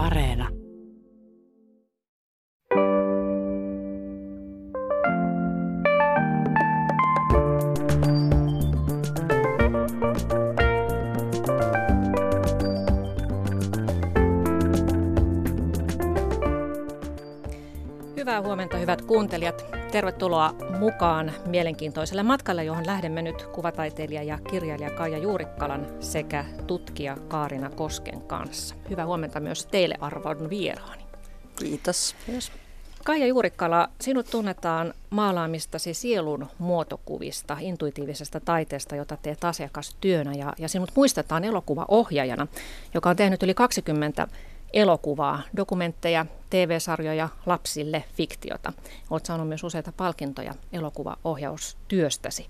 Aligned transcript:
Areena. 0.00 0.48
Hyvää 18.16 18.42
huomenta 18.42 18.76
hyvät 18.76 19.02
kuuntelijat. 19.02 19.79
Tervetuloa 19.92 20.54
mukaan 20.78 21.32
mielenkiintoiselle 21.46 22.22
matkalle, 22.22 22.64
johon 22.64 22.86
lähdemme 22.86 23.22
nyt 23.22 23.42
kuvataiteilija 23.42 24.22
ja 24.22 24.38
kirjailija 24.38 24.90
Kaija 24.90 25.18
Juurikkalan 25.18 25.86
sekä 26.00 26.44
tutkija 26.66 27.16
Kaarina 27.28 27.70
Kosken 27.70 28.20
kanssa. 28.22 28.74
Hyvää 28.90 29.06
huomenta 29.06 29.40
myös 29.40 29.66
teille 29.66 29.94
arvon 30.00 30.50
vieraani. 30.50 31.02
Kiitos. 31.56 32.16
Kiitos. 32.26 32.52
Kaija 33.04 33.26
Juurikkala, 33.26 33.88
sinut 34.00 34.26
tunnetaan 34.30 34.94
maalaamistasi 35.10 35.94
sielun 35.94 36.46
muotokuvista, 36.58 37.56
intuitiivisesta 37.60 38.40
taiteesta, 38.40 38.96
jota 38.96 39.16
teet 39.16 39.44
asiakastyönä. 39.44 40.32
Ja, 40.32 40.52
ja 40.58 40.68
sinut 40.68 40.90
muistetaan 40.94 41.44
elokuvaohjaajana, 41.44 42.46
joka 42.94 43.10
on 43.10 43.16
tehnyt 43.16 43.42
yli 43.42 43.54
20 43.54 44.28
elokuvaa, 44.72 45.42
dokumentteja, 45.56 46.26
TV-sarjoja 46.50 47.28
lapsille, 47.46 48.04
fiktiota. 48.14 48.72
Olet 49.10 49.26
saanut 49.26 49.48
myös 49.48 49.64
useita 49.64 49.92
palkintoja 49.96 50.54
elokuvaohjaustyöstäsi. 50.72 52.46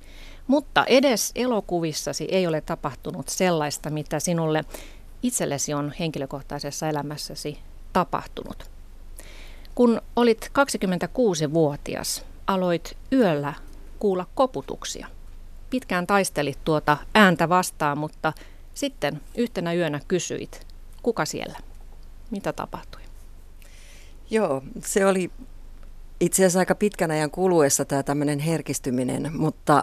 Mutta 0.46 0.84
edes 0.84 1.33
elokuvissasi 1.34 2.29
ei 2.30 2.46
ole 2.46 2.60
tapahtunut 2.60 3.29
sellaista, 3.29 3.91
mitä 3.91 4.20
sinulle 4.20 4.65
itsellesi 5.23 5.74
on 5.74 5.93
henkilökohtaisessa 5.98 6.88
elämässäsi 6.88 7.59
tapahtunut. 7.93 8.71
Kun 9.74 10.02
olit 10.16 10.51
26-vuotias, 10.59 12.24
aloit 12.46 12.96
yöllä 13.12 13.55
kuulla 13.99 14.27
koputuksia. 14.34 15.07
Pitkään 15.71 16.07
taistelit 16.07 16.59
tuota 16.65 16.96
ääntä 17.15 17.49
vastaan, 17.49 17.99
mutta 17.99 18.32
sitten 18.74 19.21
yhtenä 19.37 19.73
yönä 19.73 20.01
kysyit, 20.09 20.66
kuka 21.02 21.24
siellä? 21.24 21.70
Mitä 22.30 22.52
tapahtui? 22.52 23.00
Joo, 24.30 24.62
se 24.84 25.06
oli 25.06 25.30
itse 26.20 26.42
asiassa 26.42 26.59
aika 26.59 26.74
pitkän 26.74 27.10
ajan 27.10 27.30
kuluessa 27.30 27.84
tämä 27.84 28.02
tämmöinen 28.02 28.38
herkistyminen, 28.38 29.30
mutta 29.37 29.82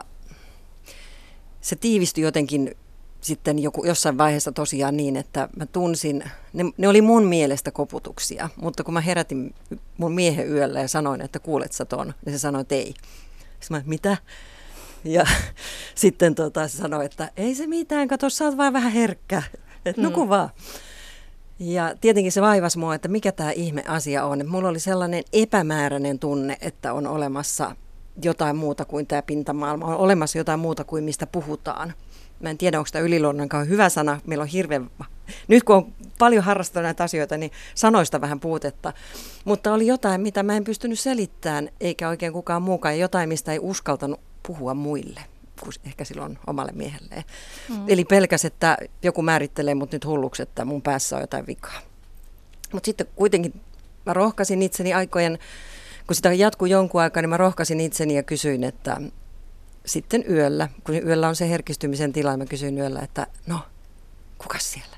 se 1.62 1.76
tiivistyi 1.76 2.24
jotenkin 2.24 2.76
sitten 3.22 3.60
joku, 3.60 3.86
jossain 3.86 4.18
vaiheessa 4.18 4.52
tosiaan 4.52 4.98
niin, 4.98 5.16
että 5.16 5.50
mä 5.56 5.66
tunsin, 5.66 6.24
ne, 6.54 6.64
ne 6.78 6.88
oli 6.88 7.02
mun 7.02 7.24
mielestä 7.24 7.72
koputuksia, 7.72 8.50
mutta 8.56 8.84
kun 8.84 8.94
mä 8.94 9.02
herätin 9.02 9.56
mun 9.98 10.14
miehen 10.14 10.52
yöllä 10.52 10.80
ja 10.80 10.88
sanoin, 10.88 11.22
että 11.22 11.40
kuulet 11.40 11.74
sä 11.74 11.86
ton, 11.86 12.14
niin 12.26 12.34
se 12.34 12.40
sanoi, 12.40 12.62
että 12.62 12.76
ei. 12.76 12.94
Sitten 13.60 13.78
mä, 13.78 13.82
mitä? 13.86 14.18
Ja 15.04 15.26
sitten 15.96 16.36
tota, 16.36 16.68
se 16.68 16.78
sanoi, 16.78 17.06
että 17.06 17.32
ei 17.38 17.56
se 17.56 17.68
mitään, 17.68 18.08
kato, 18.08 18.30
sä 18.30 18.46
oot 18.46 18.58
vaan 18.58 18.74
vähän 18.74 18.92
herkkä, 18.92 19.44
että 19.86 20.02
nuku 20.02 20.26
mm. 20.26 20.30
Ja 21.60 21.96
tietenkin 22.02 22.32
se 22.32 22.42
vaivasi 22.42 22.80
mua, 22.80 22.96
että 22.96 23.08
mikä 23.08 23.32
tämä 23.32 23.52
ihme 23.52 23.84
asia 23.88 24.26
on. 24.26 24.48
Mulla 24.48 24.70
oli 24.70 24.80
sellainen 24.80 25.24
epämääräinen 25.34 26.20
tunne, 26.20 26.58
että 26.62 26.94
on 26.94 27.08
olemassa 27.08 27.76
jotain 28.24 28.56
muuta 28.56 28.86
kuin 28.86 29.08
tämä 29.08 29.22
pintamaailma, 29.22 29.86
on 29.86 29.98
olemassa 29.98 30.38
jotain 30.38 30.60
muuta 30.60 30.84
kuin 30.84 31.04
mistä 31.04 31.28
puhutaan. 31.28 31.94
Mä 32.40 32.50
en 32.50 32.58
tiedä, 32.58 32.80
onko 32.80 32.90
tämä 32.92 33.06
yliluonnonkaan 33.06 33.70
hyvä 33.70 33.90
sana. 33.90 34.22
Meillä 34.26 34.42
on 34.42 34.48
hirveän... 34.48 34.90
Nyt 35.48 35.64
kun 35.64 35.76
on 35.76 35.94
paljon 36.20 36.44
harrastanut 36.44 36.84
näitä 36.84 37.04
asioita, 37.04 37.38
niin 37.38 37.52
sanoista 37.76 38.22
vähän 38.22 38.40
puutetta. 38.40 38.94
Mutta 39.46 39.74
oli 39.74 39.88
jotain, 39.88 40.22
mitä 40.22 40.44
mä 40.44 40.58
en 40.58 40.64
pystynyt 40.64 41.00
selittämään, 41.00 41.70
eikä 41.80 42.10
oikein 42.10 42.34
kukaan 42.34 42.62
muukaan. 42.62 43.00
Jotain, 43.00 43.30
mistä 43.30 43.52
ei 43.52 43.60
uskaltanut 43.62 44.20
puhua 44.48 44.74
muille 44.74 45.37
kuin 45.64 45.74
ehkä 45.86 46.04
silloin 46.04 46.40
omalle 46.48 46.72
miehelleen. 46.72 47.24
Mm. 47.70 47.84
Eli 47.88 48.06
pelkäs, 48.06 48.46
että 48.46 48.78
joku 49.04 49.22
määrittelee 49.22 49.76
mut 49.76 49.92
nyt 49.92 50.06
hulluksi, 50.06 50.42
että 50.42 50.66
mun 50.66 50.82
päässä 50.82 51.16
on 51.16 51.22
jotain 51.22 51.48
vikaa. 51.48 51.80
Mutta 52.74 52.86
sitten 52.86 53.08
kuitenkin 53.16 53.62
mä 54.06 54.14
rohkasin 54.14 54.62
itseni 54.62 54.94
aikojen, 54.94 55.40
kun 56.08 56.16
sitä 56.16 56.34
jatkuu 56.34 56.66
jonkun 56.66 57.02
aikaa, 57.02 57.22
niin 57.22 57.30
mä 57.30 57.38
rohkasin 57.38 57.80
itseni 57.80 58.16
ja 58.16 58.24
kysyin, 58.24 58.64
että 58.64 59.02
sitten 59.86 60.24
yöllä, 60.30 60.70
kun 60.84 60.96
yöllä 60.96 61.28
on 61.28 61.36
se 61.36 61.50
herkistymisen 61.50 62.14
tila, 62.14 62.38
mä 62.38 62.46
kysyin 62.46 62.78
yöllä, 62.78 63.00
että 63.00 63.28
no, 63.48 63.60
kuka 64.38 64.60
siellä? 64.60 64.98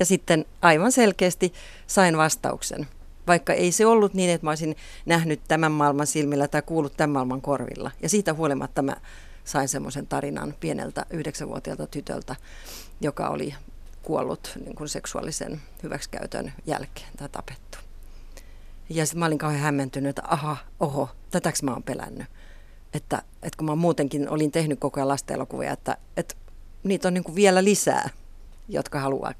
Ja 0.00 0.06
sitten 0.06 0.44
aivan 0.62 0.92
selkeästi 0.92 1.52
sain 1.86 2.16
vastauksen. 2.16 2.86
Vaikka 3.26 3.52
ei 3.52 3.72
se 3.72 3.86
ollut 3.86 4.14
niin, 4.14 4.30
että 4.30 4.46
mä 4.46 4.50
olisin 4.50 4.76
nähnyt 5.06 5.40
tämän 5.48 5.72
maailman 5.72 6.06
silmillä 6.06 6.48
tai 6.48 6.62
kuullut 6.62 6.96
tämän 6.96 7.10
maailman 7.10 7.40
korvilla. 7.40 7.90
Ja 8.02 8.08
siitä 8.08 8.34
huolimatta 8.34 8.82
mä 8.82 8.96
sain 9.44 9.68
semmoisen 9.68 10.06
tarinan 10.06 10.54
pieneltä 10.60 11.06
yhdeksänvuotiaalta 11.10 11.86
tytöltä, 11.86 12.36
joka 13.00 13.28
oli 13.28 13.54
kuollut 14.02 14.52
niin 14.64 14.74
kuin 14.74 14.88
seksuaalisen 14.88 15.60
hyväksikäytön 15.82 16.52
jälkeen 16.66 17.08
tai 17.16 17.28
tapettu. 17.28 17.78
Ja 18.88 19.06
sitten 19.06 19.18
mä 19.18 19.26
olin 19.26 19.38
kauhean 19.38 19.62
hämmentynyt, 19.62 20.10
että 20.10 20.22
aha, 20.28 20.56
oho, 20.80 21.08
tätäks 21.30 21.62
mä 21.62 21.72
oon 21.72 21.82
pelännyt. 21.82 22.26
Että, 22.94 23.22
että 23.42 23.56
kun 23.56 23.66
mä 23.66 23.74
muutenkin 23.74 24.28
olin 24.28 24.52
tehnyt 24.52 24.80
koko 24.80 25.00
ajan 25.00 25.08
lastenelokuvia, 25.08 25.72
että, 25.72 25.96
että 26.16 26.34
niitä 26.82 27.08
on 27.08 27.14
niin 27.14 27.24
kuin 27.24 27.34
vielä 27.34 27.64
lisää, 27.64 28.10
jotka 28.68 29.00
haluaa 29.00 29.34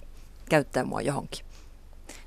käyttää 0.48 0.84
mua 0.84 1.00
johonkin. 1.00 1.44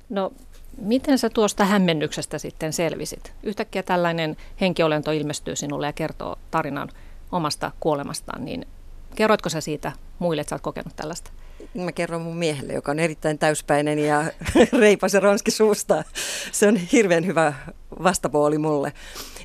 No, 0.08 0.32
miten 0.78 1.18
sä 1.18 1.30
tuosta 1.30 1.64
hämmennyksestä 1.64 2.38
sitten 2.38 2.72
selvisit? 2.72 3.32
Yhtäkkiä 3.42 3.82
tällainen 3.82 4.36
henkiolento 4.60 5.10
ilmestyy 5.10 5.56
sinulle 5.56 5.86
ja 5.86 5.92
kertoo 5.92 6.38
tarinan 6.50 6.88
omasta 7.32 7.70
kuolemastaan, 7.80 8.44
niin 8.44 8.66
kerroitko 9.14 9.48
sä 9.48 9.60
siitä 9.60 9.92
muille, 10.18 10.40
että 10.40 10.48
sä 10.48 10.54
oot 10.54 10.62
kokenut 10.62 10.96
tällaista? 10.96 11.30
Mä 11.74 11.92
kerron 11.92 12.22
mun 12.22 12.36
miehelle, 12.36 12.72
joka 12.72 12.90
on 12.90 12.98
erittäin 12.98 13.38
täyspäinen 13.38 13.98
ja 13.98 14.24
reipas 14.80 15.14
ja 15.14 15.20
ronski 15.20 15.50
suusta. 15.50 16.04
Se 16.52 16.68
on 16.68 16.76
hirveän 16.76 17.26
hyvä 17.26 17.54
vastapuoli 18.02 18.58
mulle. 18.58 18.92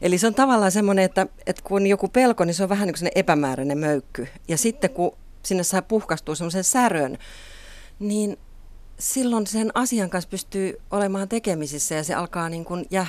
Eli 0.02 0.18
se 0.18 0.28
on 0.28 0.34
tavallaan 0.34 0.72
semmoinen, 0.72 1.06
että, 1.06 1.28
että 1.48 1.62
kun 1.64 1.88
joku 1.88 2.08
pelko, 2.08 2.46
niin 2.46 2.54
se 2.54 2.64
on 2.64 2.70
vähän 2.70 2.88
niin 2.88 2.96
kuin 3.00 3.12
epämääräinen 3.16 3.78
möykky. 3.78 4.28
Ja 4.48 4.58
sitten 4.58 4.90
kun 4.90 5.18
sinne 5.44 5.64
saa 5.64 5.82
puhkastua 5.82 6.36
semmoisen 6.36 6.64
särön, 6.64 7.18
niin 8.00 8.38
silloin 9.00 9.48
sen 9.48 9.72
asian 9.74 10.10
kanssa 10.10 10.30
pystyy 10.30 10.82
olemaan 10.92 11.30
tekemisissä 11.30 11.96
ja 11.96 12.04
se 12.04 12.14
alkaa, 12.14 12.50
niin 12.50 12.66
kuin, 12.66 12.86
ja 12.92 13.06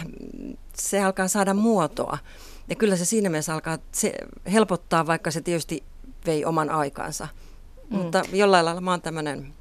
se 0.75 1.03
alkaa 1.03 1.29
saada 1.29 1.55
muotoa. 1.55 2.19
Ja 2.69 2.77
kyllä 2.77 2.97
se 2.97 3.05
siinä 3.05 3.29
mielessä 3.29 3.55
alkaa 3.55 3.79
se 3.93 4.15
helpottaa, 4.53 5.07
vaikka 5.07 5.31
se 5.31 5.41
tietysti 5.41 5.85
vei 6.27 6.45
oman 6.45 6.71
aikansa. 6.71 7.29
Mm. 7.91 7.97
Mutta 7.97 8.23
jollain 8.33 8.65
lailla 8.65 8.81
mä 8.81 8.91
oon 8.91 9.03
tämmöinen, 9.03 9.55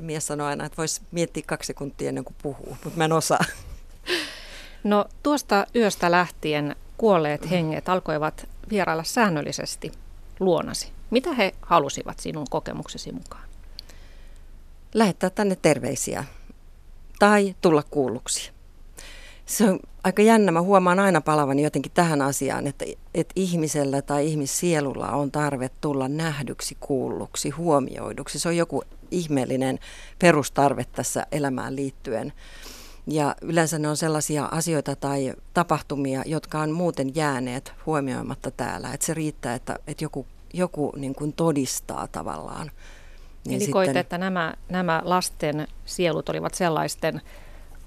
mies 0.00 0.26
sanoo 0.26 0.46
aina, 0.46 0.64
että 0.64 0.76
voisi 0.76 1.00
miettiä 1.10 1.42
kaksi 1.46 1.66
sekuntia 1.66 2.08
ennen 2.08 2.24
kuin 2.24 2.36
puhuu, 2.42 2.76
mutta 2.84 2.98
mä 2.98 3.04
en 3.04 3.12
osaa. 3.12 3.44
No 4.84 5.04
tuosta 5.22 5.66
yöstä 5.76 6.10
lähtien 6.10 6.76
kuolleet 6.96 7.50
henget 7.50 7.88
alkoivat 7.88 8.48
vierailla 8.70 9.04
säännöllisesti 9.04 9.92
luonasi. 10.40 10.92
Mitä 11.10 11.34
he 11.34 11.54
halusivat 11.62 12.20
sinun 12.20 12.46
kokemuksesi 12.50 13.12
mukaan? 13.12 13.42
Lähettää 14.94 15.30
tänne 15.30 15.56
terveisiä 15.56 16.24
tai 17.18 17.54
tulla 17.60 17.82
kuulluksi 17.82 18.52
se 19.46 19.70
on 19.70 19.80
aika 20.04 20.22
jännä. 20.22 20.52
Mä 20.52 20.62
huomaan 20.62 20.98
aina 20.98 21.20
palavani 21.20 21.62
jotenkin 21.62 21.92
tähän 21.92 22.22
asiaan, 22.22 22.66
että, 22.66 22.84
että 23.14 23.32
ihmisellä 23.36 24.02
tai 24.02 24.26
ihmissielulla 24.26 25.08
on 25.08 25.30
tarve 25.30 25.70
tulla 25.80 26.08
nähdyksi, 26.08 26.76
kuulluksi, 26.80 27.50
huomioiduksi. 27.50 28.38
Se 28.38 28.48
on 28.48 28.56
joku 28.56 28.82
ihmeellinen 29.10 29.78
perustarve 30.18 30.84
tässä 30.84 31.26
elämään 31.32 31.76
liittyen. 31.76 32.32
Ja 33.06 33.36
yleensä 33.42 33.78
ne 33.78 33.88
on 33.88 33.96
sellaisia 33.96 34.44
asioita 34.44 34.96
tai 34.96 35.32
tapahtumia, 35.54 36.22
jotka 36.26 36.60
on 36.60 36.70
muuten 36.70 37.14
jääneet 37.14 37.72
huomioimatta 37.86 38.50
täällä. 38.50 38.94
Että 38.94 39.06
se 39.06 39.14
riittää, 39.14 39.54
että, 39.54 39.78
että 39.86 40.04
joku, 40.04 40.26
joku 40.54 40.92
niin 40.96 41.14
kuin 41.14 41.32
todistaa 41.32 42.08
tavallaan. 42.08 42.70
Niin 43.44 43.54
Eli 43.54 43.58
sitten... 43.58 43.72
koitte, 43.72 44.00
että 44.00 44.18
nämä, 44.18 44.54
nämä 44.68 45.02
lasten 45.04 45.68
sielut 45.84 46.28
olivat 46.28 46.54
sellaisten 46.54 47.20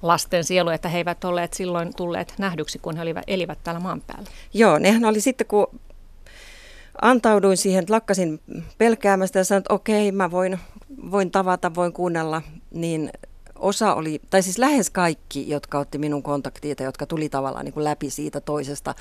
lasten 0.08 0.44
sielu, 0.44 0.70
että 0.70 0.90
he 0.90 0.98
eivät 0.98 1.24
olleet 1.24 1.54
silloin 1.54 1.96
tulleet 1.96 2.34
nähdyksi, 2.38 2.80
kun 2.80 2.96
he 2.96 3.02
olivat, 3.02 3.24
elivät 3.28 3.60
täällä 3.64 3.80
maan 3.80 4.02
päällä. 4.08 4.30
Joo, 4.54 4.80
nehän 4.80 5.06
oli 5.06 5.22
sitten, 5.22 5.48
kun 5.48 5.68
antauduin 7.02 7.58
siihen, 7.58 7.86
lakkasin 7.90 8.42
pelkäämästä 8.78 9.40
ja 9.40 9.44
sanoin, 9.44 9.60
että 9.60 9.74
okei, 9.74 10.12
mä 10.12 10.32
voin, 10.32 10.60
voin 11.12 11.32
tavata, 11.32 11.76
voin 11.76 11.94
kuunnella, 11.94 12.42
niin 12.72 13.12
osa 13.56 13.96
oli, 13.96 14.22
tai 14.30 14.44
siis 14.44 14.58
lähes 14.58 14.90
kaikki, 14.90 15.50
jotka 15.50 15.80
otti 15.80 15.98
minun 15.98 16.24
kontaktiita, 16.24 16.84
jotka 16.84 17.06
tuli 17.06 17.30
tavallaan 17.30 17.66
niin 17.66 17.74
kuin 17.74 17.84
läpi 17.84 18.10
siitä 18.10 18.42
toisesta 18.42 18.96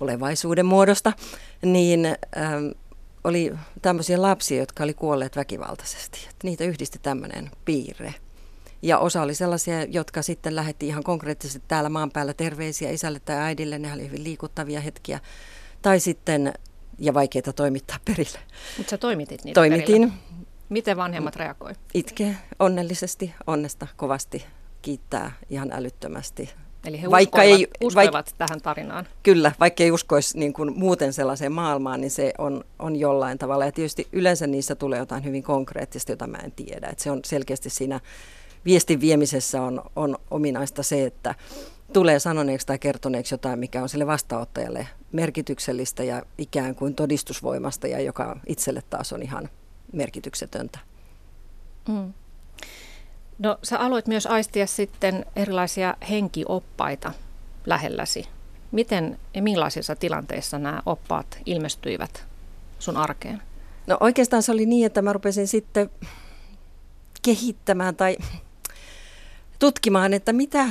olevaisuuden 0.00 0.66
muodosta, 0.66 1.12
niin 1.62 2.06
ähm, 2.06 2.66
oli 3.24 3.52
tämmöisiä 3.82 4.22
lapsia, 4.22 4.58
jotka 4.58 4.84
oli 4.84 4.94
kuolleet 4.94 5.36
väkivaltaisesti. 5.36 6.18
Että 6.30 6.46
niitä 6.46 6.64
yhdisti 6.64 6.98
tämmöinen 7.02 7.50
piirre. 7.64 8.14
Ja 8.82 8.98
osa 8.98 9.22
oli 9.22 9.34
sellaisia, 9.34 9.84
jotka 9.84 10.22
sitten 10.22 10.56
lähetti 10.56 10.86
ihan 10.86 11.02
konkreettisesti 11.02 11.62
täällä 11.68 11.88
maan 11.88 12.10
päällä 12.10 12.34
terveisiä 12.34 12.90
isälle 12.90 13.20
tai 13.20 13.36
äidille. 13.36 13.78
Ne 13.78 13.92
oli 13.92 14.06
hyvin 14.06 14.24
liikuttavia 14.24 14.80
hetkiä. 14.80 15.20
Tai 15.82 16.00
sitten, 16.00 16.52
ja 16.98 17.14
vaikeita 17.14 17.52
toimittaa 17.52 17.96
perille. 18.04 18.38
Mutta 18.76 18.90
sä 18.90 18.98
toimitit 18.98 19.44
niitä 19.44 19.60
Toimitin. 19.60 19.86
Perille. 19.86 20.12
Miten 20.68 20.96
vanhemmat 20.96 21.36
reagoi? 21.36 21.72
Itke 21.94 22.36
onnellisesti, 22.58 23.34
onnesta 23.46 23.86
kovasti, 23.96 24.46
kiittää 24.82 25.32
ihan 25.50 25.72
älyttömästi. 25.72 26.50
Eli 26.84 27.02
he 27.02 27.10
vaikka 27.10 27.38
uskoivat, 27.38 27.60
ei, 27.60 27.68
uskoivat 27.84 28.30
vaik- 28.30 28.34
tähän 28.38 28.60
tarinaan. 28.60 29.08
Kyllä, 29.22 29.52
vaikka 29.60 29.82
ei 29.82 29.90
uskoisi 29.90 30.38
niin 30.38 30.52
kuin 30.52 30.78
muuten 30.78 31.12
sellaiseen 31.12 31.52
maailmaan, 31.52 32.00
niin 32.00 32.10
se 32.10 32.32
on, 32.38 32.64
on 32.78 32.96
jollain 32.96 33.38
tavalla. 33.38 33.64
Ja 33.64 33.72
tietysti 33.72 34.08
yleensä 34.12 34.46
niissä 34.46 34.74
tulee 34.74 34.98
jotain 34.98 35.24
hyvin 35.24 35.42
konkreettista, 35.42 36.12
jota 36.12 36.26
mä 36.26 36.38
en 36.38 36.52
tiedä. 36.52 36.88
Et 36.88 36.98
se 36.98 37.10
on 37.10 37.20
selkeästi 37.24 37.70
siinä 37.70 38.00
viestin 38.64 39.00
viemisessä 39.00 39.62
on, 39.62 39.82
on 39.96 40.16
ominaista 40.30 40.82
se, 40.82 41.04
että 41.04 41.34
tulee 41.92 42.18
sanoneeksi 42.18 42.66
tai 42.66 42.78
kertoneeksi 42.78 43.34
jotain, 43.34 43.58
mikä 43.58 43.82
on 43.82 43.88
sille 43.88 44.06
vastaanottajalle 44.06 44.86
merkityksellistä 45.12 46.02
ja 46.02 46.22
ikään 46.38 46.74
kuin 46.74 46.94
todistusvoimasta 46.94 47.86
ja 47.86 48.00
joka 48.00 48.36
itselle 48.46 48.82
taas 48.90 49.12
on 49.12 49.22
ihan 49.22 49.48
merkityksetöntä. 49.92 50.78
Mm. 51.88 52.12
No 53.38 53.58
sä 53.62 53.78
aloit 53.78 54.06
myös 54.06 54.26
aistia 54.26 54.66
sitten 54.66 55.26
erilaisia 55.36 55.96
henkioppaita 56.10 57.12
lähelläsi. 57.66 58.28
Miten 58.72 59.18
ja 59.34 59.42
millaisissa 59.42 59.96
tilanteissa 59.96 60.58
nämä 60.58 60.82
oppaat 60.86 61.38
ilmestyivät 61.46 62.24
sun 62.78 62.96
arkeen? 62.96 63.42
No 63.86 63.96
oikeastaan 64.00 64.42
se 64.42 64.52
oli 64.52 64.66
niin, 64.66 64.86
että 64.86 65.02
mä 65.02 65.12
rupesin 65.12 65.48
sitten 65.48 65.90
kehittämään 67.22 67.96
tai 67.96 68.16
tutkimaan, 69.62 70.14
että 70.14 70.32
mitä, 70.32 70.68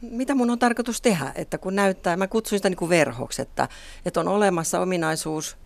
mitä 0.00 0.34
mun 0.34 0.50
on 0.50 0.58
tarkoitus 0.58 1.00
tehdä, 1.00 1.32
että 1.34 1.58
kun 1.58 1.74
näyttää, 1.74 2.16
mä 2.16 2.26
kutsuin 2.26 2.58
sitä 2.58 2.68
niin 2.68 2.76
kuin 2.76 2.88
verhoksi, 2.88 3.42
että, 3.42 3.68
että 4.06 4.20
on 4.20 4.28
olemassa 4.28 4.80
ominaisuus, 4.80 5.56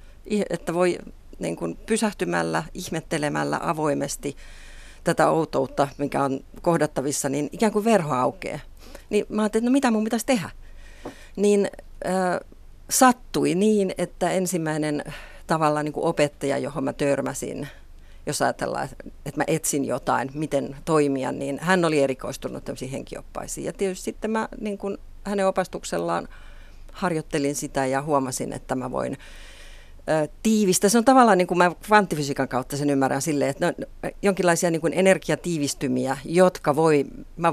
että 0.51 0.75
voi 0.75 0.99
niin 1.39 1.57
kuin 1.57 1.77
pysähtymällä, 1.77 2.65
ihmettelemällä 2.75 3.61
avoimesti 3.63 4.37
tätä 5.05 5.31
outoutta, 5.31 5.89
mikä 5.99 6.25
on 6.25 6.41
kohdattavissa, 6.63 7.29
niin 7.29 7.49
ikään 7.53 7.73
kuin 7.73 7.85
verho 7.85 8.15
aukeaa. 8.15 8.61
Niin 9.11 9.27
mä 9.29 9.43
ajattelin, 9.43 9.63
että 9.63 9.71
no 9.71 9.73
mitä 9.73 9.91
mun 9.91 10.05
pitäisi 10.05 10.27
tehdä? 10.27 10.51
Niin 11.37 11.71
äh, 12.07 12.41
sattui 12.91 13.55
niin, 13.55 13.95
että 13.99 14.31
ensimmäinen 14.31 15.05
tavallaan 15.47 15.85
niin 15.85 15.93
kuin 15.93 16.07
opettaja, 16.07 16.59
johon 16.59 16.85
mä 16.85 16.93
törmäsin, 16.93 17.69
jos 18.27 18.43
ajatellaan, 18.43 18.89
että 19.05 19.41
mä 19.41 19.45
etsin 19.47 19.85
jotain, 19.85 20.31
miten 20.35 20.77
toimia, 20.85 21.33
niin 21.33 21.59
hän 21.59 21.85
oli 21.85 22.01
erikoistunut 22.01 22.65
tämmöisiin 22.65 22.91
henkioppaisiin. 22.91 23.65
Ja 23.65 23.73
tietysti 23.73 24.05
sitten 24.05 24.31
mä 24.31 24.49
niin 24.61 24.79
kuin 24.79 24.99
hänen 25.25 25.47
opastuksellaan 25.47 26.29
harjoittelin 26.93 27.55
sitä 27.55 27.87
ja 27.87 28.03
huomasin, 28.03 28.53
että 28.53 28.75
mä 28.75 28.91
voin 28.91 29.19
tiivistä. 30.43 30.89
Se 30.89 30.99
on 30.99 31.05
tavallaan 31.05 31.39
niin 31.39 31.49
kuin 31.49 31.59
mä 31.59 31.73
kvanttifysiikan 31.87 32.49
kautta 32.49 32.77
sen 32.77 32.91
ymmärrän 32.91 33.23
silleen, 33.23 33.51
että 33.51 33.67
ne 33.67 33.75
on 34.03 34.11
jonkinlaisia 34.23 34.71
niin 34.71 34.81
kuin 34.81 34.93
energiatiivistymiä, 34.93 36.17
jotka 36.25 36.77
voi, 36.77 37.05
mä, 37.37 37.53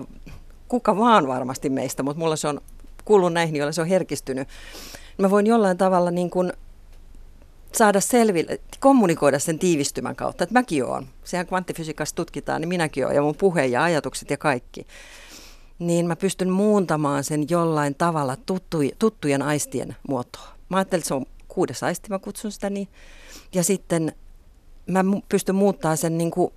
kuka 0.67 0.97
vaan 0.97 1.27
varmasti 1.27 1.69
meistä, 1.69 2.03
mutta 2.03 2.19
mulla 2.19 2.35
se 2.35 2.47
on 2.47 2.61
kuullut 3.05 3.33
näihin, 3.33 3.55
joilla 3.55 3.71
se 3.71 3.81
on 3.81 3.87
herkistynyt. 3.87 4.47
Mä 5.17 5.29
voin 5.29 5.47
jollain 5.47 5.77
tavalla 5.77 6.11
niin 6.11 6.29
kuin 6.29 6.53
saada 7.75 8.01
selville, 8.01 8.59
kommunikoida 8.79 9.39
sen 9.39 9.59
tiivistymän 9.59 10.15
kautta, 10.15 10.43
että 10.43 10.53
mäkin 10.53 10.85
oon. 10.85 11.07
Sehän 11.23 11.47
kvanttifysiikassa 11.47 12.15
tutkitaan, 12.15 12.61
niin 12.61 12.69
minäkin 12.69 13.05
oon 13.05 13.15
ja 13.15 13.21
mun 13.21 13.35
puhe 13.35 13.65
ja 13.65 13.83
ajatukset 13.83 14.29
ja 14.29 14.37
kaikki. 14.37 14.87
Niin 15.79 16.07
mä 16.07 16.15
pystyn 16.15 16.49
muuntamaan 16.49 17.23
sen 17.23 17.45
jollain 17.49 17.95
tavalla 17.95 18.37
tuttu, 18.45 18.77
tuttujen 18.99 19.41
aistien 19.41 19.95
muotoa. 20.07 20.47
Mä 20.69 20.77
ajattelin, 20.77 21.01
että 21.01 21.07
se 21.07 21.13
on 21.13 21.25
kuudes 21.47 21.83
aisti, 21.83 22.09
mä 22.09 22.19
kutsun 22.19 22.51
sitä 22.51 22.69
niin. 22.69 22.87
Ja 23.53 23.63
sitten 23.63 24.13
mä 24.87 25.03
pystyn 25.29 25.55
muuttaa 25.55 25.95
sen 25.95 26.17
niin 26.17 26.31
kuin 26.31 26.53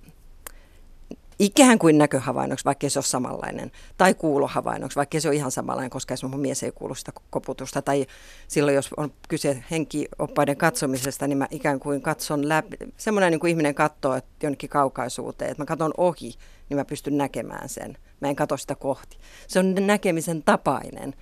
ikään 1.39 1.79
kuin 1.79 1.97
näköhavainnoksi, 1.97 2.65
vaikka 2.65 2.89
se 2.89 2.99
ole 2.99 3.05
samanlainen, 3.05 3.71
tai 3.97 4.13
kuulohavainnoksi, 4.13 4.95
vaikka 4.95 5.19
se 5.19 5.27
on 5.27 5.33
ihan 5.33 5.51
samanlainen, 5.51 5.89
koska 5.89 6.13
esimerkiksi 6.13 6.35
mun 6.35 6.41
mies 6.41 6.63
ei 6.63 6.71
kuulu 6.71 6.95
sitä 6.95 7.11
koputusta, 7.29 7.81
tai 7.81 8.05
silloin 8.47 8.75
jos 8.75 8.89
on 8.97 9.13
kyse 9.29 9.63
henkioppaiden 9.71 10.57
katsomisesta, 10.57 11.27
niin 11.27 11.37
mä 11.37 11.47
ikään 11.51 11.79
kuin 11.79 12.01
katson 12.01 12.49
läpi, 12.49 12.77
semmoinen 12.97 13.31
niin 13.31 13.39
kuin 13.39 13.49
ihminen 13.49 13.75
katsoo 13.75 14.15
että 14.15 14.29
jonnekin 14.43 14.69
kaukaisuuteen, 14.69 15.51
että 15.51 15.61
mä 15.61 15.65
katson 15.65 15.93
ohi, 15.97 16.33
niin 16.69 16.77
mä 16.77 16.85
pystyn 16.85 17.17
näkemään 17.17 17.69
sen. 17.69 17.97
Mä 18.19 18.27
en 18.27 18.35
katso 18.35 18.57
sitä 18.57 18.75
kohti. 18.75 19.17
Se 19.47 19.59
on 19.59 19.75
näkemisen 19.79 20.43
tapainen. 20.43 21.13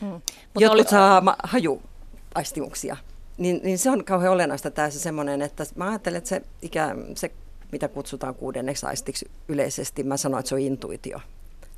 Hmm. 0.00 0.20
Jotkut 0.58 0.80
oli... 0.80 0.84
saa 0.90 1.36
haju 1.42 1.82
aistimuksia. 2.34 2.96
Niin, 3.38 3.60
niin 3.62 3.78
se 3.78 3.90
on 3.90 4.04
kauhean 4.04 4.32
olennaista 4.32 4.70
tämä 4.70 4.90
se 4.90 4.98
semmoinen, 4.98 5.42
että 5.42 5.64
mä 5.74 5.88
ajattelen, 5.88 6.18
että 6.18 6.28
se, 6.28 6.42
ikä, 6.62 6.96
se 7.14 7.30
mitä 7.74 7.88
kutsutaan 7.88 8.34
kuudenneksi 8.34 8.86
aistiksi 8.86 9.30
yleisesti, 9.48 10.02
mä 10.02 10.16
sanoin, 10.16 10.40
että 10.40 10.48
se 10.48 10.54
on 10.54 10.60
intuitio. 10.60 11.20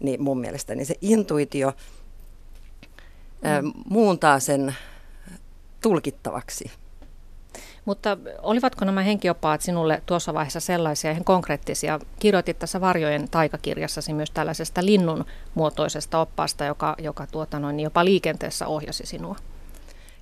Niin 0.00 0.22
mun 0.22 0.40
mielestä 0.40 0.74
niin 0.74 0.86
se 0.86 0.94
intuitio 1.00 1.72
mm. 3.42 3.72
muuntaa 3.88 4.40
sen 4.40 4.76
tulkittavaksi. 5.80 6.70
Mutta 7.84 8.18
olivatko 8.42 8.84
nämä 8.84 9.02
henkioppaat 9.02 9.60
sinulle 9.60 10.02
tuossa 10.06 10.34
vaiheessa 10.34 10.60
sellaisia 10.60 11.10
ihan 11.10 11.24
konkreettisia? 11.24 12.00
Kirjoitit 12.18 12.58
tässä 12.58 12.80
Varjojen 12.80 13.28
taikakirjassasi 13.30 14.12
myös 14.12 14.30
tällaisesta 14.30 14.84
linnun 14.84 15.24
muotoisesta 15.54 16.20
oppaasta, 16.20 16.64
joka, 16.64 16.94
joka 16.98 17.26
tuota 17.26 17.58
noin, 17.58 17.80
jopa 17.80 18.04
liikenteessä 18.04 18.66
ohjasi 18.66 19.06
sinua. 19.06 19.36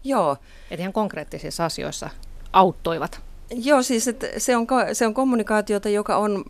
Joo. 0.05 0.37
Et 0.71 0.81
ihan 0.81 0.93
konkreettisissa 0.93 1.65
asioissa 1.65 2.11
auttoivat. 2.53 3.21
Joo, 3.51 3.83
siis 3.83 4.09
että 4.09 4.27
se, 4.39 4.57
on, 4.57 4.67
se 4.93 5.07
on 5.07 5.15
kommunikaatiota, 5.15 5.89
joka 5.89 6.17
on, 6.17 6.45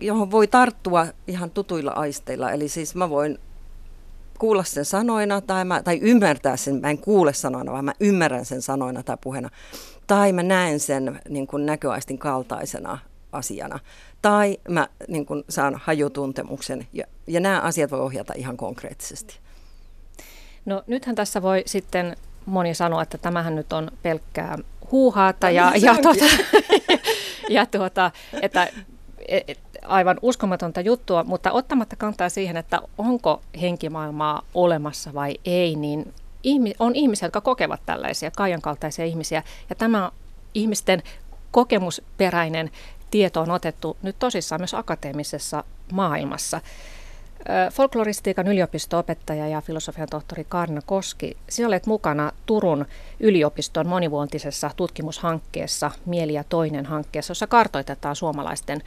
johon 0.00 0.30
voi 0.30 0.46
tarttua 0.46 1.06
ihan 1.26 1.50
tutuilla 1.50 1.90
aisteilla. 1.90 2.52
Eli 2.52 2.68
siis 2.68 2.94
mä 2.94 3.10
voin 3.10 3.38
kuulla 4.38 4.64
sen 4.64 4.84
sanoina 4.84 5.40
tai, 5.40 5.64
mä, 5.64 5.82
tai 5.82 5.98
ymmärtää 6.02 6.56
sen, 6.56 6.80
mä 6.80 6.90
en 6.90 6.98
kuule 6.98 7.32
sanoina, 7.32 7.72
vaan 7.72 7.84
mä 7.84 7.92
ymmärrän 8.00 8.44
sen 8.44 8.62
sanoina 8.62 9.02
tai 9.02 9.16
puheena. 9.20 9.50
Tai 10.06 10.32
mä 10.32 10.42
näen 10.42 10.80
sen 10.80 11.20
niin 11.28 11.46
kuin 11.46 11.66
näköaistin 11.66 12.18
kaltaisena 12.18 12.98
asiana. 13.32 13.78
Tai 14.22 14.58
mä 14.68 14.88
niin 15.08 15.26
kuin, 15.26 15.44
saan 15.48 15.80
hajutuntemuksen 15.84 16.86
ja, 16.92 17.04
ja 17.26 17.40
nämä 17.40 17.60
asiat 17.60 17.90
voi 17.90 18.00
ohjata 18.00 18.32
ihan 18.36 18.56
konkreettisesti. 18.56 19.38
No 20.64 20.82
nythän 20.86 21.14
tässä 21.14 21.42
voi 21.42 21.62
sitten 21.66 22.16
moni 22.46 22.74
sanoo, 22.74 23.00
että 23.00 23.18
tämähän 23.18 23.54
nyt 23.54 23.72
on 23.72 23.90
pelkkää 24.02 24.58
huuhaata 24.92 25.50
ja, 25.50 25.70
niin 25.70 25.82
ja, 25.82 25.96
tuota, 25.98 26.24
ja 27.48 27.66
tuota, 27.66 28.10
että 28.42 28.68
et, 29.28 29.58
aivan 29.82 30.18
uskomatonta 30.22 30.80
juttua, 30.80 31.24
mutta 31.24 31.52
ottamatta 31.52 31.96
kantaa 31.96 32.28
siihen, 32.28 32.56
että 32.56 32.80
onko 32.98 33.40
henkimaailmaa 33.60 34.42
olemassa 34.54 35.14
vai 35.14 35.36
ei, 35.44 35.76
niin 35.76 36.12
on 36.78 36.94
ihmisiä, 36.94 37.26
jotka 37.26 37.40
kokevat 37.40 37.80
tällaisia 37.86 38.30
Kaijan 38.36 38.60
kaltaisia 38.60 39.04
ihmisiä, 39.04 39.42
ja 39.70 39.76
tämä 39.76 40.10
ihmisten 40.54 41.02
kokemusperäinen 41.50 42.70
tieto 43.10 43.40
on 43.40 43.50
otettu 43.50 43.96
nyt 44.02 44.16
tosissaan 44.18 44.60
myös 44.60 44.74
akateemisessa 44.74 45.64
maailmassa. 45.92 46.60
Folkloristiikan 47.72 48.48
yliopisto-opettaja 48.48 49.48
ja 49.48 49.60
filosofian 49.60 50.08
tohtori 50.10 50.46
Karna 50.48 50.80
Koski, 50.86 51.36
sinä 51.48 51.68
olet 51.68 51.86
mukana 51.86 52.32
Turun 52.46 52.86
yliopiston 53.20 53.86
monivuotisessa 53.86 54.70
tutkimushankkeessa 54.76 55.90
Mieli 56.06 56.34
ja 56.34 56.44
toinen 56.44 56.86
hankkeessa, 56.86 57.30
jossa 57.30 57.46
kartoitetaan 57.46 58.16
suomalaisten 58.16 58.82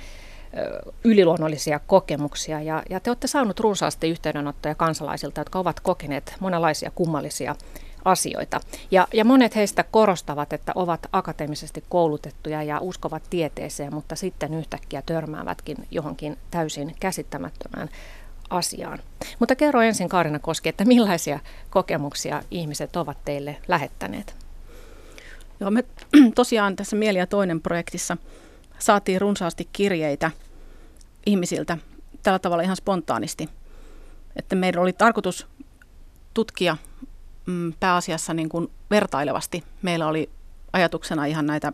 yliluonnollisia 1.04 1.80
kokemuksia. 1.88 2.62
Ja, 2.62 2.84
ja 2.90 3.00
te 3.00 3.10
olette 3.10 3.28
saaneet 3.28 3.60
runsaasti 3.60 4.10
yhteydenottoja 4.10 4.76
kansalaisilta, 4.76 5.42
jotka 5.42 5.60
ovat 5.60 5.80
kokeneet 5.80 6.36
monenlaisia 6.40 6.92
kummallisia 6.96 7.56
asioita. 8.06 8.60
Ja, 8.92 9.08
ja 9.14 9.26
monet 9.26 9.56
heistä 9.56 9.84
korostavat, 9.92 10.54
että 10.54 10.72
ovat 10.76 11.08
akateemisesti 11.12 11.84
koulutettuja 11.90 12.64
ja 12.64 12.80
uskovat 12.80 13.24
tieteeseen, 13.30 13.94
mutta 13.94 14.16
sitten 14.16 14.54
yhtäkkiä 14.54 15.02
törmäävätkin 15.06 15.78
johonkin 15.92 16.38
täysin 16.52 16.96
käsittämättömään 17.00 17.90
asiaan. 18.54 19.00
Mutta 19.40 19.56
kerro 19.56 19.82
ensin 19.82 20.10
Kaarina 20.10 20.40
Koski, 20.40 20.70
että 20.70 20.86
millaisia 20.86 21.40
kokemuksia 21.70 22.42
ihmiset 22.52 22.96
ovat 22.96 23.18
teille 23.26 23.58
lähettäneet? 23.68 24.36
Joo, 25.60 25.72
me 25.72 25.84
tosiaan 26.36 26.76
tässä 26.76 26.96
Mieli 26.96 27.18
ja 27.18 27.28
toinen 27.28 27.62
projektissa 27.62 28.18
saatiin 28.80 29.22
runsaasti 29.22 29.70
kirjeitä 29.74 30.32
ihmisiltä 31.26 31.78
tällä 32.24 32.40
tavalla 32.40 32.64
ihan 32.64 32.76
spontaanisti. 32.76 33.50
Että 34.36 34.56
meidän 34.56 34.82
oli 34.82 34.94
tarkoitus 34.94 35.48
tutkia 36.34 36.78
mm, 37.46 37.74
pääasiassa 37.80 38.34
niin 38.34 38.50
kuin 38.50 38.68
vertailevasti. 38.90 39.64
Meillä 39.82 40.08
oli 40.08 40.30
ajatuksena 40.74 41.26
ihan 41.26 41.46
näitä, 41.46 41.74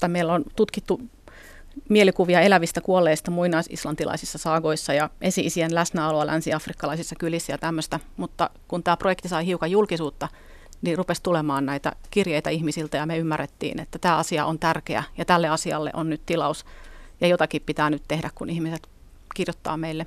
tai 0.00 0.08
meillä 0.08 0.32
on 0.32 0.44
tutkittu 0.56 1.00
mielikuvia 1.88 2.40
elävistä 2.40 2.80
kuolleista 2.80 3.30
muinaisislantilaisissa 3.30 4.38
saagoissa 4.38 4.92
ja 4.92 5.10
esi-isien 5.20 5.74
läsnäoloa 5.74 6.26
länsi-afrikkalaisissa 6.26 7.16
kylissä 7.18 7.52
ja 7.52 7.58
tämmöistä. 7.58 8.00
Mutta 8.16 8.50
kun 8.68 8.82
tämä 8.82 8.96
projekti 8.96 9.28
sai 9.28 9.46
hiukan 9.46 9.70
julkisuutta, 9.70 10.28
niin 10.82 10.98
rupesi 10.98 11.22
tulemaan 11.22 11.66
näitä 11.66 11.92
kirjeitä 12.10 12.50
ihmisiltä 12.50 12.96
ja 12.96 13.06
me 13.06 13.18
ymmärrettiin, 13.18 13.80
että 13.80 13.98
tämä 13.98 14.16
asia 14.16 14.46
on 14.46 14.58
tärkeä 14.58 15.02
ja 15.18 15.24
tälle 15.24 15.48
asialle 15.48 15.90
on 15.94 16.10
nyt 16.10 16.26
tilaus 16.26 16.64
ja 17.20 17.28
jotakin 17.28 17.62
pitää 17.66 17.90
nyt 17.90 18.02
tehdä, 18.08 18.30
kun 18.34 18.50
ihmiset 18.50 18.88
kirjoittaa 19.34 19.76
meille. 19.76 20.06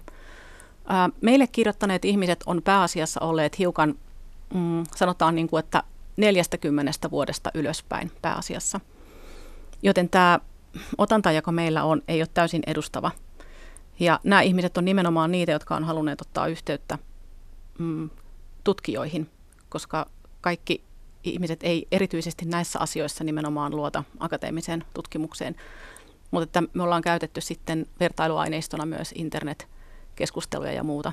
Meille 1.22 1.48
kirjoittaneet 1.48 2.06
ihmiset 2.06 2.44
on 2.46 2.62
pääasiassa 2.62 3.22
olleet 3.22 3.60
hiukan, 3.60 3.96
mm, 4.53 4.84
sanotaan 4.96 5.36
niin 5.36 5.48
kuin, 5.48 5.60
että 5.60 5.84
40 6.18 7.12
vuodesta 7.12 7.51
ylöspäin 7.53 8.12
pääasiassa. 8.22 8.80
Joten 9.84 10.10
tämä 10.10 10.39
otanta, 10.98 11.32
joka 11.32 11.51
meillä 11.51 11.84
on, 11.84 12.01
ei 12.08 12.22
ole 12.22 12.30
täysin 12.34 12.63
edustava. 12.68 13.12
Ja 14.00 14.20
nämä 14.24 14.42
ihmiset 14.42 14.77
on 14.77 14.86
nimenomaan 14.86 15.32
niitä, 15.32 15.51
jotka 15.51 15.75
on 15.75 15.84
halunneet 15.84 16.22
ottaa 16.22 16.48
yhteyttä 16.48 16.98
mm, 17.80 18.10
tutkijoihin, 18.63 19.30
koska 19.70 20.06
kaikki 20.42 20.84
ihmiset 21.24 21.60
ei 21.63 21.88
erityisesti 21.92 22.46
näissä 22.46 22.80
asioissa 22.80 23.24
nimenomaan 23.24 23.75
luota 23.75 24.03
akateemiseen 24.20 24.84
tutkimukseen. 24.94 25.56
Mutta 26.32 26.44
että 26.44 26.63
me 26.74 26.84
ollaan 26.84 27.01
käytetty 27.01 27.42
sitten 27.42 27.86
vertailuaineistona 28.00 28.86
myös 28.86 29.12
internetkeskusteluja 29.15 30.72
ja 30.72 30.84
muuta. 30.84 31.12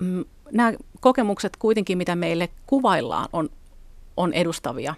Mm, 0.00 0.24
nämä 0.52 0.72
kokemukset 1.00 1.56
kuitenkin, 1.56 1.98
mitä 1.98 2.16
meille 2.16 2.48
kuvaillaan, 2.66 3.28
on, 3.32 3.48
on 4.16 4.32
edustavia. 4.32 4.94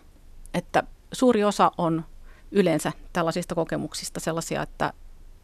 Että 0.54 0.82
suuri 1.12 1.44
osa 1.44 1.72
on 1.78 2.04
yleensä 2.52 2.92
tällaisista 3.12 3.54
kokemuksista 3.54 4.20
sellaisia, 4.20 4.62
että, 4.62 4.92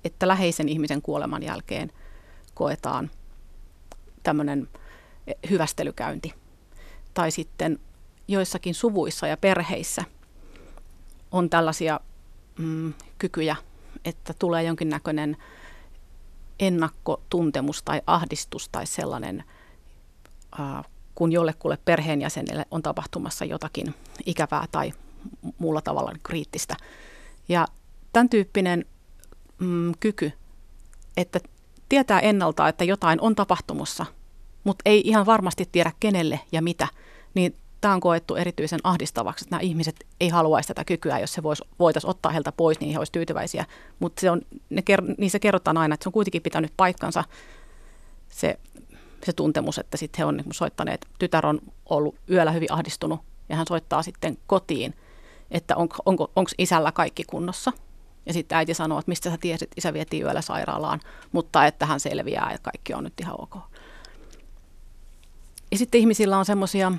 että 0.05 0.29
läheisen 0.29 0.69
ihmisen 0.69 1.03
kuoleman 1.03 1.43
jälkeen 1.43 1.93
koetaan 2.55 3.11
tämmöinen 4.23 4.69
hyvästelykäynti. 5.51 6.35
Tai 7.15 7.31
sitten 7.31 7.79
joissakin 8.29 8.75
suvuissa 8.75 9.27
ja 9.27 9.37
perheissä 9.37 10.05
on 11.33 11.51
tällaisia 11.51 12.01
mm, 12.59 12.95
kykyjä, 13.19 13.57
että 14.05 14.35
tulee 14.39 14.63
jonkinnäköinen 14.63 15.37
ennakkotuntemus 16.61 17.83
tai 17.83 18.03
ahdistus 18.07 18.69
tai 18.69 18.87
sellainen, 18.87 19.45
äh, 20.61 20.85
kun 21.15 21.33
jollekulle 21.33 21.79
perheenjäsenelle 21.85 22.67
on 22.71 22.83
tapahtumassa 22.83 23.45
jotakin 23.45 23.95
ikävää 24.27 24.67
tai 24.73 24.93
muulla 25.59 25.81
tavalla 25.81 26.13
kriittistä. 26.23 26.77
Ja 27.49 27.67
tämän 28.13 28.29
tyyppinen 28.29 28.85
mm, 29.59 29.93
kyky, 30.01 30.33
että 31.17 31.41
tietää 31.89 32.21
ennalta, 32.21 32.69
että 32.69 32.85
jotain 32.85 33.21
on 33.21 33.35
tapahtumassa, 33.35 34.07
mutta 34.65 34.83
ei 34.85 35.03
ihan 35.05 35.27
varmasti 35.27 35.69
tiedä 35.73 35.93
kenelle 36.01 36.41
ja 36.53 36.63
mitä, 36.63 36.89
niin 37.35 37.57
tämä 37.81 37.95
on 37.95 38.01
koettu 38.01 38.35
erityisen 38.35 38.81
ahdistavaksi, 38.85 39.45
että 39.45 39.55
nämä 39.55 39.61
ihmiset 39.61 40.07
ei 40.21 40.29
haluaisi 40.29 40.69
tätä 40.69 40.85
kykyä, 40.85 41.19
jos 41.19 41.33
se 41.33 41.43
vois, 41.43 41.63
voitaisiin 41.79 42.11
ottaa 42.11 42.33
heiltä 42.33 42.53
pois, 42.53 42.81
niin 42.81 42.93
he 42.93 42.99
olisivat 42.99 43.13
tyytyväisiä. 43.13 43.65
Mutta 43.99 44.21
se 44.21 44.31
on, 44.31 44.41
ne 44.71 44.83
ker- 44.91 45.15
niissä 45.19 45.39
kerrotaan 45.39 45.77
aina, 45.77 45.95
että 45.95 46.05
se 46.05 46.09
on 46.09 46.13
kuitenkin 46.13 46.43
pitänyt 46.43 46.73
paikkansa 46.77 47.25
se, 48.29 48.59
se 49.25 49.33
tuntemus, 49.33 49.79
että 49.79 49.97
sitten 49.97 50.19
he 50.19 50.25
on 50.25 50.37
niin 50.37 50.55
soittaneet, 50.55 51.07
tytär 51.19 51.47
on 51.47 51.61
ollut 51.89 52.15
yöllä 52.31 52.53
hyvin 52.53 52.73
ahdistunut 52.73 53.21
ja 53.49 53.57
hän 53.57 53.67
soittaa 53.69 54.03
sitten 54.03 54.39
kotiin, 54.47 54.95
että 55.55 55.77
on, 55.77 55.89
onko 56.07 56.31
onko 56.37 56.51
isällä 56.59 56.93
kaikki 56.93 57.25
kunnossa. 57.25 57.73
Ja 58.27 58.33
sitten 58.33 58.59
äiti 58.59 58.75
sanoo, 58.75 58.99
että 58.99 59.11
mistä 59.11 59.31
sä 59.31 59.39
tiesit, 59.41 59.71
isä 59.77 59.93
vietiin 59.93 60.23
yöllä 60.23 60.43
sairaalaan, 60.43 61.01
mutta 61.33 61.67
että 61.67 61.87
hän 61.87 62.01
selviää 62.01 62.53
ja 62.53 62.59
kaikki 62.59 62.95
on 62.95 63.05
nyt 63.05 63.21
ihan 63.21 63.41
ok. 63.41 63.57
Ja 65.71 65.79
sitten 65.79 66.01
ihmisillä 66.01 66.39
on 66.39 66.45
semmoisia 66.45 66.93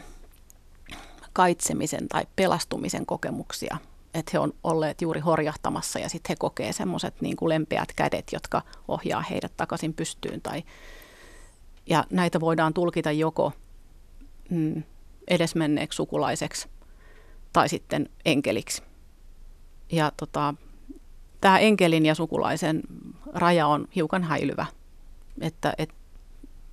kaitsemisen 1.33 2.07
tai 2.07 2.23
pelastumisen 2.35 3.05
kokemuksia, 3.05 3.77
että 4.13 4.29
he 4.33 4.39
on 4.39 4.53
olleet 4.63 5.01
juuri 5.01 5.19
horjahtamassa 5.19 5.99
ja 5.99 6.09
sitten 6.09 6.29
he 6.29 6.35
kokee 6.39 6.73
semmoiset 6.73 7.21
niin 7.21 7.35
kuin 7.35 7.49
lempeät 7.49 7.93
kädet, 7.95 8.25
jotka 8.33 8.61
ohjaa 8.87 9.21
heidät 9.21 9.57
takaisin 9.57 9.93
pystyyn. 9.93 10.41
Tai, 10.41 10.63
ja 11.85 12.03
näitä 12.09 12.39
voidaan 12.39 12.73
tulkita 12.73 13.11
joko 13.11 13.51
mm, 14.49 14.83
edesmenneeksi 15.27 15.95
sukulaiseksi 15.95 16.67
tai 17.55 17.69
sitten 17.69 18.09
enkeliksi. 18.25 18.83
Ja 19.91 20.11
tota, 20.17 20.53
tämä 21.41 21.59
enkelin 21.59 22.05
ja 22.05 22.15
sukulaisen 22.15 22.81
raja 23.33 23.67
on 23.67 23.87
hiukan 23.95 24.23
häilyvä. 24.23 24.65
Että, 25.41 25.73
et 25.77 25.89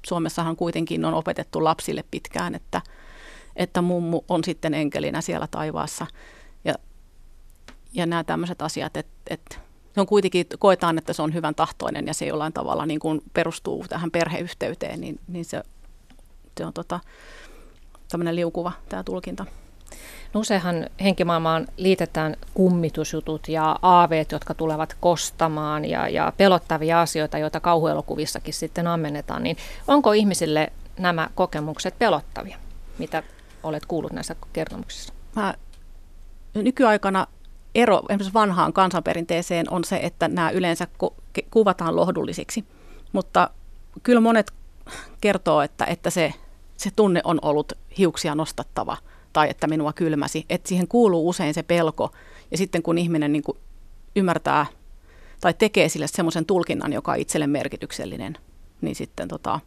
Suomessahan 0.06 0.56
kuitenkin 0.56 1.04
on 1.04 1.14
opetettu 1.14 1.64
lapsille 1.64 2.04
pitkään, 2.10 2.54
että, 2.54 2.80
että 3.56 3.82
mummu 3.82 4.20
on 4.28 4.44
sitten 4.44 4.74
enkelinä 4.74 5.20
siellä 5.20 5.46
taivaassa. 5.50 6.06
Ja, 6.64 6.74
ja 7.92 8.06
nämä 8.06 8.24
tämmöiset 8.24 8.62
asiat, 8.62 8.96
että, 8.96 9.12
että 9.30 9.56
se 9.94 10.00
on 10.00 10.06
kuitenkin, 10.06 10.46
koetaan, 10.58 10.98
että 10.98 11.12
se 11.12 11.22
on 11.22 11.34
hyvän 11.34 11.54
tahtoinen 11.54 12.06
ja 12.06 12.14
se 12.14 12.26
jollain 12.26 12.52
tavalla 12.52 12.86
niin 12.86 13.00
kuin 13.00 13.22
perustuu 13.32 13.84
tähän 13.88 14.10
perheyhteyteen, 14.10 15.00
niin, 15.00 15.20
niin 15.28 15.44
se, 15.44 15.62
se 16.58 16.66
on 16.66 16.72
tota, 16.72 17.00
tämmöinen 18.08 18.36
liukuva 18.36 18.72
tämä 18.88 19.04
tulkinta. 19.04 19.46
No 20.34 20.40
useinhan 20.40 20.86
henkimaailmaan 21.02 21.66
liitetään 21.76 22.36
kummitusjutut 22.54 23.48
ja 23.48 23.78
aaveet, 23.82 24.32
jotka 24.32 24.54
tulevat 24.54 24.96
kostamaan 25.00 25.84
ja, 25.84 26.08
ja 26.08 26.32
pelottavia 26.36 27.00
asioita, 27.00 27.38
joita 27.38 27.60
kauhuelokuvissakin 27.60 28.54
sitten 28.54 28.86
ammennetaan. 28.86 29.42
Niin 29.42 29.56
onko 29.88 30.12
ihmisille 30.12 30.72
nämä 30.98 31.30
kokemukset 31.34 31.98
pelottavia, 31.98 32.58
mitä 32.98 33.22
olet 33.62 33.86
kuullut 33.86 34.12
näissä 34.12 34.36
kertomuksissa? 34.52 35.12
Mä, 35.36 35.54
nykyaikana 36.54 37.26
ero 37.74 38.02
esimerkiksi 38.08 38.34
vanhaan 38.34 38.72
kansanperinteeseen 38.72 39.70
on 39.70 39.84
se, 39.84 40.00
että 40.02 40.28
nämä 40.28 40.50
yleensä 40.50 40.86
kuvataan 41.50 41.96
lohdullisiksi, 41.96 42.64
mutta 43.12 43.50
kyllä 44.02 44.20
monet 44.20 44.52
kertoo, 45.20 45.62
että, 45.62 45.84
että 45.84 46.10
se, 46.10 46.34
se 46.76 46.90
tunne 46.96 47.20
on 47.24 47.38
ollut 47.42 47.72
hiuksia 47.98 48.34
nostattava– 48.34 48.96
tai 49.32 49.50
että 49.50 49.66
minua 49.66 49.92
kylmäsi. 49.92 50.46
Että 50.50 50.68
siihen 50.68 50.88
kuuluu 50.88 51.28
usein 51.28 51.54
se 51.54 51.62
pelko. 51.62 52.12
Ja 52.50 52.58
sitten 52.58 52.82
kun 52.82 52.98
ihminen 52.98 53.32
niin 53.32 53.42
kuin 53.42 53.58
ymmärtää 54.16 54.66
tai 55.40 55.54
tekee 55.54 55.88
sille 55.88 56.06
semmoisen 56.06 56.46
tulkinnan, 56.46 56.92
joka 56.92 57.12
on 57.12 57.18
itselle 57.18 57.46
merkityksellinen, 57.46 58.38
niin 58.80 58.94
sitten, 58.94 59.28
tota, 59.28 59.60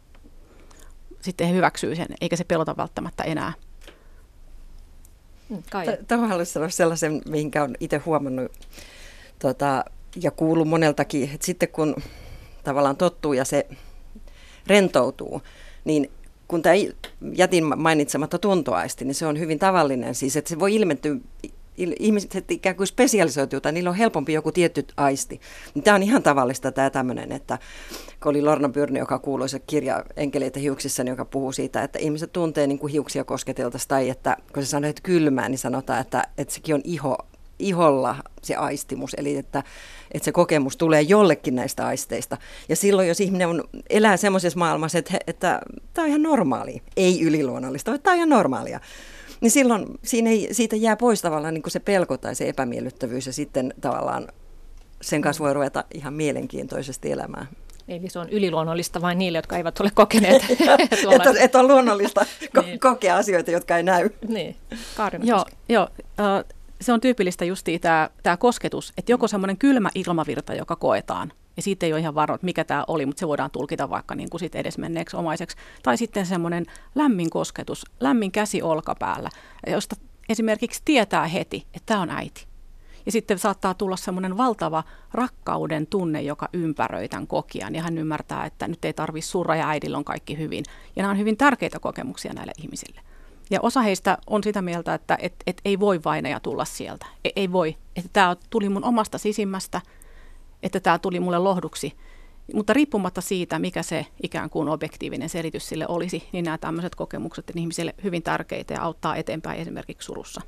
sitten 1.20 1.46
he 1.48 1.54
hyväksyy 1.54 1.96
sen, 1.96 2.06
eikä 2.20 2.36
se 2.36 2.44
pelota 2.44 2.76
välttämättä 2.76 3.24
enää. 3.24 3.52
Mm, 5.48 5.62
Tämä 6.08 6.26
haluaisin 6.26 6.52
sanoa 6.52 6.68
sellaisen, 6.68 7.22
minkä 7.28 7.62
olen 7.62 7.76
itse 7.80 7.96
huomannut 7.96 8.52
tota, 9.38 9.84
ja 10.22 10.30
kuullut 10.30 10.68
moneltakin, 10.68 11.30
että 11.34 11.46
sitten 11.46 11.68
kun 11.68 11.96
tavallaan 12.64 12.96
tottuu 12.96 13.32
ja 13.32 13.44
se 13.44 13.68
rentoutuu, 14.66 15.42
niin 15.84 16.10
kun 16.48 16.62
tämä 16.62 16.74
jätin 17.32 17.78
mainitsematta 17.78 18.38
tuntoaisti, 18.38 19.04
niin 19.04 19.14
se 19.14 19.26
on 19.26 19.38
hyvin 19.38 19.58
tavallinen. 19.58 20.14
Siis, 20.14 20.36
että 20.36 20.48
se 20.48 20.58
voi 20.58 20.74
ilmentyä, 20.74 21.16
ihmiset 21.76 22.50
ikään 22.50 22.76
kuin 22.76 22.86
spesialisoituu 22.86 23.60
tai 23.60 23.72
niillä 23.72 23.90
on 23.90 23.96
helpompi 23.96 24.32
joku 24.32 24.52
tietty 24.52 24.86
aisti. 24.96 25.40
Tämä 25.84 25.94
on 25.94 26.02
ihan 26.02 26.22
tavallista 26.22 26.72
tämä 26.72 26.90
tämmöinen, 26.90 27.32
että 27.32 27.58
kun 28.22 28.30
oli 28.30 28.42
Lorna 28.42 28.68
Byrne, 28.68 28.98
joka 28.98 29.18
kuuluisa 29.18 29.58
kirja 29.58 30.04
Enkeleitä 30.16 30.60
hiuksissa, 30.60 31.04
niin 31.04 31.12
joka 31.12 31.24
puhuu 31.24 31.52
siitä, 31.52 31.82
että 31.82 31.98
ihmiset 31.98 32.32
tuntee 32.32 32.66
niin 32.66 32.78
kuin 32.78 32.92
hiuksia 32.92 33.24
kosketeltaisiin 33.24 33.88
tai 33.88 34.10
että 34.10 34.36
kun 34.54 34.62
se 34.62 34.68
sanoo, 34.68 34.90
että 34.90 35.02
kylmää, 35.02 35.48
niin 35.48 35.58
sanotaan, 35.58 36.00
että, 36.00 36.24
että 36.38 36.54
sekin 36.54 36.74
on 36.74 36.82
iho, 36.84 37.18
iholla 37.58 38.16
se 38.42 38.54
aistimus, 38.54 39.14
eli 39.14 39.36
että, 39.36 39.62
että 40.12 40.24
se 40.24 40.32
kokemus 40.32 40.76
tulee 40.76 41.02
jollekin 41.02 41.54
näistä 41.54 41.86
aisteista. 41.86 42.36
Ja 42.68 42.76
silloin, 42.76 43.08
jos 43.08 43.20
ihminen 43.20 43.48
on, 43.48 43.64
elää 43.90 44.16
semmoisessa 44.16 44.58
maailmassa, 44.58 44.98
että, 44.98 45.18
että 45.26 45.60
tämä 45.94 46.04
on 46.04 46.08
ihan 46.08 46.22
normaali, 46.22 46.82
ei 46.96 47.22
yliluonnollista, 47.22 47.90
vaan 47.90 48.00
tämä 48.02 48.12
on 48.12 48.16
ihan 48.16 48.28
normaalia, 48.28 48.80
niin 49.40 49.50
silloin 49.50 49.86
siinä 50.04 50.30
ei, 50.30 50.48
siitä 50.52 50.76
jää 50.76 50.96
pois 50.96 51.22
tavallaan 51.22 51.54
niin 51.54 51.62
kuin 51.62 51.72
se 51.72 51.80
pelko 51.80 52.16
tai 52.16 52.34
se 52.34 52.48
epämiellyttävyys 52.48 53.26
ja 53.26 53.32
sitten 53.32 53.74
tavallaan 53.80 54.28
sen 55.02 55.22
kanssa 55.22 55.44
voi 55.44 55.54
ruveta 55.54 55.84
ihan 55.94 56.14
mielenkiintoisesti 56.14 57.12
elämään. 57.12 57.48
Eli 57.88 58.08
se 58.08 58.18
on 58.18 58.28
yliluonnollista 58.28 59.00
vain 59.00 59.18
niille, 59.18 59.38
jotka 59.38 59.56
eivät 59.56 59.80
ole 59.80 59.90
kokeneet. 59.94 60.42
että, 60.50 61.30
on, 61.30 61.36
että 61.38 61.58
on 61.58 61.68
luonnollista 61.68 62.26
ko- 62.58 62.64
niin. 62.64 62.80
kokea 62.80 63.16
asioita, 63.16 63.50
jotka 63.50 63.76
ei 63.76 63.82
näy. 63.82 64.10
Niin, 64.28 64.56
Kaarina 64.96 65.24
Joo, 65.24 65.44
joo 65.68 65.88
se 66.80 66.92
on 66.92 67.00
tyypillistä 67.00 67.44
justi 67.44 67.78
tämä, 67.78 68.10
tämä 68.22 68.36
kosketus, 68.36 68.92
että 68.96 69.12
joko 69.12 69.28
semmoinen 69.28 69.58
kylmä 69.58 69.88
ilmavirta, 69.94 70.54
joka 70.54 70.76
koetaan, 70.76 71.32
ja 71.56 71.62
siitä 71.62 71.86
ei 71.86 71.92
ole 71.92 72.00
ihan 72.00 72.14
varma, 72.14 72.38
mikä 72.42 72.64
tämä 72.64 72.84
oli, 72.88 73.06
mutta 73.06 73.20
se 73.20 73.28
voidaan 73.28 73.50
tulkita 73.50 73.90
vaikka 73.90 74.14
niin 74.14 74.30
kuin 74.30 74.40
sit 74.40 74.54
edesmenneeksi 74.54 75.16
omaiseksi. 75.16 75.56
Tai 75.82 75.96
sitten 75.96 76.26
semmoinen 76.26 76.66
lämmin 76.94 77.30
kosketus, 77.30 77.84
lämmin 78.00 78.32
käsi 78.32 78.62
olkapäällä, 78.62 79.30
josta 79.66 79.96
esimerkiksi 80.28 80.82
tietää 80.84 81.26
heti, 81.26 81.66
että 81.74 81.86
tämä 81.86 82.00
on 82.00 82.10
äiti. 82.10 82.46
Ja 83.06 83.12
sitten 83.12 83.38
saattaa 83.38 83.74
tulla 83.74 83.96
semmoinen 83.96 84.36
valtava 84.36 84.84
rakkauden 85.12 85.86
tunne, 85.86 86.22
joka 86.22 86.48
ympäröi 86.52 87.08
tämän 87.08 87.26
kokijan. 87.26 87.74
Ja 87.74 87.82
hän 87.82 87.98
ymmärtää, 87.98 88.44
että 88.44 88.68
nyt 88.68 88.84
ei 88.84 88.92
tarvitse 88.92 89.30
surra 89.30 89.56
ja 89.56 89.68
äidillä 89.68 89.98
on 89.98 90.04
kaikki 90.04 90.38
hyvin. 90.38 90.64
Ja 90.96 91.02
nämä 91.02 91.10
on 91.10 91.18
hyvin 91.18 91.36
tärkeitä 91.36 91.78
kokemuksia 91.78 92.32
näille 92.32 92.52
ihmisille. 92.58 93.00
Ja 93.50 93.60
osa 93.62 93.80
heistä 93.80 94.18
on 94.26 94.44
sitä 94.44 94.62
mieltä, 94.62 94.94
että 94.94 95.18
et, 95.20 95.34
et 95.46 95.60
ei 95.64 95.80
voi 95.80 96.00
vainaja 96.04 96.40
tulla 96.40 96.64
sieltä. 96.64 97.06
Ei, 97.24 97.32
ei 97.36 97.52
voi. 97.52 97.76
Että 97.96 98.10
tämä 98.12 98.36
tuli 98.50 98.68
mun 98.68 98.84
omasta 98.84 99.18
sisimmästä, 99.18 99.80
että 100.62 100.80
tämä 100.80 100.98
tuli 100.98 101.20
mulle 101.20 101.38
lohduksi. 101.38 101.92
Mutta 102.54 102.72
riippumatta 102.72 103.20
siitä, 103.20 103.58
mikä 103.58 103.82
se 103.82 104.06
ikään 104.22 104.50
kuin 104.50 104.68
objektiivinen 104.68 105.28
selitys 105.28 105.68
sille 105.68 105.86
olisi, 105.88 106.28
niin 106.32 106.44
nämä 106.44 106.58
tämmöiset 106.58 106.94
kokemukset 106.94 107.50
on 107.50 107.58
ihmisille 107.58 107.94
hyvin 108.04 108.22
tärkeitä 108.22 108.74
ja 108.74 108.82
auttaa 108.82 109.16
eteenpäin 109.16 109.60
esimerkiksi 109.60 110.06
surussa. 110.06 110.40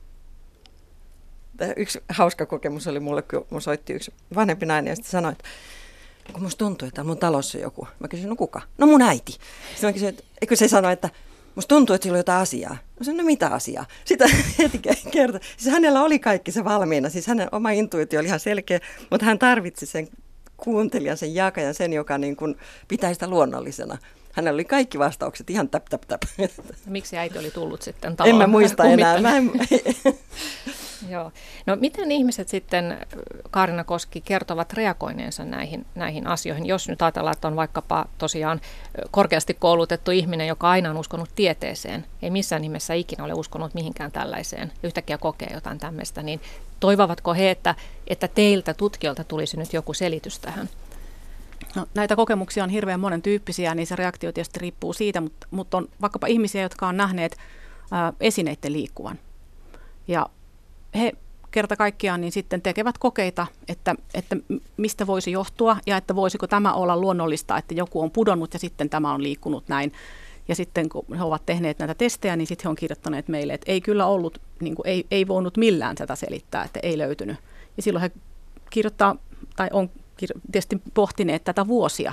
Yksi 1.76 2.00
hauska 2.08 2.46
kokemus 2.46 2.86
oli 2.86 3.00
mulle, 3.00 3.22
kun 3.22 3.46
mun 3.50 3.62
soitti 3.62 3.92
yksi 3.92 4.14
vanhempi 4.34 4.66
nainen 4.66 4.90
ja 4.90 4.96
sitten 4.96 5.10
sanoi, 5.10 5.32
että 5.32 5.44
kun 6.32 6.42
musta 6.42 6.58
tuntuu, 6.58 6.88
että 6.88 7.04
mun 7.04 7.18
talossa 7.18 7.58
on 7.58 7.62
joku. 7.62 7.88
Mä 7.98 8.08
kysyin, 8.08 8.28
no 8.28 8.36
kuka? 8.36 8.60
No 8.78 8.86
mun 8.86 9.02
äiti. 9.02 9.32
Sitten 9.32 9.88
mä 9.88 9.92
kysyin, 9.92 10.16
että 10.42 10.56
se 10.56 10.68
sanoi, 10.68 10.92
että 10.92 11.10
musta 11.58 11.74
tuntuu, 11.74 11.94
että 11.94 12.02
sillä 12.02 12.16
on 12.16 12.20
jotain 12.20 12.42
asiaa. 12.42 12.72
Mä 12.72 13.04
sanoin, 13.04 13.18
no 13.18 13.24
mitä 13.24 13.48
asiaa? 13.48 13.86
Sitä 14.04 14.24
heti 14.58 14.80
kertoi. 15.10 15.40
Siis 15.56 15.72
hänellä 15.72 16.02
oli 16.02 16.18
kaikki 16.18 16.52
se 16.52 16.64
valmiina. 16.64 17.08
Siis 17.08 17.26
hänen 17.26 17.48
oma 17.52 17.70
intuitio 17.70 18.20
oli 18.20 18.26
ihan 18.26 18.40
selkeä, 18.40 18.80
mutta 19.10 19.26
hän 19.26 19.38
tarvitsi 19.38 19.86
sen 19.86 20.08
kuuntelijan, 20.56 21.16
sen 21.16 21.34
jakajan, 21.34 21.74
sen, 21.74 21.92
joka 21.92 22.18
niin 22.18 22.36
kuin 22.36 22.56
pitää 22.88 23.14
sitä 23.14 23.28
luonnollisena. 23.28 23.98
Hänellä 24.38 24.56
oli 24.56 24.64
kaikki 24.64 24.98
vastaukset 24.98 25.50
ihan 25.50 25.68
tap 25.68 25.84
tap 25.84 26.02
tap. 26.08 26.22
Miksi 26.86 27.18
äiti 27.18 27.38
oli 27.38 27.50
tullut 27.50 27.82
sitten 27.82 28.16
taloon? 28.16 28.30
En 28.30 28.36
mä 28.36 28.46
muista 28.46 28.84
enää. 28.84 29.20
Mä 29.20 29.36
en... 29.36 29.52
Joo. 31.12 31.32
No 31.66 31.76
miten 31.76 32.12
ihmiset 32.12 32.48
sitten, 32.48 32.98
Kaarina 33.50 33.84
Koski, 33.84 34.20
kertovat 34.20 34.72
reagoineensa 34.72 35.44
näihin, 35.44 35.86
näihin 35.94 36.26
asioihin? 36.26 36.66
Jos 36.66 36.88
nyt 36.88 37.02
ajatellaan, 37.02 37.32
että 37.32 37.48
on 37.48 37.56
vaikkapa 37.56 38.06
tosiaan 38.18 38.60
korkeasti 39.10 39.54
koulutettu 39.54 40.10
ihminen, 40.10 40.46
joka 40.46 40.70
aina 40.70 40.90
on 40.90 40.96
uskonut 40.96 41.30
tieteeseen, 41.34 42.06
ei 42.22 42.30
missään 42.30 42.62
nimessä 42.62 42.94
ikinä 42.94 43.24
ole 43.24 43.34
uskonut 43.34 43.74
mihinkään 43.74 44.12
tällaiseen, 44.12 44.72
yhtäkkiä 44.82 45.18
kokee 45.18 45.50
jotain 45.54 45.78
tämmöistä, 45.78 46.22
niin 46.22 46.40
toivovatko 46.80 47.34
he, 47.34 47.50
että, 47.50 47.74
että 48.06 48.28
teiltä 48.28 48.74
tutkijoilta 48.74 49.24
tulisi 49.24 49.56
nyt 49.56 49.72
joku 49.72 49.94
selitys 49.94 50.38
tähän? 50.38 50.68
No, 51.78 51.86
näitä 51.94 52.16
kokemuksia 52.16 52.64
on 52.64 52.70
hirveän 52.70 53.00
monen 53.00 53.22
tyyppisiä, 53.22 53.74
niin 53.74 53.86
se 53.86 53.96
reaktio 53.96 54.32
tietysti 54.32 54.60
riippuu 54.60 54.92
siitä, 54.92 55.20
mutta, 55.20 55.46
mutta 55.50 55.76
on 55.76 55.88
vaikkapa 56.00 56.26
ihmisiä, 56.26 56.62
jotka 56.62 56.88
on 56.88 56.96
nähneet 56.96 57.36
ää, 57.90 58.12
esineiden 58.20 58.72
liikkuvan. 58.72 59.18
Ja 60.08 60.26
he 60.94 61.12
kerta 61.50 61.76
kaikkiaan 61.76 62.20
niin 62.20 62.32
sitten 62.32 62.62
tekevät 62.62 62.98
kokeita, 62.98 63.46
että, 63.68 63.94
että 64.14 64.36
mistä 64.76 65.06
voisi 65.06 65.32
johtua 65.32 65.76
ja 65.86 65.96
että 65.96 66.14
voisiko 66.14 66.46
tämä 66.46 66.72
olla 66.72 66.96
luonnollista, 66.96 67.58
että 67.58 67.74
joku 67.74 68.00
on 68.00 68.10
pudonnut 68.10 68.52
ja 68.52 68.58
sitten 68.58 68.90
tämä 68.90 69.12
on 69.12 69.22
liikkunut 69.22 69.68
näin. 69.68 69.92
Ja 70.48 70.54
sitten 70.54 70.88
kun 70.88 71.04
he 71.16 71.22
ovat 71.22 71.46
tehneet 71.46 71.78
näitä 71.78 71.94
testejä, 71.94 72.36
niin 72.36 72.46
sitten 72.46 72.64
he 72.64 72.68
on 72.68 72.76
kirjoittaneet 72.76 73.28
meille, 73.28 73.54
että 73.54 73.72
ei 73.72 73.80
kyllä 73.80 74.06
ollut, 74.06 74.40
niin 74.60 74.74
kuin, 74.74 74.86
ei, 74.86 75.06
ei 75.10 75.28
voinut 75.28 75.56
millään 75.56 75.96
tätä 75.96 76.16
selittää, 76.16 76.64
että 76.64 76.80
ei 76.82 76.98
löytynyt. 76.98 77.36
Ja 77.76 77.82
silloin 77.82 78.02
he 78.02 78.10
kirjoittaa, 78.70 79.16
tai 79.56 79.68
on 79.72 79.90
tietysti 80.52 80.82
pohtineet 80.94 81.44
tätä 81.44 81.66
vuosia, 81.66 82.12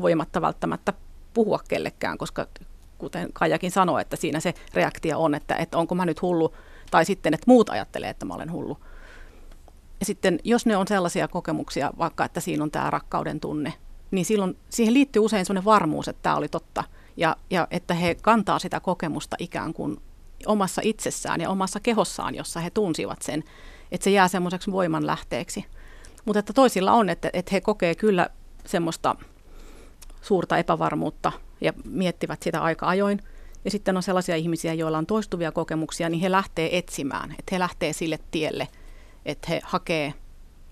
voimatta 0.00 0.40
välttämättä 0.40 0.92
puhua 1.34 1.60
kellekään, 1.68 2.18
koska 2.18 2.46
kuten 2.98 3.28
Kajakin 3.32 3.70
sanoi, 3.70 4.00
että 4.00 4.16
siinä 4.16 4.40
se 4.40 4.54
reaktio 4.74 5.22
on, 5.22 5.34
että, 5.34 5.54
että 5.54 5.78
onko 5.78 5.94
mä 5.94 6.06
nyt 6.06 6.22
hullu, 6.22 6.54
tai 6.90 7.04
sitten, 7.04 7.34
että 7.34 7.44
muut 7.46 7.70
ajattelee, 7.70 8.10
että 8.10 8.26
mä 8.26 8.34
olen 8.34 8.52
hullu. 8.52 8.78
Ja 10.00 10.06
sitten, 10.06 10.38
jos 10.44 10.66
ne 10.66 10.76
on 10.76 10.88
sellaisia 10.88 11.28
kokemuksia, 11.28 11.90
vaikka 11.98 12.24
että 12.24 12.40
siinä 12.40 12.62
on 12.62 12.70
tämä 12.70 12.90
rakkauden 12.90 13.40
tunne, 13.40 13.72
niin 14.10 14.24
silloin 14.24 14.56
siihen 14.70 14.94
liittyy 14.94 15.22
usein 15.22 15.46
sellainen 15.46 15.64
varmuus, 15.64 16.08
että 16.08 16.22
tämä 16.22 16.36
oli 16.36 16.48
totta, 16.48 16.84
ja, 17.16 17.36
ja 17.50 17.68
että 17.70 17.94
he 17.94 18.14
kantaa 18.14 18.58
sitä 18.58 18.80
kokemusta 18.80 19.36
ikään 19.38 19.74
kuin 19.74 20.00
omassa 20.46 20.82
itsessään 20.84 21.40
ja 21.40 21.50
omassa 21.50 21.80
kehossaan, 21.80 22.34
jossa 22.34 22.60
he 22.60 22.70
tunsivat 22.70 23.22
sen, 23.22 23.44
että 23.92 24.04
se 24.04 24.10
jää 24.10 24.28
semmoiseksi 24.28 24.72
voimanlähteeksi. 24.72 25.64
Mutta 26.28 26.38
että 26.38 26.52
toisilla 26.52 26.92
on, 26.92 27.08
että, 27.08 27.30
että 27.32 27.50
he 27.52 27.60
kokee 27.60 27.94
kyllä 27.94 28.28
semmoista 28.66 29.16
suurta 30.22 30.58
epävarmuutta 30.58 31.32
ja 31.60 31.72
miettivät 31.84 32.42
sitä 32.42 32.62
aika 32.62 32.88
ajoin. 32.88 33.22
Ja 33.64 33.70
sitten 33.70 33.96
on 33.96 34.02
sellaisia 34.02 34.36
ihmisiä, 34.36 34.74
joilla 34.74 34.98
on 34.98 35.06
toistuvia 35.06 35.52
kokemuksia, 35.52 36.08
niin 36.08 36.20
he 36.20 36.30
lähtee 36.30 36.78
etsimään, 36.78 37.30
että 37.30 37.54
he 37.54 37.58
lähtee 37.58 37.92
sille 37.92 38.18
tielle, 38.30 38.68
että 39.26 39.46
he 39.50 39.60
hakee 39.64 40.14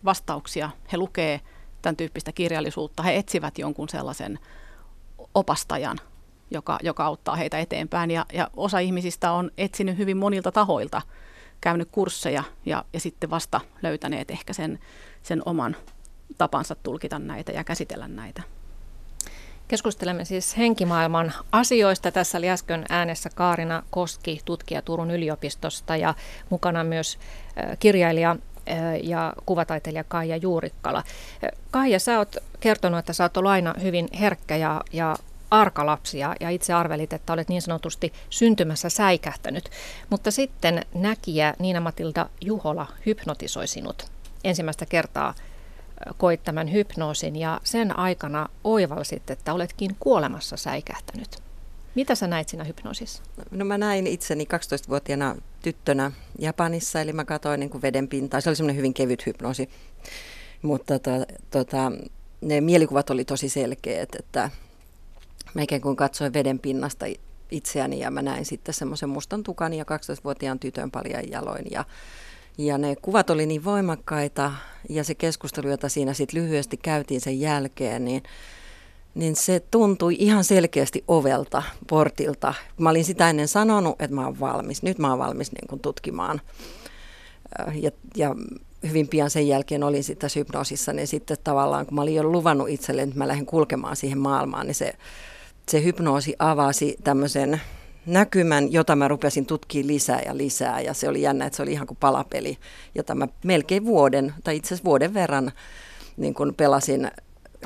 vastauksia, 0.04 0.70
he 0.92 0.96
lukee 0.96 1.40
tämän 1.82 1.96
tyyppistä 1.96 2.32
kirjallisuutta, 2.32 3.02
he 3.02 3.16
etsivät 3.16 3.58
jonkun 3.58 3.88
sellaisen 3.88 4.38
opastajan, 5.34 5.98
joka, 6.50 6.78
joka 6.82 7.04
auttaa 7.04 7.36
heitä 7.36 7.58
eteenpäin. 7.58 8.10
Ja, 8.10 8.26
ja 8.32 8.50
osa 8.56 8.78
ihmisistä 8.78 9.32
on 9.32 9.50
etsinyt 9.58 9.98
hyvin 9.98 10.16
monilta 10.16 10.52
tahoilta, 10.52 11.02
käynyt 11.60 11.88
kursseja 11.92 12.44
ja, 12.66 12.84
ja 12.92 13.00
sitten 13.00 13.30
vasta 13.30 13.60
löytäneet 13.82 14.30
ehkä 14.30 14.52
sen, 14.52 14.78
sen 15.26 15.42
oman 15.46 15.76
tapansa 16.38 16.74
tulkita 16.82 17.18
näitä 17.18 17.52
ja 17.52 17.64
käsitellä 17.64 18.08
näitä. 18.08 18.42
Keskustelemme 19.68 20.24
siis 20.24 20.56
henkimaailman 20.56 21.32
asioista. 21.52 22.12
Tässä 22.12 22.38
oli 22.38 22.50
äsken 22.50 22.84
äänessä 22.88 23.30
Kaarina 23.34 23.82
Koski, 23.90 24.40
tutkija 24.44 24.82
Turun 24.82 25.10
yliopistosta 25.10 25.96
ja 25.96 26.14
mukana 26.50 26.84
myös 26.84 27.18
kirjailija 27.78 28.36
ja 29.02 29.32
kuvataiteilija 29.46 30.04
Kaija 30.04 30.36
Juurikkala. 30.36 31.04
Kaija, 31.70 31.98
sä 31.98 32.18
oot 32.18 32.36
kertonut, 32.60 32.98
että 32.98 33.12
sä 33.12 33.24
oot 33.24 33.36
ollut 33.36 33.50
aina 33.50 33.74
hyvin 33.82 34.08
herkkä 34.20 34.56
ja, 34.56 34.80
ja 34.92 35.16
arka 35.50 35.86
lapsi 35.86 36.18
ja, 36.18 36.34
ja 36.40 36.50
itse 36.50 36.72
arvelit, 36.72 37.12
että 37.12 37.32
olet 37.32 37.48
niin 37.48 37.62
sanotusti 37.62 38.12
syntymässä 38.30 38.88
säikähtänyt. 38.88 39.70
Mutta 40.10 40.30
sitten 40.30 40.82
näkijä 40.94 41.54
Niina-Matilda 41.58 42.28
Juhola 42.40 42.86
hypnotisoi 43.06 43.66
sinut 43.66 44.15
ensimmäistä 44.44 44.86
kertaa 44.86 45.34
koit 46.16 46.44
tämän 46.44 46.72
hypnoosin 46.72 47.36
ja 47.36 47.60
sen 47.64 47.98
aikana 47.98 48.48
oivalsit, 48.64 49.30
että 49.30 49.54
oletkin 49.54 49.96
kuolemassa 50.00 50.56
säikähtänyt. 50.56 51.42
Mitä 51.94 52.14
sä 52.14 52.26
näit 52.26 52.48
siinä 52.48 52.64
hypnoosissa? 52.64 53.22
No 53.50 53.64
mä 53.64 53.78
näin 53.78 54.06
itseni 54.06 54.44
12-vuotiaana 54.44 55.36
tyttönä 55.62 56.12
Japanissa, 56.38 57.00
eli 57.00 57.12
mä 57.12 57.24
katsoin 57.24 57.60
niin 57.60 57.82
veden 57.82 58.08
pintaa. 58.08 58.40
Se 58.40 58.50
oli 58.50 58.56
semmoinen 58.56 58.76
hyvin 58.76 58.94
kevyt 58.94 59.26
hypnoosi, 59.26 59.70
mutta 60.62 60.98
to, 60.98 61.10
tota, 61.50 61.92
ne 62.40 62.60
mielikuvat 62.60 63.10
oli 63.10 63.24
tosi 63.24 63.48
selkeät, 63.48 64.14
että 64.14 64.50
mä 65.54 65.62
ikään 65.62 65.80
kuin 65.80 65.96
katsoin 65.96 66.32
veden 66.32 66.58
pinnasta 66.58 67.06
itseäni 67.50 68.00
ja 68.00 68.10
mä 68.10 68.22
näin 68.22 68.44
sitten 68.44 68.74
semmoisen 68.74 69.08
mustan 69.08 69.42
tukan 69.42 69.74
ja 69.74 69.84
12-vuotiaan 69.84 70.58
tytön 70.58 70.90
paljon 70.90 71.30
jaloin 71.30 71.64
ja 71.70 71.84
ja 72.58 72.78
ne 72.78 72.96
kuvat 72.96 73.30
oli 73.30 73.46
niin 73.46 73.64
voimakkaita 73.64 74.52
ja 74.88 75.04
se 75.04 75.14
keskustelu, 75.14 75.68
jota 75.68 75.88
siinä 75.88 76.14
sitten 76.14 76.42
lyhyesti 76.42 76.76
käytiin 76.76 77.20
sen 77.20 77.40
jälkeen, 77.40 78.04
niin, 78.04 78.22
niin 79.14 79.36
se 79.36 79.60
tuntui 79.70 80.16
ihan 80.18 80.44
selkeästi 80.44 81.04
ovelta, 81.08 81.62
portilta. 81.88 82.54
Mä 82.78 82.90
olin 82.90 83.04
sitä 83.04 83.30
ennen 83.30 83.48
sanonut, 83.48 84.02
että 84.02 84.14
mä 84.14 84.24
oon 84.24 84.40
valmis. 84.40 84.82
Nyt 84.82 84.98
mä 84.98 85.10
oon 85.10 85.18
valmis 85.18 85.52
niin 85.52 85.68
kuin 85.68 85.80
tutkimaan. 85.80 86.40
Äh, 87.60 87.78
ja, 87.78 87.90
ja 88.16 88.34
hyvin 88.88 89.08
pian 89.08 89.30
sen 89.30 89.48
jälkeen 89.48 89.84
olin 89.84 90.04
sitten 90.04 90.30
hypnoosissa, 90.36 90.92
niin 90.92 91.06
sitten 91.06 91.36
tavallaan 91.44 91.86
kun 91.86 91.94
mä 91.94 92.02
olin 92.02 92.14
jo 92.14 92.22
luvannut 92.22 92.68
itselleni, 92.68 93.08
että 93.08 93.18
mä 93.18 93.28
lähden 93.28 93.46
kulkemaan 93.46 93.96
siihen 93.96 94.18
maailmaan, 94.18 94.66
niin 94.66 94.74
se, 94.74 94.92
se 95.68 95.84
hypnoosi 95.84 96.34
avasi 96.38 96.96
tämmöisen 97.04 97.60
näkymän, 98.06 98.72
jota 98.72 98.96
mä 98.96 99.08
rupesin 99.08 99.46
tutkimaan 99.46 99.86
lisää 99.86 100.22
ja 100.26 100.36
lisää. 100.36 100.80
Ja 100.80 100.94
se 100.94 101.08
oli 101.08 101.22
jännä, 101.22 101.46
että 101.46 101.56
se 101.56 101.62
oli 101.62 101.72
ihan 101.72 101.86
kuin 101.86 101.98
palapeli, 102.00 102.58
jota 102.94 103.14
mä 103.14 103.28
melkein 103.44 103.84
vuoden, 103.84 104.34
tai 104.44 104.56
itse 104.56 104.68
asiassa 104.68 104.84
vuoden 104.84 105.14
verran 105.14 105.52
niin 106.16 106.34
kun 106.34 106.54
pelasin 106.56 107.10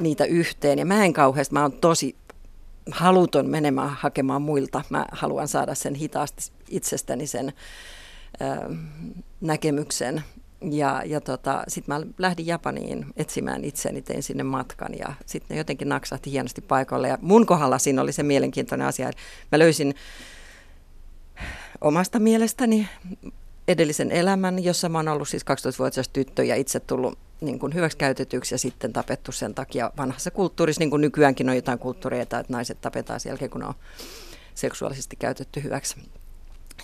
niitä 0.01 0.25
yhteen. 0.25 0.79
Ja 0.79 0.87
mä 0.87 1.05
en 1.05 1.13
kauheasti, 1.13 1.55
mä 1.55 1.63
oon 1.63 1.73
tosi 1.73 2.17
haluton 2.91 3.47
menemään 3.51 3.91
hakemaan 3.91 4.43
muilta. 4.43 4.85
Mä 4.91 5.07
haluan 5.13 5.49
saada 5.49 5.75
sen 5.75 5.95
hitaasti 5.95 6.53
itsestäni 6.69 7.27
sen 7.27 7.53
ö, 8.41 8.75
näkemyksen. 9.41 10.25
Ja, 10.71 11.03
ja 11.07 11.21
tota, 11.21 11.65
sitten 11.69 11.95
mä 11.95 12.07
lähdin 12.19 12.47
Japaniin 12.47 13.07
etsimään 13.17 13.65
itseäni, 13.65 14.03
tein 14.03 14.23
sinne 14.23 14.43
matkan 14.43 14.99
ja 14.99 15.13
sitten 15.27 15.57
jotenkin 15.57 15.89
naksahti 15.89 16.31
hienosti 16.31 16.61
paikalle. 16.61 17.09
Ja 17.09 17.19
mun 17.21 17.47
kohdalla 17.47 17.79
siinä 17.79 18.03
oli 18.03 18.13
se 18.13 18.23
mielenkiintoinen 18.23 18.87
asia, 18.87 19.09
että 19.09 19.23
mä 19.53 19.59
löysin 19.59 19.95
omasta 21.81 22.19
mielestäni 22.19 22.89
edellisen 23.69 24.13
elämän, 24.13 24.65
jossa 24.65 24.89
mä 24.89 24.99
oon 24.99 25.09
ollut 25.09 25.29
siis 25.29 25.43
12-vuotias 25.43 26.09
tyttö 26.09 26.45
ja 26.45 26.57
itse 26.57 26.81
tullut 26.81 27.19
niin 27.41 27.59
kuin 27.59 27.75
hyväksikäytetyksi 27.75 28.55
ja 28.55 28.59
sitten 28.59 28.93
tapettu 28.93 29.33
sen 29.33 29.55
takia 29.55 29.93
vanhassa 29.97 30.31
kulttuurissa, 30.31 30.81
niin 30.81 30.91
kuin 30.91 31.01
nykyäänkin 31.01 31.49
on 31.49 31.57
jotain 31.57 31.79
kulttuureita, 31.79 32.39
että 32.39 32.53
naiset 32.53 32.81
tapetaan 32.81 33.21
sen 33.21 33.31
jälkeen, 33.31 33.51
kun 33.51 33.65
on 33.65 33.75
seksuaalisesti 34.55 35.17
käytetty 35.17 35.63
hyväksi. 35.63 35.97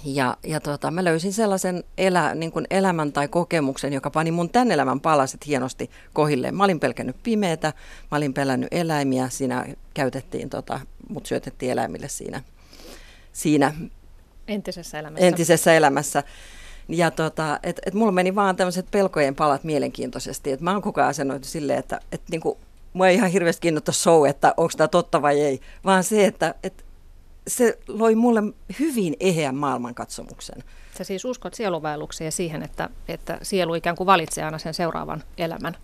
Ja, 0.05 0.37
ja 0.43 0.61
tota, 0.61 0.91
mä 0.91 1.05
löysin 1.05 1.33
sellaisen 1.33 1.85
elä, 1.99 2.35
niin 2.35 2.53
kuin 2.53 2.67
elämän 2.71 3.13
tai 3.13 3.29
kokemuksen, 3.29 3.93
joka 3.93 4.11
pani 4.11 4.31
mun 4.31 4.51
tän 4.51 4.71
elämän 4.71 5.01
palaset 5.01 5.47
hienosti 5.47 5.91
kohilleen. 6.13 6.55
Mä 6.55 6.65
olin 6.65 6.81
pelkännyt 6.81 7.17
pimeätä, 7.23 7.73
mä 8.11 8.17
olin 8.17 8.35
pelännyt 8.35 8.69
eläimiä, 8.71 9.29
siinä 9.29 9.67
käytettiin, 9.95 10.51
tota, 10.51 10.81
mut 11.09 11.27
syötettiin 11.27 11.73
eläimille 11.73 12.09
siinä, 12.09 12.43
siinä 13.33 13.73
entisessä 14.49 14.99
elämässä. 14.99 15.27
Entisessä 15.27 15.75
elämässä. 15.75 16.23
Ja 16.89 17.11
tota, 17.11 17.59
et, 17.63 17.81
et 17.87 17.95
mulla 17.95 18.13
meni 18.13 18.35
vaan 18.35 18.57
tämmöiset 18.57 18.87
pelkojen 18.91 19.35
palat 19.35 19.65
mielenkiintoisesti. 19.65 20.53
Et 20.53 20.61
mä 20.61 20.73
oon 20.73 20.83
koko 20.83 21.01
ajan 21.01 21.11
asennoitu 21.11 21.49
silleen, 21.49 21.79
että 21.79 22.01
et 22.13 22.23
niinku, 22.31 22.59
mua 22.93 23.09
ei 23.09 23.15
ihan 23.15 23.31
hirveästi 23.31 23.61
kiinnosta 23.61 23.93
show, 23.93 24.27
että 24.27 24.55
onko 24.57 24.73
tämä 24.77 24.89
totta 24.89 25.23
vai 25.23 25.41
ei, 25.41 25.61
vaan 25.85 26.05
se, 26.05 26.25
että 26.25 26.55
et 26.63 26.86
se 27.49 27.79
loi 27.89 28.15
mulle 28.15 28.43
hyvin 28.79 29.17
eheän 29.21 29.55
maailmankatsomuksen. 29.55 30.65
Sä 30.99 31.05
siis 31.05 31.25
uskot 31.25 31.55
sieluvaellukseen 31.55 32.27
ja 32.27 32.33
siihen, 32.33 32.63
että, 32.63 32.89
että 33.09 33.39
sielu 33.43 33.75
ikään 33.75 33.97
kuin 33.97 34.07
valitsee 34.07 34.45
aina 34.45 34.59
sen 34.59 34.75
seuraavan 34.75 35.23
elämän? 35.39 35.77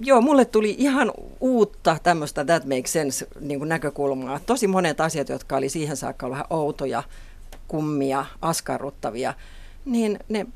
Joo, 0.00 0.20
mulle 0.20 0.44
tuli 0.44 0.74
ihan 0.78 1.12
uutta 1.40 1.96
tämmöistä 2.02 2.44
that 2.44 2.64
makes 2.64 2.92
sense 2.92 3.26
niin 3.40 3.58
kuin 3.58 3.68
näkökulmaa. 3.68 4.40
Tosi 4.46 4.66
monet 4.66 5.00
asiat, 5.00 5.28
jotka 5.28 5.56
oli 5.56 5.68
siihen 5.68 5.96
saakka 5.96 6.30
vähän 6.30 6.44
outoja, 6.50 7.02
kummia, 7.68 8.26
askarruttavia, 8.42 9.34
niin 9.84 10.18
ne 10.28 10.46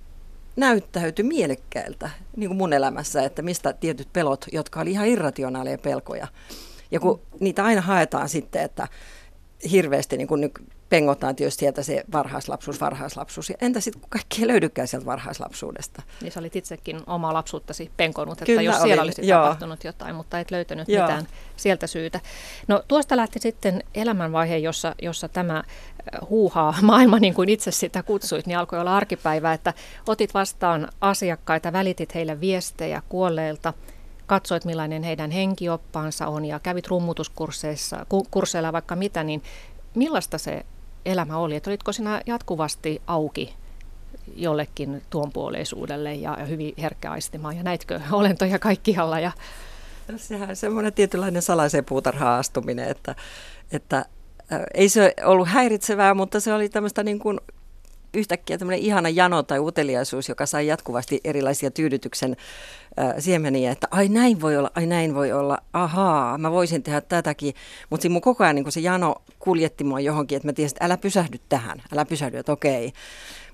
näyttäytyi 0.56 1.24
mielekkäiltä 1.24 2.10
niin 2.36 2.48
kuin 2.48 2.58
mun 2.58 2.72
elämässä, 2.72 3.22
että 3.22 3.42
mistä 3.42 3.72
tietyt 3.72 4.08
pelot, 4.12 4.44
jotka 4.52 4.80
oli 4.80 4.90
ihan 4.90 5.08
irrationaaleja 5.08 5.78
pelkoja. 5.78 6.28
Ja 6.90 7.00
kun 7.00 7.20
mm. 7.20 7.36
niitä 7.40 7.64
aina 7.64 7.80
haetaan 7.80 8.28
sitten, 8.28 8.62
että 8.62 8.88
hirveästi 9.70 10.16
niin 10.16 10.28
kuin 10.28 10.40
nyt 10.40 10.52
pengotaan 10.88 11.36
tietysti 11.36 11.60
sieltä 11.60 11.82
se 11.82 12.04
varhaislapsuus, 12.12 12.80
varhaislapsuus. 12.80 13.50
Ja 13.50 13.56
entä 13.60 13.80
sitten, 13.80 14.00
kun 14.00 14.10
kaikki 14.10 14.42
ei 14.42 14.48
löydykään 14.48 14.88
sieltä 14.88 15.06
varhaislapsuudesta? 15.06 16.02
Niin 16.22 16.32
sä 16.32 16.40
olit 16.40 16.56
itsekin 16.56 17.00
omaa 17.06 17.34
lapsuuttasi 17.34 17.90
penkonut, 17.96 18.32
että 18.32 18.44
Kyllä 18.44 18.62
jos 18.62 18.76
siellä 18.76 18.92
olin, 18.92 19.00
olisi 19.00 19.28
joo. 19.28 19.42
tapahtunut 19.42 19.84
jotain, 19.84 20.14
mutta 20.14 20.40
et 20.40 20.50
löytänyt 20.50 20.88
joo. 20.88 21.02
mitään 21.02 21.26
sieltä 21.56 21.86
syytä. 21.86 22.20
No 22.68 22.82
tuosta 22.88 23.16
lähti 23.16 23.38
sitten 23.38 23.84
elämänvaihe, 23.94 24.56
jossa, 24.56 24.94
jossa 25.02 25.28
tämä 25.28 25.56
äh, 25.56 26.28
huuhaa 26.28 26.74
maailma, 26.82 27.18
niin 27.18 27.34
kuin 27.34 27.48
itse 27.48 27.70
sitä 27.70 28.02
kutsuit, 28.02 28.46
niin 28.46 28.58
alkoi 28.58 28.80
olla 28.80 28.96
arkipäivä, 28.96 29.52
että 29.52 29.74
otit 30.06 30.34
vastaan 30.34 30.88
asiakkaita, 31.00 31.72
välitit 31.72 32.14
heille 32.14 32.40
viestejä 32.40 33.02
kuolleilta, 33.08 33.74
katsoit 34.28 34.64
millainen 34.64 35.02
heidän 35.02 35.30
henkioppaansa 35.30 36.26
on 36.26 36.44
ja 36.44 36.58
kävit 36.58 36.86
rummutuskursseissa, 36.86 38.06
kursseilla 38.30 38.72
vaikka 38.72 38.96
mitä, 38.96 39.24
niin 39.24 39.42
millaista 39.94 40.38
se 40.38 40.66
elämä 41.06 41.36
oli? 41.36 41.56
Että 41.56 41.70
olitko 41.70 41.92
sinä 41.92 42.20
jatkuvasti 42.26 43.02
auki 43.06 43.54
jollekin 44.36 45.02
tuonpuoleisuudelle 45.10 46.14
ja, 46.14 46.36
ja 46.38 46.44
hyvin 46.44 46.74
herkkäaistimaan 46.78 47.56
ja 47.56 47.62
näitkö 47.62 48.00
olentoja 48.12 48.58
kaikkialla? 48.58 49.20
Ja... 49.20 49.32
No, 50.08 50.18
sehän 50.18 50.50
on 50.50 50.56
semmoinen 50.56 50.92
tietynlainen 50.92 51.42
salaiseen 51.42 51.84
puutarhaan 51.84 52.38
astuminen, 52.38 52.88
että, 52.88 53.14
että 53.72 54.04
ei 54.74 54.88
se 54.88 55.14
ollut 55.24 55.48
häiritsevää, 55.48 56.14
mutta 56.14 56.40
se 56.40 56.54
oli 56.54 56.68
tämmöistä 56.68 57.02
niin 57.02 57.18
kuin 57.18 57.40
yhtäkkiä 58.18 58.58
tämmöinen 58.58 58.84
ihana 58.84 59.08
jano 59.08 59.42
tai 59.42 59.58
uteliaisuus, 59.58 60.28
joka 60.28 60.46
sai 60.46 60.66
jatkuvasti 60.66 61.20
erilaisia 61.24 61.70
tyydytyksen 61.70 62.36
äh, 62.98 63.14
siemeniä, 63.18 63.72
että 63.72 63.88
ai 63.90 64.08
näin 64.08 64.40
voi 64.40 64.56
olla, 64.56 64.70
ai 64.74 64.86
näin 64.86 65.14
voi 65.14 65.32
olla, 65.32 65.58
ahaa, 65.72 66.38
mä 66.38 66.50
voisin 66.50 66.82
tehdä 66.82 67.00
tätäkin. 67.00 67.54
Mutta 67.90 68.02
siinä 68.02 68.12
mun 68.12 68.22
koko 68.22 68.44
ajan 68.44 68.56
niin 68.56 68.72
se 68.72 68.80
jano 68.80 69.14
kuljetti 69.38 69.84
mua 69.84 70.00
johonkin, 70.00 70.36
että 70.36 70.48
mä 70.48 70.52
tiesin, 70.52 70.76
että 70.76 70.84
älä 70.84 70.96
pysähdy 70.96 71.38
tähän, 71.48 71.82
älä 71.92 72.04
pysähdy, 72.04 72.38
että 72.38 72.52
okei. 72.52 72.92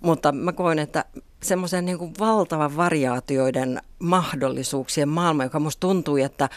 Mutta 0.00 0.33
mä 0.33 0.53
koin, 0.53 0.79
että 0.79 1.05
semmoisen 1.42 1.85
niin 1.85 2.18
valtavan 2.18 2.77
variaatioiden 2.77 3.81
mahdollisuuksien 3.98 5.09
maailma, 5.09 5.42
joka 5.42 5.61
musta 5.61 5.81
tuntui, 5.81 6.22
että, 6.22 6.48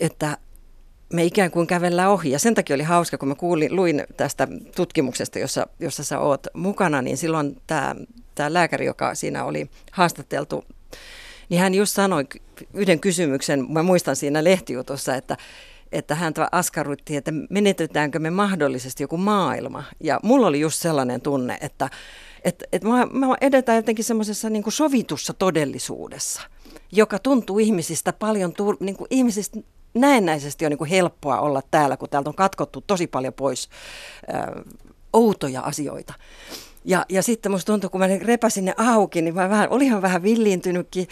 että 0.00 0.38
me 1.12 1.24
ikään 1.24 1.50
kuin 1.50 1.66
kävellään 1.66 2.10
ohi. 2.10 2.30
Ja 2.30 2.38
sen 2.38 2.54
takia 2.54 2.74
oli 2.74 2.82
hauska, 2.82 3.18
kun 3.18 3.28
mä 3.28 3.34
kuulin, 3.34 3.76
luin 3.76 4.04
tästä 4.16 4.48
tutkimuksesta, 4.76 5.38
jossa, 5.38 5.66
jossa 5.80 6.04
sä 6.04 6.18
oot 6.18 6.46
mukana, 6.54 7.02
niin 7.02 7.16
silloin 7.16 7.56
tämä, 7.66 7.94
tämä 8.34 8.52
lääkäri, 8.52 8.86
joka 8.86 9.14
siinä 9.14 9.44
oli 9.44 9.70
haastateltu, 9.92 10.64
niin 11.48 11.60
hän 11.60 11.74
just 11.74 11.94
sanoi 11.94 12.24
yhden 12.74 13.00
kysymyksen, 13.00 13.72
mä 13.72 13.82
muistan 13.82 14.16
siinä 14.16 14.44
lehtijutussa, 14.44 15.14
että, 15.14 15.36
että 15.92 16.14
hän 16.14 16.32
askarrutti, 16.52 17.16
että 17.16 17.32
menetetäänkö 17.50 18.18
me 18.18 18.30
mahdollisesti 18.30 19.02
joku 19.02 19.16
maailma. 19.16 19.84
Ja 20.00 20.20
mulla 20.22 20.46
oli 20.46 20.60
just 20.60 20.82
sellainen 20.82 21.20
tunne, 21.20 21.58
että, 21.60 21.90
että, 22.44 22.64
että 22.72 22.88
mä, 22.88 23.06
mä 23.06 23.26
edetään 23.40 23.76
jotenkin 23.76 24.04
semmoisessa 24.04 24.50
niin 24.50 24.64
sovitussa 24.68 25.34
todellisuudessa, 25.34 26.42
joka 26.92 27.18
tuntuu 27.18 27.58
ihmisistä 27.58 28.12
paljon, 28.12 28.52
niin 28.80 28.96
kuin 28.96 29.08
ihmisistä 29.10 29.60
näennäisesti 30.00 30.66
on 30.66 30.70
niin 30.70 30.78
kuin 30.78 30.90
helppoa 30.90 31.40
olla 31.40 31.62
täällä, 31.70 31.96
kun 31.96 32.08
täältä 32.08 32.30
on 32.30 32.36
katkottu 32.36 32.84
tosi 32.86 33.06
paljon 33.06 33.34
pois 33.34 33.68
ö, 34.28 34.64
outoja 35.12 35.60
asioita. 35.60 36.14
Ja, 36.84 37.04
ja 37.08 37.22
sitten 37.22 37.52
musta 37.52 37.72
tuntui, 37.72 37.90
kun 37.90 38.00
mä 38.00 38.06
repäsin 38.06 38.64
ne 38.64 38.74
auki, 38.76 39.22
niin 39.22 39.34
mä 39.34 39.48
vähän, 39.48 39.70
olihan 39.70 40.02
vähän 40.02 40.22
villiintynytkin, 40.22 41.08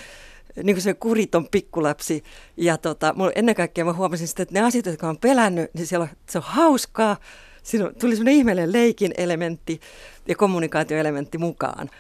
niin 0.63 0.77
kuin 0.77 0.83
se 0.83 0.95
kuriton 0.95 1.49
pikkulapsi. 1.49 2.25
Ja 2.57 2.79
tota, 2.79 3.13
mulla, 3.17 3.33
ennen 3.35 3.55
kaikkea 3.55 3.85
mä 3.85 3.93
huomasin 3.93 4.29
sitten, 4.29 4.43
että 4.43 4.55
ne 4.55 4.67
asiat, 4.67 4.87
jotka 4.87 5.09
on 5.09 5.19
pelännyt, 5.19 5.75
niin 5.75 5.87
siellä 5.87 6.03
on, 6.03 6.09
se 6.31 6.39
on 6.39 6.45
hauskaa, 6.47 7.17
siinä 7.65 7.91
tuli 8.01 8.17
semmoinen 8.17 8.35
ihmeellinen 8.35 8.73
leikin 8.73 9.13
elementti 9.17 9.81
ja 10.29 10.37
kommunikaatioelementti 10.37 11.39
mukaan. 11.39 11.91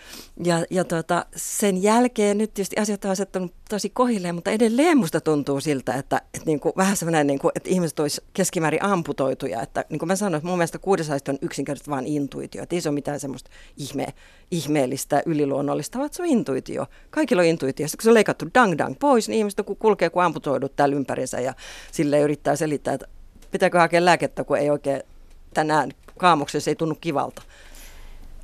Ja, 0.44 0.64
ja 0.70 0.84
tota, 0.84 1.26
sen 1.36 1.82
jälkeen 1.82 2.38
nyt 2.38 2.54
tietysti 2.54 2.76
asiat 2.76 3.04
on 3.04 3.10
asettanut 3.10 3.52
tosi 3.68 3.90
kohilleen, 3.90 4.34
mutta 4.34 4.50
edelleen 4.50 4.98
musta 4.98 5.20
tuntuu 5.20 5.60
siltä, 5.60 5.94
että, 5.94 6.16
että 6.16 6.46
niin 6.46 6.60
kuin, 6.60 6.72
vähän 6.76 6.96
semmoinen, 6.96 7.26
niin 7.26 7.38
kuin, 7.38 7.52
että 7.54 7.70
ihmiset 7.70 8.00
olisi 8.00 8.20
keskimäärin 8.32 8.82
amputoituja. 8.82 9.62
Että 9.62 9.84
niin 9.88 9.98
kuin 9.98 10.06
mä 10.06 10.16
sanoin, 10.16 10.38
että 10.38 10.48
mun 10.48 10.58
mielestä 10.58 10.78
kuudesaista 10.78 11.32
on 11.32 11.38
yksinkertaisesti 11.42 11.90
vain 11.90 12.06
intuitio. 12.06 12.62
Että 12.62 12.76
ei 12.76 12.80
se 12.80 12.88
ole 12.88 12.94
mitään 12.94 13.20
semmoista 13.20 13.50
ihme, 13.76 14.06
ihmeellistä, 14.50 15.22
yliluonnollista, 15.26 15.98
vaan 15.98 16.10
se 16.12 16.22
on 16.22 16.28
intuitio. 16.28 16.86
Kaikilla 17.10 17.42
on 17.42 17.48
intuitio. 17.48 17.88
Sitten 17.88 17.98
kun 17.98 18.04
se 18.04 18.10
on 18.10 18.14
leikattu 18.14 18.46
dang 18.54 18.78
dang 18.78 18.94
pois, 19.00 19.28
niin 19.28 19.38
ihmiset 19.38 19.66
kulkee 19.78 20.10
kuin 20.10 20.24
amputoidut 20.24 20.76
täällä 20.76 20.96
ympärinsä 20.96 21.40
ja 21.40 21.54
sille 21.92 22.20
yrittää 22.20 22.56
selittää, 22.56 22.94
että 22.94 23.06
pitääkö 23.50 23.78
hakea 23.78 24.04
lääkettä, 24.04 24.44
kun 24.44 24.58
ei 24.58 24.70
oikein 24.70 25.02
tänään 25.54 25.90
kaamuksessa 26.18 26.70
ei 26.70 26.74
tunnu 26.74 26.94
kivalta. 27.00 27.42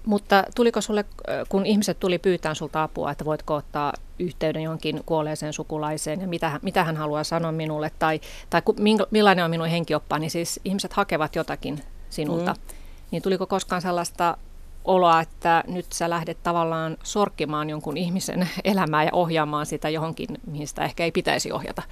Mutta 0.07 0.45
tuliko 0.55 0.81
sulle, 0.81 1.05
kun 1.49 1.67
ihmiset 1.67 2.01
tuli 2.01 2.19
pyytään 2.19 2.57
sulta 2.57 2.83
apua, 2.83 3.11
että 3.11 3.25
voitko 3.25 3.55
ottaa 3.55 3.93
yhteyden 4.19 4.63
johonkin 4.63 5.03
kuolleeseen 5.07 5.53
sukulaiseen 5.53 6.21
ja 6.21 6.29
mitä, 6.29 6.61
mitä 6.63 6.85
hän 6.85 6.97
haluaa 6.97 7.25
sanoa 7.25 7.53
minulle 7.53 7.91
tai, 7.99 8.21
tai 8.51 8.63
millainen 9.11 9.45
on 9.45 9.51
minun 9.51 9.69
henkioppaani, 9.69 10.21
niin 10.21 10.31
siis 10.31 10.61
ihmiset 10.65 10.93
hakevat 10.93 11.37
jotakin 11.37 11.83
sinulta. 12.11 12.53
Mm. 12.53 12.77
Niin 13.11 13.23
tuliko 13.23 13.47
koskaan 13.47 13.83
sellaista 13.83 14.37
oloa, 14.85 15.21
että 15.21 15.65
nyt 15.67 15.87
sä 15.93 16.11
lähdet 16.11 16.43
tavallaan 16.43 16.97
sorkkimaan 17.03 17.71
jonkun 17.71 17.97
ihmisen 17.97 18.49
elämää 18.65 19.05
ja 19.05 19.11
ohjaamaan 19.13 19.67
sitä 19.67 19.89
johonkin, 19.89 20.29
mihin 20.47 20.69
sitä 20.69 20.85
ehkä 20.85 21.05
ei 21.05 21.13
pitäisi 21.13 21.53
ohjata? 21.53 21.83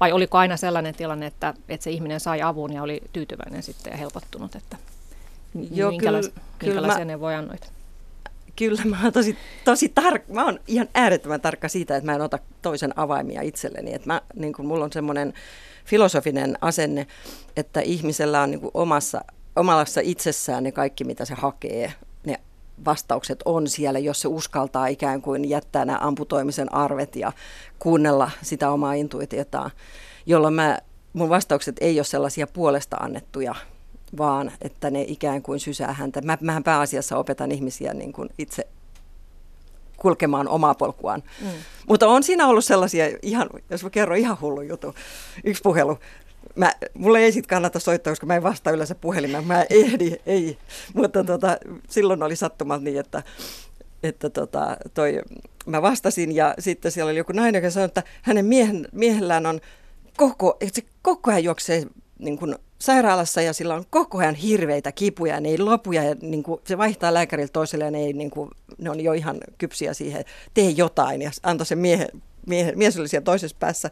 Vai 0.00 0.12
oliko 0.12 0.38
aina 0.38 0.56
sellainen 0.56 0.94
tilanne, 0.94 1.26
että, 1.26 1.54
että 1.68 1.84
se 1.84 1.90
ihminen 1.90 2.20
sai 2.20 2.42
avun 2.42 2.72
ja 2.72 2.82
oli 2.82 3.02
tyytyväinen 3.12 3.62
sitten 3.62 3.90
ja 3.90 3.96
helpottunut, 3.96 4.54
että 4.54 4.76
Joo, 5.70 5.90
minkälais, 5.90 6.28
kyllä, 6.28 6.42
minkälaisia 6.62 6.94
kyllä 6.94 7.04
neuvoja 7.04 7.38
annoit? 7.38 7.72
Kyllä, 8.56 8.82
mä 8.84 9.02
oon 9.02 9.12
tosi, 9.12 9.36
tosi 9.64 9.88
tarkka, 9.88 10.32
mä 10.32 10.44
oon 10.44 10.60
ihan 10.66 10.88
äärettömän 10.94 11.40
tarkka 11.40 11.68
siitä, 11.68 11.96
että 11.96 12.06
mä 12.06 12.14
en 12.14 12.20
ota 12.20 12.38
toisen 12.62 12.98
avaimia 12.98 13.42
itselleni. 13.42 13.94
Että 13.94 14.06
mä, 14.06 14.22
niin 14.34 14.52
kun 14.52 14.66
mulla 14.66 14.84
on 14.84 14.92
semmoinen 14.92 15.34
filosofinen 15.84 16.58
asenne, 16.60 17.06
että 17.56 17.80
ihmisellä 17.80 18.40
on 18.42 18.50
niin 18.50 18.60
omassa, 18.74 19.24
omassa 19.56 20.00
itsessään 20.04 20.64
ne 20.64 20.72
kaikki, 20.72 21.04
mitä 21.04 21.24
se 21.24 21.34
hakee. 21.34 21.92
Vastaukset 22.84 23.42
on 23.44 23.68
siellä, 23.68 23.98
jos 23.98 24.20
se 24.20 24.28
uskaltaa 24.28 24.86
ikään 24.86 25.22
kuin 25.22 25.48
jättää 25.48 25.84
nämä 25.84 25.98
amputoimisen 26.00 26.74
arvet 26.74 27.16
ja 27.16 27.32
kuunnella 27.78 28.30
sitä 28.42 28.70
omaa 28.70 28.92
intuitiotaan, 28.92 29.70
jolloin 30.26 30.54
mä, 30.54 30.78
mun 31.12 31.28
vastaukset 31.28 31.76
ei 31.80 31.98
ole 31.98 32.04
sellaisia 32.04 32.46
puolesta 32.46 32.96
annettuja 32.96 33.54
vaan 34.18 34.52
että 34.62 34.90
ne 34.90 35.02
ikään 35.08 35.42
kuin 35.42 35.60
sysää 35.60 35.92
häntä. 35.92 36.20
Mä, 36.20 36.38
mähän 36.40 36.64
pääasiassa 36.64 37.16
opetan 37.16 37.52
ihmisiä 37.52 37.94
niin 37.94 38.12
kuin 38.12 38.28
itse 38.38 38.68
kulkemaan 39.96 40.48
omaa 40.48 40.74
polkuaan. 40.74 41.22
Mm. 41.40 41.48
Mutta 41.88 42.08
on 42.08 42.22
siinä 42.22 42.46
ollut 42.46 42.64
sellaisia, 42.64 43.04
ihan, 43.22 43.50
jos 43.70 43.84
mä 43.84 43.90
kerron 43.90 44.18
ihan 44.18 44.40
hullu 44.40 44.60
juttu, 44.60 44.94
yksi 45.44 45.62
puhelu. 45.62 45.98
Mä, 46.58 46.72
mulle 46.94 47.18
ei 47.18 47.32
sitten 47.32 47.48
kannata 47.48 47.78
soittaa, 47.78 48.10
koska 48.10 48.26
mä 48.26 48.36
en 48.36 48.42
vastaa 48.42 48.72
yleensä 48.72 48.94
puhelimeen. 48.94 49.46
Mä 49.46 49.66
ehdi, 49.70 50.16
ei. 50.26 50.58
Mutta 50.94 51.24
tota, 51.24 51.58
silloin 51.88 52.22
oli 52.22 52.36
sattumat 52.36 52.82
niin, 52.82 53.00
että, 53.00 53.22
että 54.02 54.30
tota, 54.30 54.76
toi, 54.94 55.22
mä 55.66 55.82
vastasin 55.82 56.34
ja 56.34 56.54
sitten 56.58 56.92
siellä 56.92 57.10
oli 57.10 57.18
joku 57.18 57.32
nainen, 57.32 57.58
joka 57.58 57.70
sanoi, 57.70 57.84
että 57.84 58.02
hänen 58.22 58.46
miehen, 58.46 58.88
miehellään 58.92 59.46
on 59.46 59.60
koko, 60.16 60.56
että 60.60 60.80
se 60.80 60.86
koko 61.02 61.30
ajan 61.30 61.44
juoksee 61.44 61.82
niin 62.18 62.38
kuin 62.38 62.56
sairaalassa 62.78 63.42
ja 63.42 63.52
sillä 63.52 63.74
on 63.74 63.84
koko 63.90 64.18
ajan 64.18 64.34
hirveitä 64.34 64.92
kipuja, 64.92 65.40
ne 65.40 65.48
ei 65.48 65.58
lopuja 65.58 66.04
ja 66.04 66.16
niin 66.22 66.42
kuin, 66.42 66.60
se 66.64 66.78
vaihtaa 66.78 67.14
lääkäriltä 67.14 67.52
toiselle 67.52 67.84
ja 67.84 67.90
ne, 67.90 67.98
ei, 67.98 68.12
niin 68.12 68.30
kuin, 68.30 68.50
ne 68.78 68.90
on 68.90 69.00
jo 69.00 69.12
ihan 69.12 69.38
kypsiä 69.58 69.94
siihen, 69.94 70.24
tee 70.54 70.70
jotain 70.70 71.22
ja 71.22 71.30
antoi 71.42 71.66
sen 71.66 71.78
miehen, 71.78 72.08
miehen, 72.46 72.78
mies 72.78 72.98
oli 72.98 73.08
siellä 73.08 73.24
toisessa 73.24 73.56
päässä. 73.60 73.90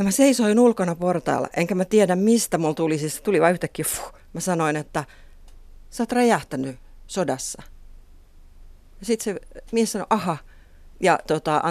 Ja 0.00 0.04
mä 0.04 0.10
seisoin 0.10 0.58
ulkona 0.58 0.94
portaalla, 0.94 1.48
enkä 1.56 1.74
mä 1.74 1.84
tiedä 1.84 2.16
mistä 2.16 2.58
mulla 2.58 2.74
tuli, 2.74 2.98
siis 2.98 3.20
tuli 3.22 3.40
vain 3.40 3.52
yhtäkkiä, 3.52 3.84
fuh, 3.88 4.14
mä 4.32 4.40
sanoin, 4.40 4.76
että 4.76 5.04
sä 5.90 6.02
oot 6.02 6.12
räjähtänyt 6.12 6.76
sodassa. 7.06 7.62
Ja 9.00 9.06
sitten 9.06 9.34
se 9.34 9.40
mies 9.72 9.92
sanoi, 9.92 10.06
aha, 10.10 10.36
ja 11.00 11.18
tota, 11.26 11.62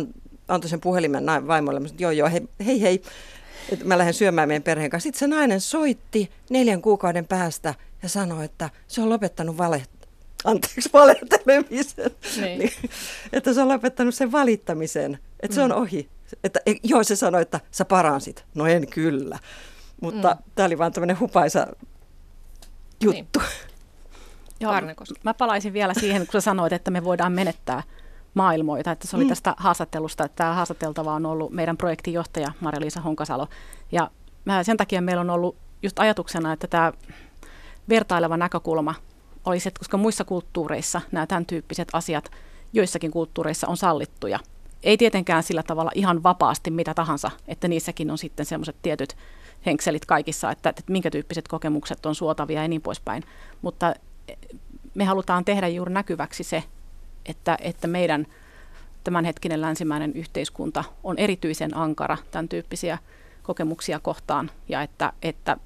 antoi 0.48 0.70
sen 0.70 0.82
puhelimen 0.82 1.26
vaimolle, 1.48 1.80
mä 1.80 1.88
sanoin, 1.88 2.02
joo 2.02 2.12
joo, 2.12 2.30
hei 2.30 2.48
hei, 2.66 2.82
hei 2.82 3.02
että 3.72 3.86
mä 3.86 3.98
lähden 3.98 4.14
syömään 4.14 4.48
meidän 4.48 4.64
perheen 4.64 4.90
kanssa. 4.90 5.04
Sitten 5.04 5.20
se 5.20 5.28
nainen 5.28 5.62
soitti 5.62 6.32
neljän 6.50 6.82
kuukauden 6.82 7.26
päästä 7.26 7.76
ja 8.04 8.10
sanoi, 8.10 8.46
että 8.46 8.70
se 8.88 9.02
on 9.02 9.10
lopettanut 9.10 9.58
vale, 9.58 9.84
anteeksi, 10.44 10.90
valehtelemisen. 10.94 12.12
Niin. 12.42 12.60
niin, 12.60 12.72
että 13.34 13.54
se 13.54 13.62
on 13.62 13.68
lopettanut 13.68 14.16
sen 14.16 14.32
valittamisen, 14.32 15.20
että 15.40 15.56
se 15.56 15.62
on 15.62 15.72
mm. 15.72 15.78
ohi. 15.78 16.10
Että, 16.44 16.60
e, 16.66 16.74
joo, 16.84 17.04
se 17.04 17.16
sanoi, 17.16 17.42
että 17.42 17.60
sä 17.72 17.86
paransit. 17.86 18.46
No 18.56 18.68
en 18.68 18.88
kyllä. 18.88 19.40
Mutta 20.02 20.34
mm. 20.34 20.44
tämä 20.56 20.66
oli 20.66 20.78
vaan 20.78 20.92
tämmöinen 20.92 21.20
hupaisa 21.20 21.68
juttu. 23.04 23.40
Niin. 23.40 23.50
Joo, 24.60 24.74
mä 25.24 25.34
palaisin 25.34 25.74
vielä 25.74 25.94
siihen, 25.94 26.22
kun 26.22 26.32
sä 26.32 26.42
sanoit, 26.42 26.74
että 26.74 26.92
me 26.92 27.04
voidaan 27.04 27.32
menettää 27.32 27.84
maailmoita. 28.34 28.92
Että 28.92 29.08
se 29.08 29.16
oli 29.16 29.24
mm. 29.24 29.30
tästä 29.30 29.54
haastattelusta, 29.58 30.26
että 30.26 30.36
tämä 30.36 30.54
haastateltava 30.54 31.14
on 31.14 31.26
ollut 31.26 31.52
meidän 31.52 31.78
projektinjohtaja 31.78 32.52
Maria-Liisa 32.60 33.02
Honkasalo. 33.02 33.48
Ja 33.92 34.12
sen 34.64 34.78
takia 34.78 35.02
meillä 35.02 35.22
on 35.22 35.30
ollut 35.30 35.56
just 35.84 36.00
ajatuksena, 36.00 36.54
että 36.54 36.68
tämä 36.68 36.94
vertaileva 37.90 38.38
näkökulma 38.38 38.96
olisi, 39.46 39.68
että 39.68 39.80
koska 39.80 39.98
muissa 39.98 40.24
kulttuureissa 40.24 41.02
nämä 41.12 41.28
tämän 41.28 41.46
tyyppiset 41.46 41.88
asiat 41.94 42.32
joissakin 42.74 43.12
kulttuureissa 43.12 43.68
on 43.68 43.78
sallittuja. 43.78 44.40
Ei 44.84 44.98
tietenkään 44.98 45.44
sillä 45.44 45.64
tavalla 45.64 45.92
ihan 45.96 46.24
vapaasti 46.24 46.72
mitä 46.72 46.94
tahansa, 46.94 47.32
että 47.48 47.68
niissäkin 47.68 48.12
on 48.12 48.18
sitten 48.18 48.46
semmoiset 48.46 48.76
tietyt 48.82 49.18
henkselit 49.66 50.06
kaikissa, 50.06 50.52
että, 50.52 50.70
että 50.70 50.84
minkä 50.88 51.12
tyyppiset 51.12 51.48
kokemukset 51.48 52.06
on 52.06 52.16
suotavia 52.16 52.62
ja 52.62 52.68
niin 52.68 52.82
poispäin. 52.82 53.24
Mutta 53.62 53.94
me 54.96 55.06
halutaan 55.06 55.46
tehdä 55.46 55.68
juuri 55.68 55.94
näkyväksi 55.94 56.44
se, 56.44 56.64
että, 57.26 57.58
että 57.62 57.88
meidän 57.88 58.28
tämänhetkinen 59.04 59.62
länsimäinen 59.62 60.14
yhteiskunta 60.14 60.84
on 61.04 61.18
erityisen 61.18 61.78
ankara 61.78 62.18
tämän 62.32 62.50
tyyppisiä 62.50 62.98
kokemuksia 63.44 64.00
kohtaan 64.00 64.52
ja 64.70 64.82
että, 64.82 65.14
että 65.22 65.58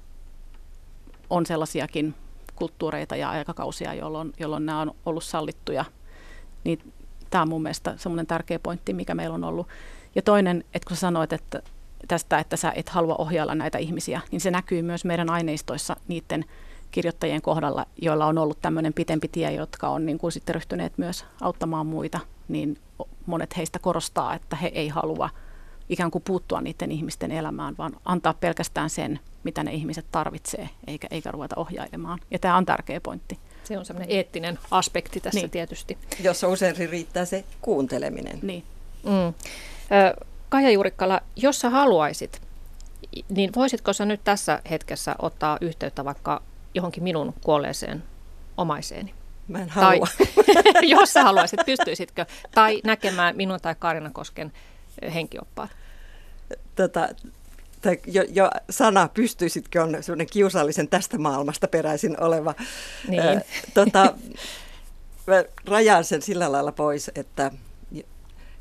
on 1.30 1.46
sellaisiakin 1.46 2.14
kulttuureita 2.54 3.16
ja 3.16 3.30
aikakausia, 3.30 3.94
jolloin, 3.94 4.32
jolloin 4.40 4.66
nämä 4.66 4.80
on 4.80 4.94
ollut 5.06 5.24
sallittuja. 5.24 5.84
Niin 6.64 6.92
tämä 7.34 7.42
on 7.42 7.48
mun 7.48 7.62
mielestä 7.62 7.94
semmoinen 7.96 8.26
tärkeä 8.26 8.58
pointti, 8.58 8.92
mikä 8.92 9.14
meillä 9.14 9.34
on 9.34 9.44
ollut. 9.44 9.68
Ja 10.14 10.22
toinen, 10.22 10.64
että 10.74 10.88
kun 10.88 10.96
sä 10.96 11.00
sanoit, 11.00 11.32
että 11.32 11.62
tästä, 12.08 12.38
että 12.38 12.56
sä 12.56 12.72
et 12.76 12.88
halua 12.88 13.14
ohjailla 13.14 13.54
näitä 13.54 13.78
ihmisiä, 13.78 14.20
niin 14.30 14.40
se 14.40 14.50
näkyy 14.50 14.82
myös 14.82 15.04
meidän 15.04 15.30
aineistoissa 15.30 15.96
niiden 16.08 16.44
kirjoittajien 16.90 17.42
kohdalla, 17.42 17.86
joilla 18.02 18.26
on 18.26 18.38
ollut 18.38 18.58
tämmöinen 18.62 18.92
pitempi 18.92 19.28
tie, 19.28 19.52
jotka 19.52 19.88
on 19.88 20.06
niin 20.06 20.18
kuin 20.18 20.32
sitten 20.32 20.54
ryhtyneet 20.54 20.98
myös 20.98 21.24
auttamaan 21.40 21.86
muita, 21.86 22.20
niin 22.48 22.78
monet 23.26 23.56
heistä 23.56 23.78
korostaa, 23.78 24.34
että 24.34 24.56
he 24.56 24.66
ei 24.74 24.88
halua 24.88 25.30
ikään 25.88 26.10
kuin 26.10 26.24
puuttua 26.24 26.60
niiden 26.60 26.92
ihmisten 26.92 27.30
elämään, 27.30 27.74
vaan 27.78 27.96
antaa 28.04 28.34
pelkästään 28.34 28.90
sen, 28.90 29.20
mitä 29.44 29.64
ne 29.64 29.72
ihmiset 29.72 30.06
tarvitsee, 30.12 30.68
eikä, 30.86 31.08
eikä 31.10 31.30
ruveta 31.30 31.56
ohjailemaan. 31.58 32.18
Ja 32.30 32.38
tämä 32.38 32.56
on 32.56 32.66
tärkeä 32.66 33.00
pointti. 33.00 33.38
Se 33.64 33.78
on 33.78 33.84
semmoinen 33.84 34.16
eettinen 34.16 34.58
aspekti 34.70 35.20
tässä 35.20 35.40
niin. 35.40 35.50
tietysti. 35.50 35.98
Jossa 36.20 36.48
usein 36.48 36.76
riittää 36.76 37.24
se 37.24 37.44
kuunteleminen. 37.60 38.38
Niin. 38.42 38.64
Mm. 39.04 39.34
Kaija 40.48 40.70
Juurikkala, 40.70 41.20
jos 41.36 41.60
sä 41.60 41.70
haluaisit, 41.70 42.42
niin 43.28 43.50
voisitko 43.56 43.92
sä 43.92 44.04
nyt 44.04 44.20
tässä 44.24 44.62
hetkessä 44.70 45.14
ottaa 45.18 45.58
yhteyttä 45.60 46.04
vaikka 46.04 46.42
johonkin 46.74 47.02
minun 47.02 47.34
kuolleeseen 47.44 48.02
omaiseeni. 48.56 49.14
Mä 49.48 49.62
en 49.62 49.68
halua. 49.68 50.06
Tai, 50.34 50.90
jos 50.96 51.12
sä 51.12 51.22
haluaisit, 51.22 51.60
pystyisitkö? 51.66 52.26
Tai 52.54 52.80
näkemään 52.84 53.36
minun 53.36 53.60
tai 53.60 53.74
Karina 53.78 54.10
Kosken 54.10 54.52
henkioppaat. 55.14 55.70
Tota, 56.76 57.08
jo, 58.06 58.22
jo 58.32 58.50
sana 58.70 59.08
pystyisitkö 59.08 59.82
on 59.82 59.96
sellainen 60.00 60.26
kiusallisen 60.26 60.88
tästä 60.88 61.18
maailmasta 61.18 61.68
peräisin 61.68 62.20
oleva. 62.20 62.54
Niin. 63.08 63.20
Äh, 63.20 63.42
tota, 63.74 64.14
mä 65.26 65.44
rajaan 65.66 66.04
sen 66.04 66.22
sillä 66.22 66.52
lailla 66.52 66.72
pois, 66.72 67.10
että 67.14 67.50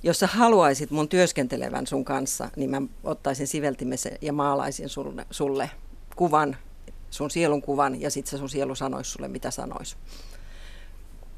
jos 0.03 0.19
sä 0.19 0.27
haluaisit 0.27 0.91
mun 0.91 1.09
työskentelevän 1.09 1.87
sun 1.87 2.05
kanssa, 2.05 2.49
niin 2.55 2.69
mä 2.69 2.81
ottaisin 3.03 3.47
siveltimesen 3.47 4.17
ja 4.21 4.33
maalaisin 4.33 4.89
sulle, 4.89 5.25
sulle 5.31 5.69
kuvan 6.15 6.57
sun 7.13 7.31
sielun 7.31 7.61
kuvan 7.61 8.01
ja 8.01 8.11
sitten 8.11 8.31
se 8.31 8.37
sun 8.37 8.49
sielu 8.49 8.75
sanoisi 8.75 9.11
sulle, 9.11 9.27
mitä 9.27 9.51
sanoisi. 9.51 9.95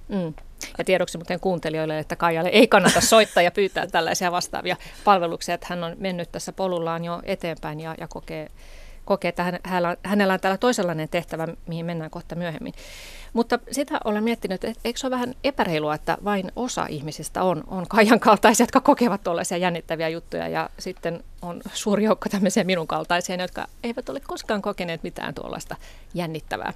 Mm. 0.10 0.34
Ja 0.78 0.84
tiedoksi 0.84 1.18
muuten 1.18 1.40
kuuntelijoille, 1.40 2.00
että 2.00 2.16
Kaijalle 2.16 2.50
ei 2.50 2.68
kannata 2.68 3.02
soittaa 3.02 3.44
ja 3.44 3.52
pyytää 3.52 3.88
tällaisia 3.88 4.32
vastaavia 4.32 4.78
palveluksia, 5.04 5.56
että 5.56 5.68
hän 5.70 5.84
on 5.84 5.96
mennyt 6.00 6.32
tässä 6.32 6.54
polullaan 6.54 7.06
jo 7.06 7.22
eteenpäin 7.24 7.80
ja, 7.80 7.96
ja 8.00 8.08
kokee, 8.08 8.52
kokee, 9.06 9.30
että 9.30 9.60
hänellä, 10.04 10.34
on 10.34 10.40
täällä 10.40 10.58
toisenlainen 10.58 11.10
tehtävä, 11.10 11.48
mihin 11.68 11.86
mennään 11.86 12.12
kohta 12.12 12.36
myöhemmin. 12.36 12.74
Mutta 13.34 13.60
sitä 13.72 14.00
olen 14.04 14.24
miettinyt, 14.24 14.64
että 14.64 14.82
eikö 14.86 15.00
se 15.00 15.08
ole 15.08 15.16
vähän 15.16 15.36
epäreilua, 15.44 15.96
että 15.96 16.18
vain 16.24 16.52
osa 16.56 16.86
ihmisistä 16.90 17.44
on, 17.44 17.64
on 17.68 17.88
Kaijan 17.88 18.20
kaltaisia, 18.20 18.64
jotka 18.64 18.82
kokevat 18.82 19.24
tuollaisia 19.24 19.58
jännittäviä 19.58 20.10
juttuja 20.10 20.48
ja 20.48 20.70
sitten 20.80 21.24
on 21.42 21.62
suuri 21.74 22.04
joukko 22.04 22.30
tämmöisiä 22.30 22.64
minun 22.64 22.88
kaltaisia, 22.88 23.36
jotka 23.36 23.68
eivät 23.84 24.10
ole 24.10 24.20
koskaan 24.20 24.62
kokeneet 24.62 25.04
mitään 25.04 25.34
tuollaista 25.34 25.76
jännittävää. 26.14 26.74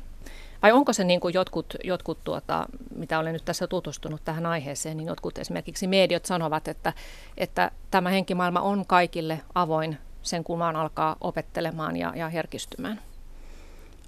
Vai 0.62 0.72
onko 0.72 0.94
se 0.94 1.04
niin 1.04 1.20
kuin 1.20 1.34
jotkut, 1.34 1.74
jotkut 1.84 2.24
tuota, 2.24 2.66
mitä 2.96 3.20
olen 3.20 3.34
nyt 3.34 3.46
tässä 3.46 3.68
tutustunut 3.68 4.22
tähän 4.26 4.46
aiheeseen, 4.46 4.98
niin 4.98 5.08
jotkut 5.08 5.38
esimerkiksi 5.38 5.88
mediot 5.88 6.26
sanovat, 6.26 6.68
että, 6.68 6.94
että 7.38 7.72
tämä 7.92 8.10
henkimaailma 8.10 8.62
on 8.62 8.86
kaikille 8.86 9.42
avoin 9.56 9.98
sen 10.22 10.44
kun 10.44 10.60
vaan 10.60 10.76
alkaa 10.76 11.16
opettelemaan 11.22 11.98
ja, 11.98 12.14
ja 12.16 12.30
herkistymään? 12.30 13.02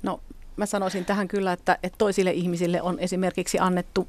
No 0.03 0.19
mä 0.55 0.65
sanoisin 0.65 1.05
tähän 1.05 1.27
kyllä, 1.27 1.53
että, 1.53 1.77
että 1.83 1.97
toisille 1.97 2.31
ihmisille 2.31 2.81
on 2.81 2.99
esimerkiksi 2.99 3.59
annettu 3.59 4.07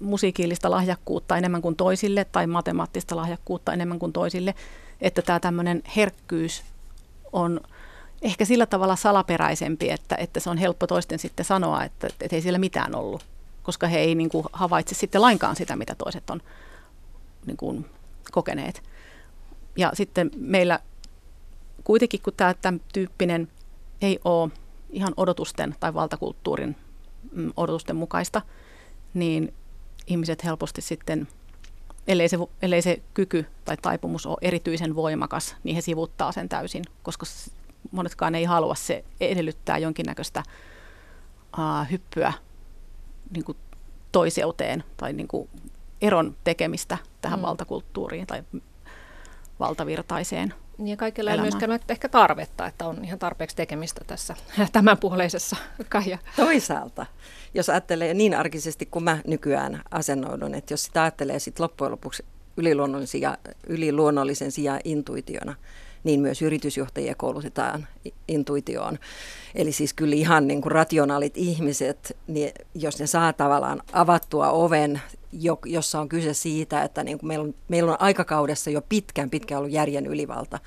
musiikillista 0.00 0.70
lahjakkuutta 0.70 1.36
enemmän 1.36 1.62
kuin 1.62 1.76
toisille 1.76 2.24
tai 2.24 2.46
matemaattista 2.46 3.16
lahjakkuutta 3.16 3.72
enemmän 3.72 3.98
kuin 3.98 4.12
toisille, 4.12 4.54
että 5.00 5.22
tämä 5.22 5.40
tämmöinen 5.40 5.82
herkkyys 5.96 6.62
on 7.32 7.60
ehkä 8.22 8.44
sillä 8.44 8.66
tavalla 8.66 8.96
salaperäisempi, 8.96 9.90
että, 9.90 10.14
että 10.16 10.40
se 10.40 10.50
on 10.50 10.58
helppo 10.58 10.86
toisten 10.86 11.18
sitten 11.18 11.44
sanoa, 11.44 11.84
että, 11.84 12.06
että 12.06 12.36
ei 12.36 12.42
siellä 12.42 12.58
mitään 12.58 12.94
ollut, 12.94 13.26
koska 13.62 13.86
he 13.86 13.98
ei 13.98 14.14
niin 14.14 14.30
kuin 14.30 14.46
havaitse 14.52 14.94
sitten 14.94 15.22
lainkaan 15.22 15.56
sitä, 15.56 15.76
mitä 15.76 15.94
toiset 15.94 16.30
on 16.30 16.42
niin 17.46 17.56
kuin 17.56 17.86
kokeneet. 18.32 18.82
Ja 19.76 19.90
sitten 19.94 20.30
meillä 20.36 20.80
kuitenkin, 21.84 22.20
kun 22.22 22.32
tämä 22.36 22.54
tämän 22.54 22.80
tyyppinen 22.92 23.48
ei 24.02 24.20
ole 24.24 24.50
ihan 24.90 25.14
odotusten 25.16 25.76
tai 25.80 25.94
valtakulttuurin 25.94 26.76
mm, 27.32 27.52
odotusten 27.56 27.96
mukaista, 27.96 28.42
niin 29.14 29.54
ihmiset 30.06 30.44
helposti 30.44 30.80
sitten, 30.80 31.28
ellei 32.06 32.28
se, 32.28 32.38
ellei 32.62 32.82
se 32.82 33.02
kyky 33.14 33.46
tai 33.64 33.76
taipumus 33.76 34.26
ole 34.26 34.36
erityisen 34.42 34.94
voimakas, 34.94 35.56
niin 35.64 35.74
he 35.74 35.80
sivuttaa 35.80 36.32
sen 36.32 36.48
täysin, 36.48 36.84
koska 37.02 37.26
monetkaan 37.90 38.34
ei 38.34 38.44
halua. 38.44 38.74
Se 38.74 39.04
edellyttää 39.20 39.78
jonkinnäköistä 39.78 40.42
uh, 41.58 41.90
hyppyä 41.90 42.32
niin 43.30 43.44
kuin 43.44 43.58
toiseuteen 44.12 44.84
tai 44.96 45.12
niin 45.12 45.28
kuin 45.28 45.48
eron 46.00 46.36
tekemistä 46.44 46.98
tähän 47.20 47.38
mm. 47.38 47.42
valtakulttuuriin 47.42 48.26
tai 48.26 48.42
valtavirtaiseen 49.60 50.54
niin 50.78 50.98
kaikilla 50.98 51.30
ei 51.30 51.40
myöskään 51.40 51.70
ole 51.70 51.80
ehkä 51.88 52.08
tarvetta, 52.08 52.66
että 52.66 52.86
on 52.86 53.04
ihan 53.04 53.18
tarpeeksi 53.18 53.56
tekemistä 53.56 54.04
tässä 54.06 54.36
tämänpuoleisessa 54.72 55.56
Kaija. 55.88 56.18
Toisaalta, 56.36 57.06
jos 57.54 57.68
ajattelee 57.68 58.14
niin 58.14 58.34
arkisesti 58.34 58.86
kuin 58.86 59.04
mä 59.04 59.18
nykyään 59.26 59.82
asennoidun, 59.90 60.54
että 60.54 60.72
jos 60.72 60.84
sitä 60.84 61.02
ajattelee 61.02 61.38
sit 61.38 61.60
loppujen 61.60 61.92
lopuksi 61.92 62.24
yliluonnollisen, 62.56 63.20
yliluonnollisen 63.66 64.52
sijaan 64.52 64.80
intuitiona, 64.84 65.54
niin 66.04 66.20
myös 66.20 66.42
yritysjohtajia 66.42 67.14
koulutetaan 67.14 67.86
intuitioon. 68.28 68.98
Eli 69.54 69.72
siis 69.72 69.94
kyllä 69.94 70.14
ihan 70.14 70.46
niin 70.46 70.62
kuin 70.62 70.72
rationaalit 70.72 71.36
ihmiset, 71.36 72.16
niin 72.26 72.52
jos 72.74 73.00
ne 73.00 73.06
saa 73.06 73.32
tavallaan 73.32 73.82
avattua 73.92 74.50
oven, 74.50 75.00
jossa 75.66 76.00
on 76.00 76.08
kyse 76.08 76.34
siitä, 76.34 76.82
että 76.82 77.04
niin 77.04 77.18
kuin 77.18 77.28
meillä, 77.28 77.44
on, 77.44 77.54
meillä 77.68 77.92
on 77.92 78.00
aikakaudessa 78.00 78.70
jo 78.70 78.82
pitkään 78.88 79.30
pitkään 79.30 79.58
ollut 79.58 79.72
järjen 79.72 80.06
ylivalta. 80.06 80.58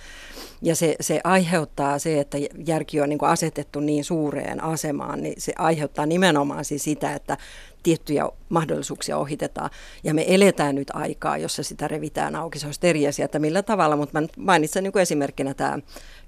Ja 0.61 0.75
se, 0.75 0.95
se 1.01 1.21
aiheuttaa 1.23 1.99
se, 1.99 2.19
että 2.19 2.37
järki 2.65 3.01
on 3.01 3.09
niin 3.09 3.19
kuin 3.19 3.29
asetettu 3.29 3.79
niin 3.79 4.03
suureen 4.03 4.63
asemaan, 4.63 5.23
niin 5.23 5.41
se 5.41 5.53
aiheuttaa 5.57 6.05
nimenomaan 6.05 6.65
siis 6.65 6.83
sitä, 6.83 7.13
että 7.13 7.37
tiettyjä 7.85 8.29
mahdollisuuksia 8.49 9.17
ohitetaan. 9.17 9.69
Ja 10.03 10.13
me 10.13 10.25
eletään 10.27 10.75
nyt 10.75 10.87
aikaa, 10.93 11.37
jossa 11.37 11.63
sitä 11.63 11.87
revitään 11.87 12.35
auki. 12.35 12.59
Se 12.59 12.65
olisi 12.65 12.79
eri 12.83 13.07
asia, 13.07 13.25
että 13.25 13.39
millä 13.39 13.63
tavalla, 13.63 13.95
mutta 13.95 14.21
mä 14.21 14.27
mainitsen 14.37 14.83
niin 14.83 14.91
kuin 14.91 15.01
esimerkkinä 15.01 15.53
tämä 15.53 15.79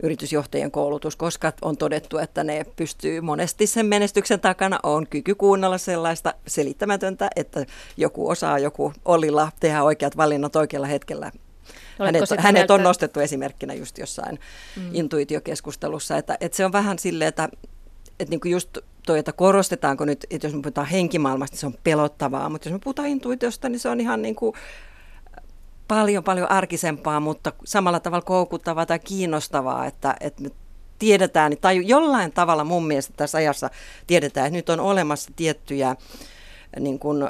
yritysjohtajien 0.03 0.71
koulutus, 0.71 1.15
koska 1.15 1.53
on 1.61 1.77
todettu, 1.77 2.17
että 2.17 2.43
ne 2.43 2.65
pystyy 2.75 3.21
monesti 3.21 3.67
sen 3.67 3.85
menestyksen 3.85 4.39
takana 4.39 4.79
on 4.83 5.07
kyky 5.07 5.35
kuunnella 5.35 5.77
sellaista 5.77 6.33
selittämätöntä, 6.47 7.29
että 7.35 7.65
joku 7.97 8.29
osaa, 8.29 8.59
joku 8.59 8.93
Ollilla 9.05 9.51
tehdä 9.59 9.83
oikeat 9.83 10.17
valinnat 10.17 10.55
oikealla 10.55 10.87
hetkellä 10.87 11.31
hänet, 11.99 12.29
hänet 12.37 12.59
mieltä... 12.59 12.73
on 12.73 12.83
nostettu 12.83 13.19
esimerkkinä 13.19 13.73
just 13.73 13.97
jossain 13.97 14.39
mm. 14.75 14.89
intuitiokeskustelussa, 14.93 16.17
että, 16.17 16.37
että 16.39 16.55
se 16.55 16.65
on 16.65 16.71
vähän 16.71 16.99
silleen, 16.99 17.29
että, 17.29 17.49
että 18.19 18.29
niin 18.29 18.39
kuin 18.39 18.51
just 18.51 18.77
toi, 19.07 19.19
että 19.19 19.33
korostetaanko 19.33 20.05
nyt, 20.05 20.25
että 20.29 20.47
jos 20.47 20.53
me 20.53 20.61
puhutaan 20.61 20.87
henkimaailmasta, 20.87 21.53
niin 21.53 21.59
se 21.59 21.65
on 21.65 21.77
pelottavaa, 21.83 22.49
mutta 22.49 22.69
jos 22.69 22.73
me 22.73 22.79
puhutaan 22.83 23.07
intuitiosta, 23.07 23.69
niin 23.69 23.79
se 23.79 23.89
on 23.89 23.99
ihan 23.99 24.21
niin 24.21 24.35
kuin 24.35 24.53
paljon, 25.87 26.23
paljon 26.23 26.51
arkisempaa, 26.51 27.19
mutta 27.19 27.53
samalla 27.63 27.99
tavalla 27.99 28.25
koukuttavaa 28.25 28.85
tai 28.85 28.99
kiinnostavaa, 28.99 29.85
että, 29.85 30.15
että 30.19 30.43
me 30.43 30.49
tiedetään, 30.99 31.53
tai 31.61 31.87
jollain 31.87 32.31
tavalla 32.31 32.63
mun 32.63 32.87
mielestä 32.87 33.13
tässä 33.17 33.37
ajassa 33.37 33.69
tiedetään, 34.07 34.47
että 34.47 34.57
nyt 34.57 34.69
on 34.69 34.79
olemassa 34.79 35.31
tiettyjä 35.35 35.95
niin 36.79 36.99
kuin, 36.99 37.23
äh, 37.23 37.29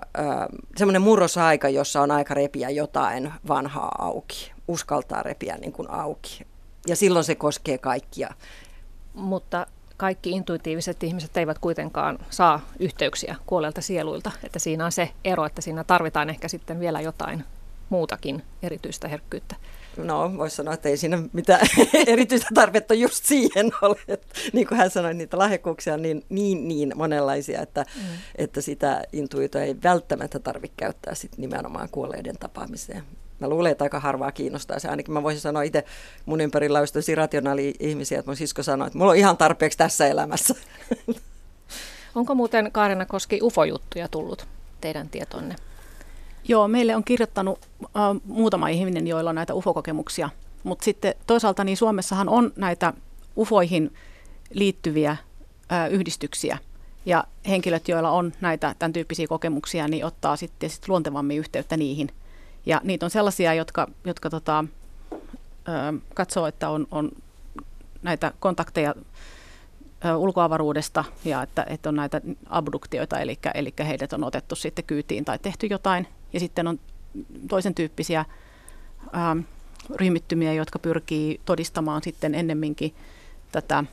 semmoinen 0.77 1.01
murrosaika, 1.01 1.69
jossa 1.69 2.01
on 2.01 2.11
aika 2.11 2.33
repiä 2.33 2.69
jotain 2.69 3.33
vanhaa 3.47 3.91
auki, 3.99 4.51
uskaltaa 4.67 5.23
repiä 5.23 5.57
niin 5.57 5.73
kuin 5.73 5.89
auki. 5.89 6.45
Ja 6.87 6.95
silloin 6.95 7.25
se 7.25 7.35
koskee 7.35 7.77
kaikkia. 7.77 8.29
Mutta 9.13 9.67
kaikki 9.97 10.31
intuitiiviset 10.31 11.03
ihmiset 11.03 11.37
eivät 11.37 11.59
kuitenkaan 11.59 12.19
saa 12.29 12.61
yhteyksiä 12.79 13.35
kuolelta 13.45 13.81
sieluilta. 13.81 14.31
Että 14.43 14.59
siinä 14.59 14.85
on 14.85 14.91
se 14.91 15.09
ero, 15.23 15.45
että 15.45 15.61
siinä 15.61 15.83
tarvitaan 15.83 16.29
ehkä 16.29 16.47
sitten 16.47 16.79
vielä 16.79 17.01
jotain 17.01 17.43
muutakin 17.89 18.43
erityistä 18.63 19.07
herkkyyttä. 19.07 19.55
No, 19.97 20.37
voisi 20.37 20.55
sanoa, 20.55 20.73
että 20.73 20.89
ei 20.89 20.97
siinä 20.97 21.19
mitään 21.33 21.67
erityistä 22.07 22.47
tarvetta 22.53 22.93
just 22.93 23.25
siihen 23.25 23.71
ole. 23.81 23.99
Että, 24.07 24.27
niin 24.53 24.67
kuin 24.67 24.77
hän 24.77 24.89
sanoi, 24.89 25.13
niitä 25.13 25.37
lahjakkuuksia 25.37 25.93
on 25.93 26.01
niin, 26.01 26.23
niin, 26.29 26.67
niin 26.67 26.93
monenlaisia, 26.95 27.61
että, 27.61 27.85
mm. 27.95 28.01
että 28.35 28.61
sitä 28.61 29.03
intuitoa 29.13 29.61
ei 29.61 29.75
välttämättä 29.83 30.39
tarvitse 30.39 30.77
käyttää 30.77 31.15
sit 31.15 31.37
nimenomaan 31.37 31.89
kuolleiden 31.91 32.35
tapaamiseen 32.39 33.03
mä 33.39 33.49
luulen, 33.49 33.71
että 33.71 33.83
aika 33.83 33.99
harvaa 33.99 34.31
kiinnostaa 34.31 34.79
se. 34.79 34.87
Ainakin 34.87 35.13
mä 35.13 35.23
voisin 35.23 35.41
sanoa 35.41 35.61
itse 35.61 35.83
mun 36.25 36.41
ympärillä 36.41 36.79
on 36.79 36.87
rationaali 37.15 37.73
ihmisiä, 37.79 38.19
että 38.19 38.29
mun 38.29 38.37
sisko 38.37 38.63
sanoi, 38.63 38.87
että 38.87 38.99
mulla 38.99 39.11
on 39.11 39.17
ihan 39.17 39.37
tarpeeksi 39.37 39.77
tässä 39.77 40.07
elämässä. 40.07 40.55
Onko 42.15 42.35
muuten 42.35 42.71
Kaarina 42.71 43.05
Koski 43.05 43.39
UFO-juttuja 43.41 44.07
tullut 44.07 44.47
teidän 44.81 45.09
tietonne? 45.09 45.55
Joo, 46.47 46.67
meille 46.67 46.95
on 46.95 47.03
kirjoittanut 47.03 47.59
äh, 47.83 47.91
muutama 48.25 48.67
ihminen, 48.67 49.07
joilla 49.07 49.29
on 49.29 49.35
näitä 49.35 49.53
UFO-kokemuksia. 49.53 50.29
Mutta 50.63 50.85
sitten 50.85 51.15
toisaalta 51.27 51.63
niin 51.63 51.77
Suomessahan 51.77 52.29
on 52.29 52.53
näitä 52.55 52.93
UFOihin 53.37 53.93
liittyviä 54.53 55.11
äh, 55.71 55.91
yhdistyksiä. 55.91 56.57
Ja 57.05 57.23
henkilöt, 57.47 57.87
joilla 57.87 58.11
on 58.11 58.33
näitä 58.41 58.75
tämän 58.79 58.93
tyyppisiä 58.93 59.27
kokemuksia, 59.27 59.87
niin 59.87 60.05
ottaa 60.05 60.35
sitten 60.35 60.69
sit 60.69 60.87
luontevammin 60.87 61.37
yhteyttä 61.37 61.77
niihin– 61.77 62.11
ja 62.67 62.81
niitä 62.83 63.05
on 63.05 63.09
sellaisia, 63.09 63.53
jotka, 63.53 63.87
jotka 64.05 64.29
tota, 64.29 64.65
katsoo, 66.13 66.47
että 66.47 66.69
on, 66.69 66.87
on 66.91 67.11
näitä 68.01 68.33
kontakteja 68.39 68.95
ulkoavaruudesta 70.17 71.03
ja 71.25 71.41
että, 71.41 71.65
että 71.69 71.89
on 71.89 71.95
näitä 71.95 72.21
abduktioita, 72.49 73.19
eli, 73.19 73.39
eli 73.53 73.73
heidät 73.79 74.13
on 74.13 74.23
otettu 74.23 74.55
sitten 74.55 74.85
kyytiin 74.85 75.25
tai 75.25 75.39
tehty 75.39 75.67
jotain. 75.67 76.07
Ja 76.33 76.39
sitten 76.39 76.67
on 76.67 76.79
toisen 77.49 77.75
tyyppisiä 77.75 78.25
ö, 79.05 79.43
ryhmittymiä, 79.95 80.53
jotka 80.53 80.79
pyrkii 80.79 81.41
todistamaan 81.45 82.03
sitten 82.03 82.35
ennemminkin 82.35 82.95
tätä 83.51 83.83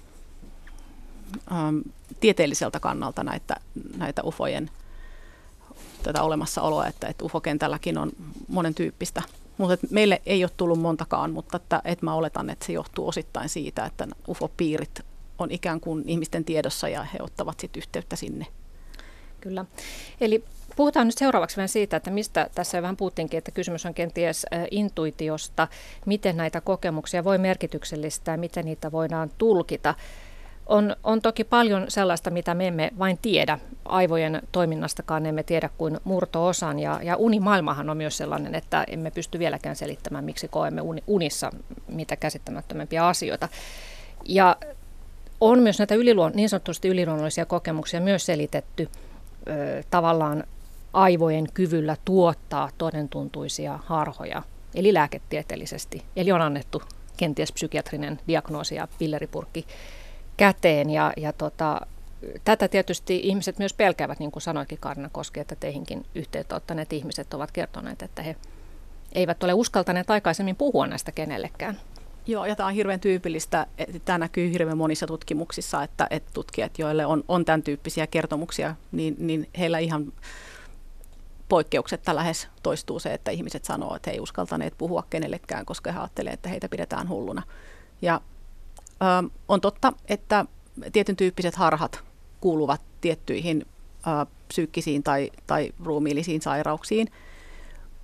ö, 1.51 1.55
tieteelliseltä 2.21 2.81
kannalta 2.81 3.25
näitä, 3.25 3.57
näitä 3.97 4.23
ufojen– 4.23 4.71
tätä 6.05 6.23
olemassaoloa, 6.23 6.87
että, 6.87 7.07
että 7.09 7.25
UFO-kentälläkin 7.25 7.99
on 7.99 8.12
monen 8.49 8.75
tyyppistä. 8.75 9.23
Mutta 9.59 9.87
meille 9.90 10.23
ei 10.27 10.45
ole 10.45 10.51
tullut 10.57 10.81
montakaan, 10.81 11.33
mutta 11.33 11.57
että, 11.57 11.83
että 11.85 12.05
mä 12.05 12.14
oletan, 12.14 12.51
että 12.51 12.67
se 12.67 12.73
johtuu 12.73 13.09
osittain 13.09 13.49
siitä, 13.49 13.85
että 13.85 14.07
UFO-piirit 14.29 15.01
on 15.38 15.51
ikään 15.51 15.81
kuin 15.81 16.05
ihmisten 16.07 16.45
tiedossa 16.45 16.88
ja 16.88 17.03
he 17.03 17.19
ottavat 17.23 17.61
sitten 17.61 17.81
yhteyttä 17.81 18.17
sinne. 18.17 18.47
Kyllä. 19.40 19.64
Eli 20.21 20.45
puhutaan 20.77 21.07
nyt 21.07 21.19
seuraavaksi 21.19 21.57
vähän 21.57 21.69
siitä, 21.69 21.97
että 21.97 22.11
mistä 22.11 22.51
tässä 22.55 22.83
vähän 22.83 22.97
puhuttiinkin, 22.97 23.38
että 23.38 23.51
kysymys 23.51 23.87
on 23.87 23.95
kenties 23.95 24.47
intuitiosta, 24.71 25.69
miten 26.07 26.37
näitä 26.37 26.61
kokemuksia 26.61 27.25
voi 27.25 27.38
merkityksellistää, 27.38 28.37
miten 28.37 28.64
niitä 28.64 28.93
voidaan 28.93 29.31
tulkita. 29.38 29.95
On, 30.66 30.96
on 31.05 31.22
toki 31.22 31.44
paljon 31.44 31.85
sellaista, 31.88 32.31
mitä 32.31 32.55
me 32.55 32.66
emme 32.66 32.90
vain 32.98 33.18
tiedä. 33.22 33.59
Aivojen 33.85 34.42
toiminnastakaan 34.53 35.27
emme 35.27 35.42
tiedä 35.42 35.70
kuin 35.79 36.00
murto-osan. 36.05 36.79
Ja, 36.79 37.00
ja 37.03 37.16
unimaailmahan 37.16 37.90
on 37.90 37.96
myös 37.96 38.16
sellainen, 38.16 38.55
että 38.55 38.85
emme 38.88 39.11
pysty 39.11 39.38
vieläkään 39.38 39.77
selittämään, 39.77 40.24
miksi 40.24 40.48
koemme 40.48 40.83
unissa 41.07 41.50
mitä 41.88 42.16
käsittämättömämpiä 42.16 43.07
asioita. 43.07 43.48
Ja 44.24 44.57
on 45.40 45.59
myös 45.59 45.79
näitä 45.79 45.94
yliluon, 45.94 46.33
niin 46.35 46.48
sanotusti 46.48 46.88
yliluonnollisia 46.88 47.46
kokemuksia 47.46 48.00
myös 48.00 48.27
selitetty 48.27 48.88
ö, 49.48 49.83
tavallaan 49.90 50.44
aivojen 50.92 51.46
kyvyllä 51.55 51.96
tuottaa 52.05 52.70
todentuntuisia 52.79 53.79
harhoja, 53.85 54.42
eli 54.74 54.94
lääketieteellisesti. 54.94 56.03
Eli 56.16 56.33
on 56.33 56.42
annettu 56.42 56.83
kenties 57.16 57.53
psykiatrinen 57.53 58.20
diagnoosi 58.29 58.74
ja 58.74 58.88
pilleripurkki 58.98 59.66
käteen 60.37 60.90
ja, 60.90 61.12
ja 61.16 61.33
tota, 61.33 61.81
tätä 62.44 62.68
tietysti 62.68 63.20
ihmiset 63.23 63.59
myös 63.59 63.75
pelkäävät, 63.75 64.18
niin 64.18 64.31
kuin 64.31 64.42
sanoikin 64.42 64.79
Karina 64.79 65.09
Koski, 65.12 65.40
että 65.40 65.57
teihinkin 65.57 66.07
yhteyttä 66.14 66.57
ottaneet 66.57 66.92
ihmiset 66.92 67.35
ovat 67.35 67.51
kertoneet, 67.51 68.03
että 68.03 68.23
he 68.23 68.37
eivät 69.12 69.42
ole 69.42 69.55
uskaltaneet 69.55 70.11
aikaisemmin 70.11 70.57
puhua 70.57 70.87
näistä 70.87 71.12
kenellekään. 71.12 71.81
Joo, 72.27 72.47
ja 72.47 72.57
tämä 72.57 72.66
on 72.66 72.75
hirveän 72.75 73.01
tyypillistä. 73.01 73.66
Tämä 74.05 74.18
näkyy 74.18 74.53
hirveän 74.53 74.79
monissa 74.79 75.07
tutkimuksissa, 75.07 75.83
että, 75.83 76.07
että 76.11 76.31
tutkijat, 76.35 76.79
joille 76.79 77.07
on, 77.07 77.25
on 77.29 77.44
tämän 77.44 77.62
tyyppisiä 77.62 78.07
kertomuksia, 78.07 78.75
niin, 78.92 79.16
niin 79.18 79.49
heillä 79.59 79.79
ihan 79.79 80.12
poikkeuksetta 81.49 82.14
lähes 82.14 82.49
toistuu 82.62 82.99
se, 82.99 83.14
että 83.14 83.31
ihmiset 83.31 83.64
sanoo, 83.64 83.97
että 83.97 84.11
he 84.11 84.14
ei 84.14 84.20
uskaltaneet 84.20 84.75
puhua 84.79 85.05
kenellekään, 85.11 85.66
koska 85.66 85.92
he 85.92 85.99
ajattelevat, 85.99 86.35
että 86.35 86.49
heitä 86.49 86.68
pidetään 86.68 87.09
hulluna. 87.09 87.42
Ja 88.03 88.20
on 89.49 89.61
totta, 89.61 89.93
että 90.09 90.45
tietyn 90.93 91.17
tyyppiset 91.17 91.55
harhat 91.55 92.05
kuuluvat 92.40 92.81
tiettyihin 93.01 93.67
psyykkisiin 94.49 95.03
tai, 95.03 95.31
tai 95.47 95.73
ruumiillisiin 95.85 96.43
sairauksiin, 96.43 97.09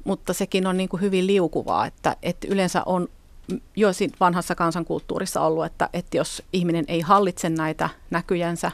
mutta 0.05 0.33
sekin 0.33 0.67
on 0.67 0.77
niin 0.77 0.89
kuin 0.89 1.01
hyvin 1.01 1.27
liukuvaa, 1.27 1.87
että, 1.87 2.17
että 2.23 2.49
yleensä 2.51 2.83
on 2.87 3.09
jo 3.77 3.89
vanhassa 4.21 4.55
kansankulttuurissa 4.55 5.41
ollut, 5.41 5.65
että, 5.65 5.89
että 5.93 6.17
jos 6.17 6.43
ihminen 6.53 6.85
ei 6.89 7.01
hallitse 7.01 7.49
näitä 7.49 7.89
näkyjänsä 8.11 8.73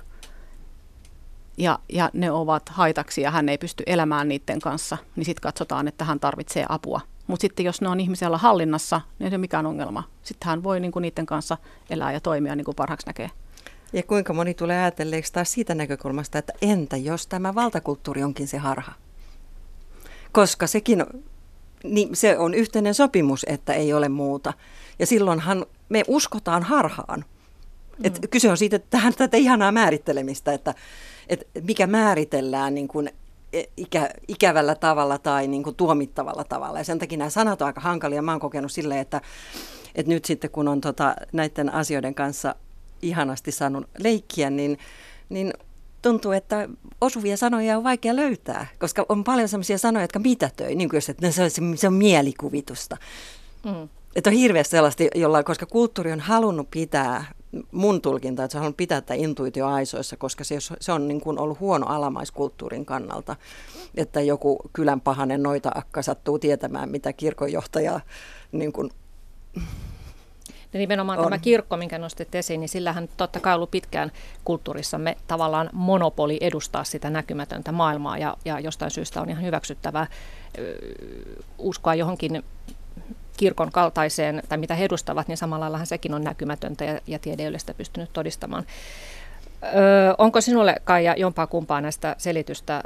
ja, 1.58 1.78
ja 1.92 2.10
ne 2.12 2.30
ovat 2.30 2.68
haitaksi 2.68 3.20
ja 3.20 3.30
hän 3.30 3.48
ei 3.48 3.58
pysty 3.58 3.82
elämään 3.86 4.28
niiden 4.28 4.60
kanssa, 4.60 4.98
niin 5.16 5.24
sitten 5.24 5.42
katsotaan, 5.42 5.88
että 5.88 6.04
hän 6.04 6.20
tarvitsee 6.20 6.66
apua– 6.68 7.00
mutta 7.26 7.40
sitten 7.40 7.66
jos 7.66 7.80
ne 7.80 7.88
on 7.88 8.00
ihmisellä 8.00 8.38
hallinnassa, 8.38 9.00
niin 9.18 9.26
ei 9.26 9.30
ole 9.30 9.38
mikään 9.38 9.66
ongelma. 9.66 10.02
Sitten 10.22 10.48
hän 10.48 10.62
voi 10.62 10.80
niinku 10.80 10.98
niiden 10.98 11.26
kanssa 11.26 11.56
elää 11.90 12.12
ja 12.12 12.20
toimia 12.20 12.56
niin 12.56 12.64
kuin 12.64 12.74
parhaaksi 12.74 13.06
näkee. 13.06 13.30
Ja 13.92 14.02
kuinka 14.02 14.32
moni 14.32 14.54
tulee 14.54 14.78
ajatelleeksi 14.78 15.32
taas 15.32 15.52
siitä 15.52 15.74
näkökulmasta, 15.74 16.38
että 16.38 16.52
entä 16.62 16.96
jos 16.96 17.26
tämä 17.26 17.54
valtakulttuuri 17.54 18.22
onkin 18.22 18.48
se 18.48 18.58
harha? 18.58 18.92
Koska 20.32 20.66
sekin 20.66 21.04
niin 21.84 22.16
se 22.16 22.38
on 22.38 22.54
yhteinen 22.54 22.94
sopimus, 22.94 23.46
että 23.48 23.72
ei 23.72 23.92
ole 23.92 24.08
muuta. 24.08 24.52
Ja 24.98 25.06
silloinhan 25.06 25.66
me 25.88 26.02
uskotaan 26.08 26.62
harhaan. 26.62 27.24
Et 28.04 28.22
mm. 28.22 28.28
Kyse 28.28 28.50
on 28.50 28.56
siitä, 28.56 28.76
että 28.76 28.90
tähän 28.90 29.14
tätä 29.14 29.36
ihanaa 29.36 29.72
määrittelemistä, 29.72 30.52
että, 30.52 30.74
että 31.28 31.60
mikä 31.60 31.86
määritellään 31.86 32.74
niin 32.74 32.88
kuin 32.88 33.10
ikä, 33.76 34.10
ikävällä 34.28 34.74
tavalla 34.74 35.18
tai 35.18 35.46
niin 35.46 35.62
kuin 35.62 35.76
tuomittavalla 35.76 36.44
tavalla. 36.44 36.78
Ja 36.78 36.84
sen 36.84 36.98
takia 36.98 37.18
nämä 37.18 37.30
sanat 37.30 37.62
on 37.62 37.66
aika 37.66 37.80
hankalia. 37.80 38.22
Mä 38.22 38.32
oon 38.32 38.40
kokenut 38.40 38.72
silleen, 38.72 39.00
että, 39.00 39.20
että 39.94 40.12
nyt 40.12 40.24
sitten 40.24 40.50
kun 40.50 40.68
on 40.68 40.80
tota, 40.80 41.14
näiden 41.32 41.74
asioiden 41.74 42.14
kanssa 42.14 42.54
ihanasti 43.02 43.52
saanut 43.52 43.88
leikkiä, 43.98 44.50
niin, 44.50 44.78
niin 45.28 45.52
tuntuu, 46.02 46.32
että 46.32 46.68
osuvia 47.00 47.36
sanoja 47.36 47.76
on 47.76 47.84
vaikea 47.84 48.16
löytää, 48.16 48.66
koska 48.78 49.06
on 49.08 49.24
paljon 49.24 49.48
sellaisia 49.48 49.78
sanoja, 49.78 50.04
jotka 50.04 50.18
mitätöi, 50.18 50.74
niin 50.74 50.88
kuin 50.88 51.02
että 51.08 51.30
se 51.30 51.42
on, 51.42 51.76
se 51.76 51.86
on 51.86 51.94
mielikuvitusta. 51.94 52.96
Mm. 53.64 53.88
Että 54.16 54.30
on 54.30 54.36
hirveästi 54.36 54.70
sellaista, 54.70 55.02
jolla, 55.14 55.42
koska 55.42 55.66
kulttuuri 55.66 56.12
on 56.12 56.20
halunnut 56.20 56.70
pitää, 56.70 57.24
mun 57.72 58.02
tulkinta, 58.02 58.44
että 58.44 58.52
se 58.52 58.58
on 58.58 58.60
halunnut 58.60 58.76
pitää 58.76 59.00
tätä 59.00 59.14
intuitio 59.14 59.66
aisoissa, 59.66 60.16
koska 60.16 60.44
se, 60.44 60.56
se 60.80 60.92
on 60.92 61.08
niin 61.08 61.20
kuin 61.20 61.38
ollut 61.38 61.60
huono 61.60 61.86
alamaiskulttuurin 61.86 62.86
kannalta, 62.86 63.36
että 63.94 64.20
joku 64.20 64.58
kylän 64.72 65.00
pahanen 65.00 65.42
noita 65.42 65.70
akka 65.74 66.02
sattuu 66.02 66.38
tietämään, 66.38 66.88
mitä 66.88 67.12
kirkonjohtaja 67.12 68.00
niin 68.52 68.72
kuin 68.72 68.90
ja 70.72 70.78
nimenomaan 70.78 71.18
on. 71.18 71.24
tämä 71.24 71.38
kirkko, 71.38 71.76
minkä 71.76 71.98
nostit 71.98 72.34
esiin, 72.34 72.60
niin 72.60 72.68
sillähän 72.68 73.08
totta 73.16 73.40
kai 73.40 73.54
ollut 73.54 73.70
pitkään 73.70 74.12
kulttuurissamme 74.44 75.16
tavallaan 75.26 75.70
monopoli 75.72 76.38
edustaa 76.40 76.84
sitä 76.84 77.10
näkymätöntä 77.10 77.72
maailmaa 77.72 78.18
ja, 78.18 78.36
ja 78.44 78.60
jostain 78.60 78.90
syystä 78.90 79.20
on 79.20 79.30
ihan 79.30 79.44
hyväksyttävää 79.44 80.06
uskoa 81.58 81.94
johonkin 81.94 82.44
kirkon 83.36 83.72
kaltaiseen, 83.72 84.42
tai 84.48 84.58
mitä 84.58 84.74
he 84.74 84.84
edustavat, 84.84 85.28
niin 85.28 85.36
samalla 85.36 85.72
lailla 85.72 85.84
sekin 85.84 86.14
on 86.14 86.24
näkymätöntä 86.24 86.84
ja, 86.84 87.00
ja 87.06 87.18
tiede 87.18 87.42
ei 87.42 87.48
ole 87.48 87.58
sitä 87.58 87.74
pystynyt 87.74 88.10
todistamaan. 88.12 88.66
Öö, 89.64 90.14
onko 90.18 90.40
sinulle, 90.40 90.76
Kaija, 90.84 91.14
jompaa 91.16 91.46
kumpaa 91.46 91.80
näistä 91.80 92.14
selitystä 92.18 92.82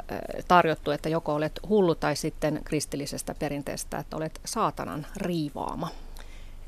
tarjottu, 0.47 0.91
että 0.91 1.09
joko 1.09 1.33
olet 1.33 1.59
hullu 1.69 1.95
tai 1.95 2.15
sitten 2.15 2.61
kristillisestä 2.63 3.35
perinteestä, 3.39 3.97
että 3.97 4.17
olet 4.17 4.41
saatanan 4.45 5.07
riivaama? 5.17 5.89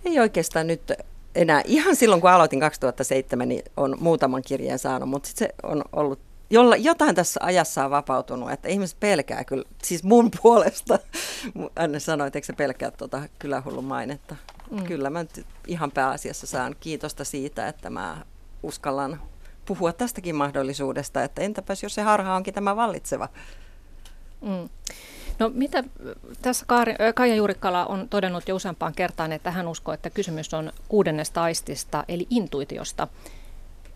Ei 0.05 0.19
oikeastaan 0.19 0.67
nyt 0.67 0.91
enää. 1.35 1.61
Ihan 1.65 1.95
silloin, 1.95 2.21
kun 2.21 2.29
aloitin 2.29 2.59
2007, 2.59 3.49
niin 3.49 3.63
on 3.77 3.97
muutaman 3.99 4.41
kirjeen 4.45 4.79
saanut, 4.79 5.09
mutta 5.09 5.27
sitten 5.27 5.47
se 5.47 5.67
on 5.67 5.83
ollut 5.93 6.19
jolla, 6.53 6.75
jotain 6.75 7.15
tässä 7.15 7.39
ajassa 7.43 7.85
on 7.85 7.91
vapautunut, 7.91 8.51
että 8.51 8.67
ihmiset 8.67 8.99
pelkää 8.99 9.43
kyllä, 9.43 9.63
siis 9.83 10.03
mun 10.03 10.31
puolesta. 10.41 10.99
Anne 11.75 11.99
sanoi, 11.99 12.27
että 12.27 12.39
se 12.43 12.53
pelkää 12.53 12.91
tuota 12.91 13.21
kylähullun 13.39 13.85
mainetta. 13.85 14.35
Mm. 14.71 14.83
Kyllä 14.83 15.09
mä 15.09 15.23
nyt 15.23 15.45
ihan 15.67 15.91
pääasiassa 15.91 16.47
saan 16.47 16.75
kiitosta 16.79 17.23
siitä, 17.23 17.67
että 17.67 17.89
mä 17.89 18.17
uskallan 18.63 19.21
puhua 19.65 19.93
tästäkin 19.93 20.35
mahdollisuudesta, 20.35 21.23
että 21.23 21.41
entäpäs 21.41 21.83
jos 21.83 21.95
se 21.95 22.01
harha 22.01 22.35
onkin 22.35 22.53
tämä 22.53 22.75
vallitseva. 22.75 23.29
Mm. 24.41 24.69
No 25.39 25.51
mitä 25.53 25.83
tässä 26.41 26.65
Kaija 27.15 27.35
Juurikkala 27.35 27.85
on 27.85 28.09
todennut 28.09 28.47
jo 28.47 28.55
useampaan 28.55 28.93
kertaan, 28.93 29.31
että 29.31 29.51
hän 29.51 29.67
uskoo, 29.67 29.93
että 29.93 30.09
kysymys 30.09 30.53
on 30.53 30.71
kuudennesta 30.87 31.43
aistista 31.43 32.03
eli 32.07 32.27
intuitiosta. 32.29 33.07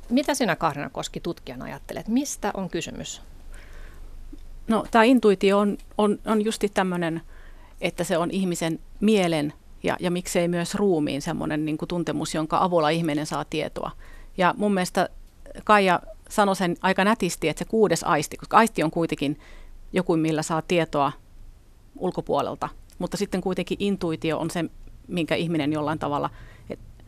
Mitä 0.10 0.34
sinä 0.34 0.55
Kaarina 0.55 0.89
Koski 0.89 1.20
tutkijana 1.20 1.66
ajattelet? 1.66 2.08
Mistä 2.08 2.51
on 2.53 2.70
kysymys? 2.70 3.22
No 4.68 4.86
tämä 4.91 5.03
intuitio 5.03 5.60
on, 5.60 5.78
on, 5.97 6.20
on 6.26 6.45
justi 6.45 6.70
tämmöinen, 6.70 7.22
että 7.82 8.03
se 8.03 8.18
on 8.18 8.32
ihmisen 8.32 8.80
mielen 8.99 9.53
ja, 9.84 9.97
ja 9.99 10.12
miksei 10.12 10.47
myös 10.47 10.76
ruumiin 10.76 11.22
semmoinen 11.22 11.66
niin 11.66 11.78
kuin 11.78 11.89
tuntemus, 11.89 12.36
jonka 12.36 12.64
avulla 12.64 12.89
ihminen 12.89 13.26
saa 13.26 13.45
tietoa. 13.45 13.91
Ja 14.38 14.53
mun 14.58 14.74
mielestä 14.74 15.10
Kaija 15.64 15.99
sanoi 16.30 16.55
sen 16.55 16.78
aika 16.82 17.03
nätisti, 17.03 17.49
että 17.49 17.60
se 17.60 17.70
kuudes 17.70 18.03
aisti, 18.03 18.38
koska 18.38 18.58
aisti 18.58 18.84
on 18.84 18.91
kuitenkin 18.91 19.39
joku, 19.93 20.18
millä 20.18 20.41
saa 20.41 20.62
tietoa 20.62 21.12
ulkopuolelta, 21.97 22.70
mutta 22.99 23.18
sitten 23.18 23.41
kuitenkin 23.41 23.78
intuitio 23.80 24.39
on 24.39 24.51
se, 24.51 24.66
minkä 25.08 25.36
ihminen 25.36 25.74
jollain 25.74 25.99
tavalla, 25.99 26.30
että 26.70 27.03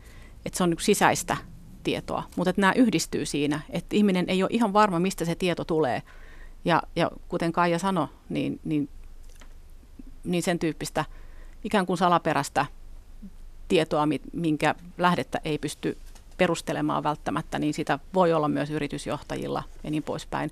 et 0.46 0.54
se 0.54 0.62
on 0.62 0.76
sisäistä 0.80 1.36
tietoa, 1.80 2.22
mutta 2.36 2.50
että 2.50 2.60
nämä 2.60 2.72
yhdistyy 2.72 3.26
siinä, 3.26 3.60
että 3.70 3.96
ihminen 3.96 4.24
ei 4.28 4.42
ole 4.42 4.50
ihan 4.52 4.72
varma, 4.72 5.00
mistä 5.00 5.24
se 5.24 5.34
tieto 5.34 5.64
tulee. 5.64 6.02
Ja, 6.64 6.82
ja 6.96 7.10
kuten 7.28 7.52
Kaija 7.52 7.78
sanoi, 7.78 8.08
niin, 8.28 8.60
niin, 8.64 8.88
niin 10.24 10.42
sen 10.42 10.58
tyyppistä 10.58 11.04
ikään 11.64 11.86
kuin 11.86 11.98
salaperäistä 11.98 12.66
tietoa, 13.68 14.08
minkä 14.32 14.74
lähdettä 14.98 15.40
ei 15.44 15.58
pysty 15.58 15.98
perustelemaan 16.36 17.02
välttämättä, 17.02 17.58
niin 17.58 17.74
sitä 17.74 17.98
voi 18.14 18.32
olla 18.32 18.48
myös 18.48 18.70
yritysjohtajilla 18.70 19.62
ja 19.84 19.90
niin 19.90 20.02
poispäin. 20.02 20.50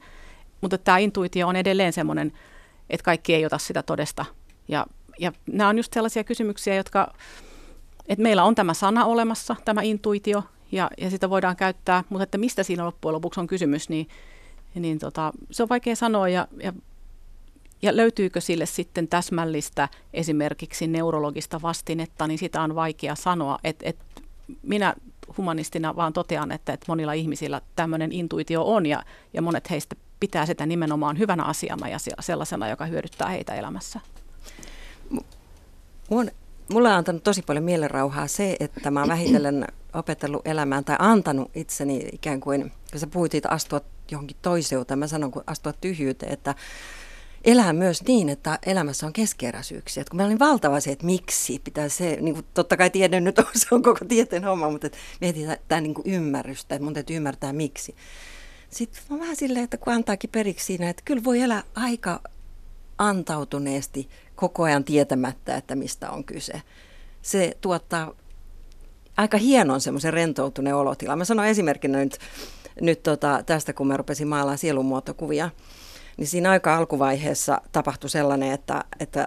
Mutta 0.61 0.79
tämä 0.79 0.99
intuitio 0.99 1.49
on 1.49 1.57
edelleen 1.57 1.93
semmoinen, 1.93 2.33
että 2.91 3.05
kaikki 3.05 3.35
ei 3.35 3.47
ota 3.47 3.59
sitä 3.59 3.83
todesta. 3.83 4.25
Ja, 4.69 4.87
ja 5.19 5.33
nämä 5.47 5.69
on 5.69 5.77
just 5.77 5.93
sellaisia 5.93 6.25
kysymyksiä, 6.25 6.75
jotka, 6.75 7.15
että 8.09 8.23
meillä 8.23 8.45
on 8.45 8.55
tämä 8.55 8.75
sana 8.75 9.05
olemassa, 9.05 9.57
tämä 9.65 9.83
intuitio, 9.83 10.43
ja, 10.73 10.91
ja 10.99 11.11
sitä 11.11 11.31
voidaan 11.31 11.57
käyttää, 11.57 12.05
mutta 12.09 12.23
että 12.23 12.39
mistä 12.39 12.63
siinä 12.63 12.85
loppujen 12.85 13.15
lopuksi 13.15 13.41
on 13.41 13.47
kysymys, 13.47 13.89
niin, 13.89 14.09
niin 14.75 14.99
tota, 14.99 15.33
se 15.51 15.63
on 15.63 15.69
vaikea 15.69 15.97
sanoa 15.97 16.29
ja, 16.29 16.49
ja, 16.63 16.73
ja 17.83 17.97
löytyykö 17.97 18.41
sille 18.41 18.67
sitten 18.67 19.09
täsmällistä 19.09 19.89
esimerkiksi 20.15 20.87
neurologista 20.87 21.63
vastinetta, 21.63 22.27
niin 22.27 22.39
sitä 22.39 22.63
on 22.63 22.75
vaikea 22.75 23.15
sanoa. 23.15 23.59
Et, 23.65 23.77
et 23.83 23.99
minä 24.63 24.95
humanistina 25.37 25.97
vaan 25.97 26.13
totean, 26.13 26.53
että, 26.53 26.73
että 26.73 26.85
monilla 26.89 27.13
ihmisillä 27.13 27.61
tämmöinen 27.77 28.13
intuitio 28.13 28.75
on 28.75 28.87
ja, 28.87 29.03
ja 29.33 29.43
monet 29.43 29.71
heistä 29.71 29.97
pitää 30.21 30.47
sitä 30.47 30.67
nimenomaan 30.67 31.19
hyvänä 31.19 31.45
asiana 31.45 31.89
ja 31.89 31.99
sellaisena, 32.21 32.69
joka 32.69 32.87
hyödyttää 32.87 33.29
heitä 33.29 33.55
elämässä. 33.55 34.01
Mun, 36.11 36.31
mulla 36.73 36.89
on 36.89 36.95
antanut 36.95 37.23
tosi 37.23 37.43
paljon 37.43 37.65
mielenrauhaa 37.65 38.27
se, 38.27 38.57
että 38.61 38.91
mä 38.91 39.01
oon 39.01 39.09
vähitellen 39.09 39.67
opetellut 39.95 40.47
elämään 40.47 40.85
tai 40.85 40.97
antanut 40.99 41.51
itseni 41.55 42.09
ikään 42.13 42.41
kuin, 42.41 42.73
kun 42.91 43.01
sä 43.01 43.07
puhuit 43.07 43.33
siitä 43.33 43.49
astua 43.49 43.81
johonkin 44.11 44.37
toiseuteen, 44.43 44.99
mä 44.99 45.07
sanon 45.07 45.31
kun 45.31 45.45
astua 45.47 45.73
tyhjyyteen, 45.73 46.33
että 46.33 46.55
elää 47.45 47.73
myös 47.73 48.03
niin, 48.05 48.29
että 48.29 48.59
elämässä 48.67 49.07
on 49.07 49.13
keskeräisyyksiä. 49.13 50.05
Kun 50.11 50.17
meillä 50.17 50.29
niin 50.29 50.39
valtava 50.39 50.81
se, 50.81 50.93
että 50.93 51.07
miksi 51.07 51.61
pitää 51.65 51.89
se, 51.89 52.19
niin 52.21 52.35
kuin 52.35 52.47
totta 52.55 52.77
kai 52.77 52.91
tiedän 52.91 53.25
nyt 53.25 53.39
on, 53.39 53.47
se 53.55 53.67
on 53.71 53.83
koko 53.83 54.05
tieteen 54.09 54.45
homma, 54.45 54.71
mutta 54.71 54.89
mietitään 55.21 55.59
tämä 55.69 55.81
niin 55.81 55.95
ymmärrystä, 56.05 56.75
että 56.75 56.85
mun 56.85 56.95
täytyy 56.95 57.17
ymmärtää 57.17 57.53
miksi. 57.53 57.95
Sitten 58.71 59.03
on 59.11 59.21
vähän 59.21 59.37
silleen, 59.37 59.65
että 59.65 59.77
kun 59.77 59.93
antaakin 59.93 60.31
periksi 60.31 60.67
siinä, 60.67 60.91
että 60.91 61.03
kyllä 61.05 61.25
voi 61.25 61.41
elää 61.41 61.63
aika 61.75 62.21
antautuneesti 62.99 64.09
koko 64.39 64.63
ajan 64.63 64.85
tietämättä, 64.85 65.57
että 65.57 65.75
mistä 65.75 66.11
on 66.11 66.25
kyse. 66.25 66.63
Se 67.23 67.57
tuottaa 67.61 68.13
aika 69.17 69.39
hienon 69.39 69.81
semmoisen 69.81 70.13
rentoutuneen 70.13 70.77
olotila. 70.77 71.17
Mä 71.17 71.25
sanon 71.25 71.47
esimerkkinä 71.47 71.99
nyt, 71.99 72.19
nyt 72.81 73.03
tota, 73.03 73.43
tästä, 73.47 73.73
kun 73.73 73.87
mä 73.87 73.97
rupesin 73.97 74.29
maalaamaan 74.29 74.59
sielunmuotokuvia, 74.59 75.51
niin 76.17 76.27
siinä 76.27 76.51
aika 76.51 76.77
alkuvaiheessa 76.77 77.61
tapahtui 77.73 78.11
sellainen, 78.11 78.53
että, 78.53 78.85
että 79.01 79.27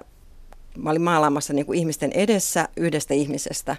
mä 0.78 0.90
olin 0.90 1.02
maalaamassa 1.02 1.54
niin 1.54 1.66
kuin 1.66 1.80
ihmisten 1.80 2.12
edessä 2.12 2.70
yhdestä 2.78 3.14
ihmisestä. 3.14 3.76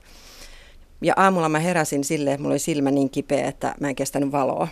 Ja 1.03 1.15
aamulla 1.17 1.49
mä 1.49 1.59
heräsin 1.59 2.05
silleen, 2.05 2.35
että 2.35 2.43
mulla 2.43 2.53
oli 2.53 2.59
silmä 2.59 2.91
niin 2.91 3.11
kipeä, 3.11 3.49
että 3.49 3.75
mä 3.81 3.89
en 3.89 3.95
kestänyt 3.95 4.33
valoa. 4.33 4.69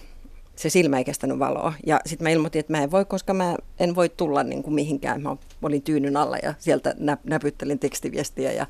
Se 0.61 0.71
silmä 0.71 0.99
ei 0.99 1.05
kestänyt 1.05 1.39
valoa. 1.39 1.73
Ja 1.87 2.01
sitten 2.07 2.25
mä 2.25 2.31
ilmoitin, 2.31 2.61
että 2.61 2.73
mä 2.73 2.83
en 2.83 2.91
voi, 2.91 3.05
koska 3.05 3.35
mä 3.35 3.57
en 3.79 3.95
voi 3.95 4.09
tulla 4.09 4.43
niin 4.43 4.63
kuin 4.63 4.75
mihinkään. 4.75 5.23
Mä 5.23 5.37
olin 5.63 5.83
tyynyn 5.83 6.17
alla 6.17 6.37
ja 6.43 6.55
sieltä 6.59 6.95
näpyttelin 7.25 7.79
tekstiviestiä. 7.79 8.53
Ja, 8.53 8.67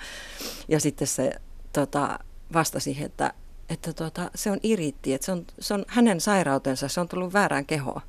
ja 0.68 0.80
sitten 0.80 1.08
se 1.08 1.32
tota, 1.72 2.18
vastasi, 2.52 2.98
että, 3.04 3.32
että 3.68 3.92
tota, 3.92 4.30
se 4.34 4.50
on 4.50 4.58
iritti, 4.62 5.14
että 5.14 5.24
se 5.24 5.32
on, 5.32 5.44
se 5.58 5.74
on 5.74 5.84
hänen 5.88 6.20
sairautensa, 6.20 6.88
se 6.88 7.00
on 7.00 7.08
tullut 7.08 7.32
väärään 7.32 7.66
kehoon. 7.66 8.00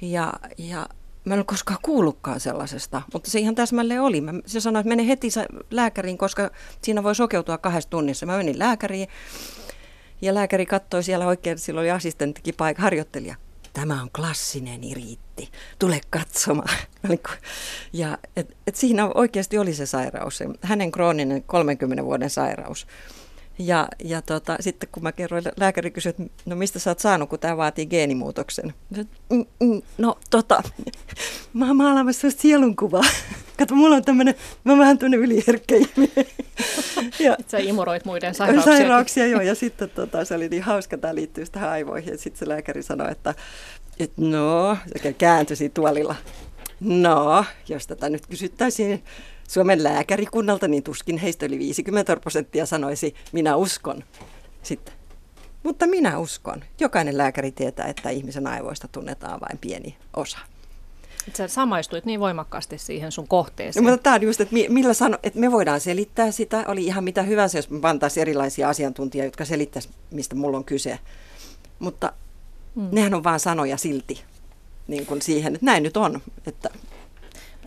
Ja, 0.00 0.32
ja 0.58 0.88
mä 1.24 1.34
en 1.34 1.38
ole 1.38 1.44
koskaan 1.44 1.78
kuullutkaan 1.82 2.40
sellaisesta, 2.40 3.02
mutta 3.12 3.30
se 3.30 3.38
ihan 3.38 3.54
täsmälleen 3.54 4.02
oli. 4.02 4.20
Mä, 4.20 4.32
se 4.46 4.60
sanoi, 4.60 4.80
että 4.80 4.88
mene 4.88 5.06
heti 5.06 5.28
lääkäriin, 5.70 6.18
koska 6.18 6.50
siinä 6.82 7.02
voi 7.02 7.14
sokeutua 7.14 7.58
kahdessa 7.58 7.90
tunnissa. 7.90 8.26
Mä 8.26 8.36
menin 8.36 8.58
lääkäriin 8.58 9.08
ja 10.20 10.34
lääkäri 10.34 10.66
katsoi 10.66 11.02
siellä 11.02 11.26
oikein, 11.26 11.58
silloin 11.58 11.82
oli 11.82 11.90
assistenttikin 11.90 12.54
paikka, 12.56 12.82
harjoittelija. 12.82 13.36
Tämä 13.72 14.02
on 14.02 14.10
klassinen 14.16 14.84
iriitti, 14.84 15.48
tule 15.78 16.00
katsomaan. 16.10 16.78
Ja 17.92 18.18
et, 18.36 18.56
et 18.66 18.76
siinä 18.76 19.08
oikeasti 19.14 19.58
oli 19.58 19.74
se 19.74 19.86
sairaus, 19.86 20.42
hänen 20.62 20.92
krooninen 20.92 21.42
30 21.42 22.04
vuoden 22.04 22.30
sairaus. 22.30 22.86
Ja, 23.58 23.88
ja 24.04 24.22
tota, 24.22 24.56
sitten 24.60 24.88
kun 24.92 25.02
mä 25.02 25.12
kerroin, 25.12 25.44
lääkäri 25.56 25.90
kysyi, 25.90 26.10
että 26.10 26.22
no 26.46 26.56
mistä 26.56 26.78
sä 26.78 26.90
oot 26.90 26.98
saanut, 26.98 27.28
kun 27.28 27.38
tämä 27.38 27.56
vaatii 27.56 27.86
geenimuutoksen. 27.86 28.74
Mm, 29.30 29.44
mm, 29.60 29.82
no 29.98 30.18
tota, 30.30 30.62
mä 31.52 31.66
oon 31.66 31.76
maalaamassa 31.76 32.20
sellaista 32.20 32.42
sielunkuvaa. 32.42 33.02
Kato, 33.58 33.74
mulla 33.74 33.96
on 33.96 34.04
tämmöinen, 34.04 34.34
mä 34.64 34.72
oon 34.72 34.78
vähän 34.78 34.98
tuonne 34.98 35.16
yliherkkä 35.16 35.76
ihminen. 35.76 36.26
Ja, 37.18 37.36
sä 37.48 37.58
imuroit 37.58 38.04
muiden 38.04 38.34
sairauksia. 38.34 38.76
Sairauksia, 38.76 39.26
joo. 39.26 39.40
Ja 39.40 39.54
sitten 39.54 39.90
tota, 39.90 40.24
se 40.24 40.34
oli 40.34 40.48
niin 40.48 40.62
hauska, 40.62 40.98
tämä 40.98 41.14
liittyy 41.14 41.44
tähän 41.52 41.70
aivoihin. 41.70 42.12
Ja 42.12 42.18
sitten 42.18 42.38
se 42.38 42.48
lääkäri 42.48 42.82
sanoi, 42.82 43.12
että, 43.12 43.34
että 43.98 44.22
no, 44.22 44.76
se 45.02 45.12
kääntyi 45.12 45.56
siinä 45.56 45.72
tuolilla. 45.74 46.14
No, 46.80 47.44
jos 47.68 47.86
tätä 47.86 48.08
nyt 48.08 48.26
kysyttäisiin 48.26 49.04
Suomen 49.48 49.82
lääkärikunnalta, 49.82 50.68
niin 50.68 50.82
tuskin 50.82 51.18
heistä 51.18 51.46
yli 51.46 51.58
50 51.58 52.16
prosenttia 52.16 52.66
sanoisi, 52.66 53.14
minä 53.32 53.56
uskon. 53.56 54.04
Sitten 54.62 54.94
Mutta 55.62 55.86
minä 55.86 56.18
uskon, 56.18 56.64
jokainen 56.80 57.18
lääkäri 57.18 57.52
tietää, 57.52 57.86
että 57.86 58.10
ihmisen 58.10 58.46
aivoista 58.46 58.88
tunnetaan 58.88 59.40
vain 59.40 59.58
pieni 59.58 59.96
osa. 60.16 60.38
Sä 61.36 61.48
samaistuit 61.48 62.04
niin 62.04 62.20
voimakkaasti 62.20 62.78
siihen 62.78 63.12
sun 63.12 63.28
kohteeseen. 63.28 63.84
No, 63.84 63.90
mutta 63.90 64.02
tämä 64.02 64.16
on 64.16 64.22
just, 64.22 64.40
että, 64.40 64.54
millä 64.68 64.94
sano, 64.94 65.18
että 65.22 65.38
me 65.38 65.52
voidaan 65.52 65.80
selittää 65.80 66.30
sitä. 66.30 66.64
Oli 66.68 66.84
ihan 66.84 67.04
mitä 67.04 67.22
hyvänsä, 67.22 67.58
jos 67.58 67.70
me 67.70 67.80
pantaisiin 67.80 68.22
erilaisia 68.22 68.68
asiantuntijoita, 68.68 69.26
jotka 69.26 69.44
selittäisivät, 69.44 69.96
mistä 70.10 70.34
mulla 70.34 70.56
on 70.56 70.64
kyse. 70.64 70.98
Mutta 71.78 72.12
hmm. 72.74 72.88
nehän 72.92 73.14
on 73.14 73.24
vain 73.24 73.40
sanoja 73.40 73.76
silti 73.76 74.24
niin 74.88 75.06
kuin 75.06 75.22
siihen, 75.22 75.54
että 75.54 75.66
näin 75.66 75.82
nyt 75.82 75.96
on. 75.96 76.20
Että 76.46 76.70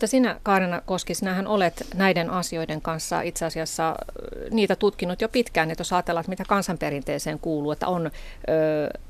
mutta 0.02 0.10
sinä, 0.10 0.40
Kaarina 0.42 0.80
Koski, 0.80 1.14
sinähän 1.14 1.46
olet 1.46 1.86
näiden 1.94 2.30
asioiden 2.30 2.80
kanssa 2.80 3.20
itse 3.20 3.44
asiassa 3.44 3.94
niitä 4.50 4.76
tutkinut 4.76 5.20
jo 5.20 5.28
pitkään, 5.28 5.70
että 5.70 5.80
jos 5.80 5.92
ajatellaan, 5.92 6.20
että 6.20 6.30
mitä 6.30 6.44
kansanperinteeseen 6.48 7.38
kuuluu, 7.38 7.72
että 7.72 7.86
on 7.86 8.06
ö, 8.06 8.10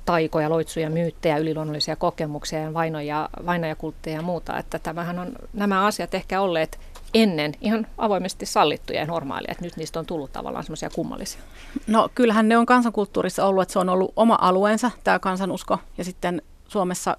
taikoja, 0.04 0.50
loitsuja, 0.50 0.90
myyttejä, 0.90 1.38
yliluonnollisia 1.38 1.96
kokemuksia 1.96 2.58
ja 2.58 2.74
vainoja, 2.74 3.28
vainojakultteja 3.46 4.16
ja 4.16 4.22
muuta, 4.22 4.58
että 4.58 4.78
tämähän 4.78 5.18
on 5.18 5.32
nämä 5.52 5.86
asiat 5.86 6.14
ehkä 6.14 6.40
olleet 6.40 6.80
ennen 7.14 7.52
ihan 7.60 7.86
avoimesti 7.98 8.46
sallittuja 8.46 9.00
ja 9.00 9.06
normaalia, 9.06 9.52
että 9.52 9.64
nyt 9.64 9.76
niistä 9.76 9.98
on 9.98 10.06
tullut 10.06 10.32
tavallaan 10.32 10.64
semmoisia 10.64 10.90
kummallisia? 10.90 11.40
No 11.86 12.08
kyllähän 12.14 12.48
ne 12.48 12.56
on 12.56 12.66
kansankulttuurissa 12.66 13.46
ollut, 13.46 13.62
että 13.62 13.72
se 13.72 13.78
on 13.78 13.88
ollut 13.88 14.12
oma 14.16 14.38
alueensa, 14.40 14.90
tämä 15.04 15.18
kansanusko, 15.18 15.78
ja 15.98 16.04
sitten 16.04 16.42
Suomessa 16.68 17.16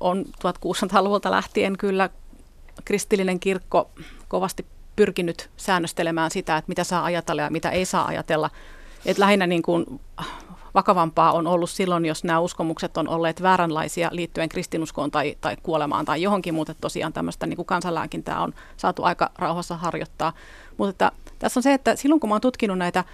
on 0.00 0.24
1600-luvulta 0.44 1.30
lähtien 1.30 1.76
kyllä 1.78 2.10
kristillinen 2.84 3.40
kirkko 3.40 3.90
kovasti 4.28 4.66
pyrkinyt 4.96 5.50
säännöstelemään 5.56 6.30
sitä, 6.30 6.56
että 6.56 6.68
mitä 6.68 6.84
saa 6.84 7.04
ajatella 7.04 7.42
ja 7.42 7.50
mitä 7.50 7.70
ei 7.70 7.84
saa 7.84 8.06
ajatella. 8.06 8.50
Et 9.06 9.18
lähinnä 9.18 9.46
niin 9.46 9.62
kuin 9.62 10.00
vakavampaa 10.74 11.32
on 11.32 11.46
ollut 11.46 11.70
silloin, 11.70 12.06
jos 12.06 12.24
nämä 12.24 12.40
uskomukset 12.40 12.96
on 12.96 13.08
olleet 13.08 13.42
vääränlaisia 13.42 14.08
liittyen 14.12 14.48
kristinuskoon 14.48 15.10
tai, 15.10 15.36
tai 15.40 15.56
kuolemaan 15.62 16.04
tai 16.04 16.22
johonkin, 16.22 16.54
mutta 16.54 16.74
tosiaan 16.74 17.12
tämmöistä 17.12 17.46
niin 17.46 17.56
kuin 17.56 17.66
kansanlääkintää 17.66 18.40
on 18.40 18.54
saatu 18.76 19.02
aika 19.02 19.30
rauhassa 19.38 19.76
harjoittaa. 19.76 20.32
Mutta 20.76 20.90
että, 20.90 21.12
tässä 21.38 21.58
on 21.58 21.62
se, 21.62 21.74
että 21.74 21.96
silloin 21.96 22.20
kun 22.20 22.30
mä 22.30 22.34
oon 22.34 22.40
tutkinut 22.40 22.78
näitä, 22.78 23.04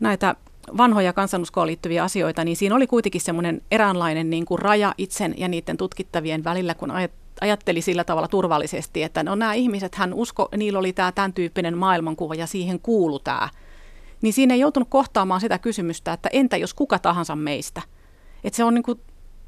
näitä 0.00 0.34
vanhoja 0.76 1.12
kansanuskoon 1.12 1.66
liittyviä 1.66 2.04
asioita, 2.04 2.44
niin 2.44 2.56
siinä 2.56 2.74
oli 2.74 2.86
kuitenkin 2.86 3.20
semmoinen 3.20 3.62
eräänlainen 3.70 4.30
niin 4.30 4.44
kuin 4.44 4.58
raja 4.58 4.94
itsen 4.98 5.34
ja 5.36 5.48
niiden 5.48 5.76
tutkittavien 5.76 6.44
välillä, 6.44 6.74
kun 6.74 6.90
ajatteli 7.40 7.80
sillä 7.80 8.04
tavalla 8.04 8.28
turvallisesti, 8.28 9.02
että 9.02 9.22
no 9.22 9.34
nämä 9.34 9.54
ihmiset, 9.54 9.94
hän 9.94 10.14
usko, 10.14 10.48
niillä 10.56 10.78
oli 10.78 10.92
tämä 10.92 11.12
tämän 11.12 11.32
tyyppinen 11.32 11.78
maailmankuva 11.78 12.34
ja 12.34 12.46
siihen 12.46 12.80
kuulu 12.80 13.18
tämä. 13.18 13.48
Niin 14.22 14.32
siinä 14.32 14.54
ei 14.54 14.60
joutunut 14.60 14.88
kohtaamaan 14.88 15.40
sitä 15.40 15.58
kysymystä, 15.58 16.12
että 16.12 16.28
entä 16.32 16.56
jos 16.56 16.74
kuka 16.74 16.98
tahansa 16.98 17.36
meistä. 17.36 17.82
Että 18.44 18.56
se 18.56 18.64
on 18.64 18.74
niin 18.74 18.82
kuin, 18.82 19.00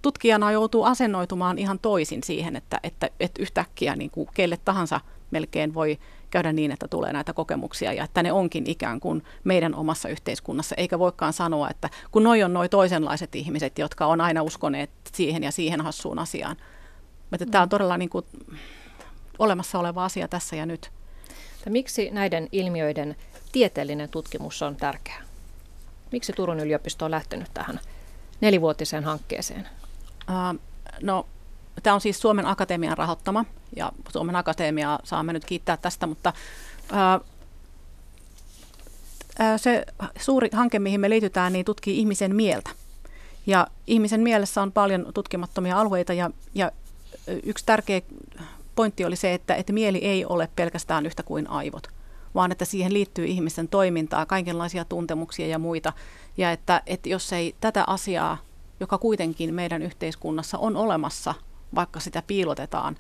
tutkijana 0.02 0.52
joutuu 0.52 0.84
asennoitumaan 0.84 1.58
ihan 1.58 1.78
toisin 1.78 2.22
siihen, 2.24 2.56
että, 2.56 2.80
että, 2.82 3.10
että 3.20 3.42
yhtäkkiä 3.42 3.96
niin 3.96 4.10
kuin 4.10 4.28
kelle 4.34 4.58
tahansa 4.64 5.00
melkein 5.30 5.74
voi 5.74 5.98
käydä 6.30 6.52
niin, 6.52 6.72
että 6.72 6.88
tulee 6.88 7.12
näitä 7.12 7.32
kokemuksia 7.32 7.92
ja 7.92 8.04
että 8.04 8.22
ne 8.22 8.32
onkin 8.32 8.64
ikään 8.66 9.00
kuin 9.00 9.22
meidän 9.44 9.74
omassa 9.74 10.08
yhteiskunnassa, 10.08 10.74
eikä 10.78 10.98
voikaan 10.98 11.32
sanoa, 11.32 11.70
että 11.70 11.90
kun 12.10 12.22
noi 12.22 12.42
on 12.42 12.52
noi 12.52 12.68
toisenlaiset 12.68 13.34
ihmiset, 13.34 13.78
jotka 13.78 14.06
on 14.06 14.20
aina 14.20 14.42
uskoneet 14.42 14.90
siihen 15.12 15.42
ja 15.42 15.50
siihen 15.50 15.80
hassuun 15.80 16.18
asiaan, 16.18 16.56
että 17.34 17.46
tämä 17.46 17.62
on 17.62 17.68
todella 17.68 17.98
niin 17.98 18.10
kuin 18.10 18.26
olemassa 19.38 19.78
oleva 19.78 20.04
asia 20.04 20.28
tässä 20.28 20.56
ja 20.56 20.66
nyt. 20.66 20.90
Miksi 21.68 22.10
näiden 22.10 22.48
ilmiöiden 22.52 23.16
tieteellinen 23.52 24.08
tutkimus 24.08 24.62
on 24.62 24.76
tärkeää? 24.76 25.22
Miksi 26.12 26.32
Turun 26.32 26.60
yliopisto 26.60 27.04
on 27.04 27.10
lähtenyt 27.10 27.50
tähän 27.54 27.80
nelivuotiseen 28.40 29.04
hankkeeseen? 29.04 29.68
No, 31.02 31.26
tämä 31.82 31.94
on 31.94 32.00
siis 32.00 32.20
Suomen 32.20 32.46
Akatemian 32.46 32.98
rahoittama 32.98 33.44
ja 33.76 33.92
Suomen 34.08 34.36
Akatemia 34.36 34.98
saamme 35.04 35.32
nyt 35.32 35.44
kiittää 35.44 35.76
tästä, 35.76 36.06
mutta 36.06 36.32
se 39.56 39.86
suuri 40.18 40.48
hanke, 40.52 40.78
mihin 40.78 41.00
me 41.00 41.10
liitytään, 41.10 41.52
niin 41.52 41.64
tutkii 41.64 41.98
ihmisen 41.98 42.36
mieltä. 42.36 42.70
Ja 43.46 43.66
ihmisen 43.86 44.20
mielessä 44.20 44.62
on 44.62 44.72
paljon 44.72 45.06
tutkimattomia 45.14 45.80
alueita 45.80 46.12
ja, 46.12 46.30
ja 46.54 46.72
yksi 47.42 47.66
tärkeä 47.66 48.00
pointti 48.74 49.04
oli 49.04 49.16
se, 49.16 49.34
että, 49.34 49.54
että 49.54 49.72
mieli 49.72 49.98
ei 49.98 50.24
ole 50.24 50.48
pelkästään 50.56 51.06
yhtä 51.06 51.22
kuin 51.22 51.50
aivot, 51.50 51.88
vaan 52.34 52.52
että 52.52 52.64
siihen 52.64 52.92
liittyy 52.92 53.24
ihmisten 53.24 53.68
toimintaa, 53.68 54.26
kaikenlaisia 54.26 54.84
tuntemuksia 54.84 55.46
ja 55.46 55.58
muita. 55.58 55.92
Ja 56.36 56.52
että, 56.52 56.82
että 56.86 57.08
jos 57.08 57.32
ei 57.32 57.54
tätä 57.60 57.84
asiaa, 57.86 58.38
joka 58.80 58.98
kuitenkin 58.98 59.54
meidän 59.54 59.82
yhteiskunnassa 59.82 60.58
on 60.58 60.76
olemassa, 60.76 61.34
vaikka 61.74 62.00
sitä 62.00 62.22
piilotetaan, 62.26 62.96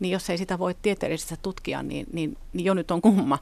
niin 0.00 0.12
jos 0.12 0.30
ei 0.30 0.38
sitä 0.38 0.58
voi 0.58 0.74
tieteellisesti 0.82 1.34
tutkia, 1.42 1.82
niin, 1.82 2.06
niin, 2.12 2.36
niin 2.52 2.64
jo 2.64 2.74
nyt 2.74 2.90
on 2.90 3.02
kumma. 3.02 3.38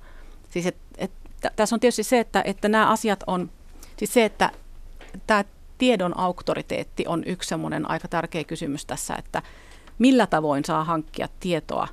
Siis 0.51 0.67
et, 0.67 0.77
et, 0.99 1.11
tässä 1.57 1.77
on 1.77 1.81
tietysti 1.81 2.03
se, 2.03 2.21
että, 2.21 2.43
että 2.47 2.69
nämä 2.69 2.91
asiat 2.91 3.25
on, 3.27 3.51
siis 3.97 4.15
se, 4.15 4.25
että 4.25 4.51
tämä 5.27 5.45
tiedon 5.79 6.19
auktoriteetti 6.19 7.05
on 7.07 7.25
yksi 7.27 7.49
semmoinen 7.49 7.91
aika 7.91 8.09
tärkeä 8.09 8.45
kysymys 8.45 8.87
tässä, 8.87 9.15
että, 9.15 9.43
millä 9.99 10.27
tavoin 10.27 10.65
saa 10.65 10.85
hankkia 10.85 11.29
tietoa. 11.41 11.89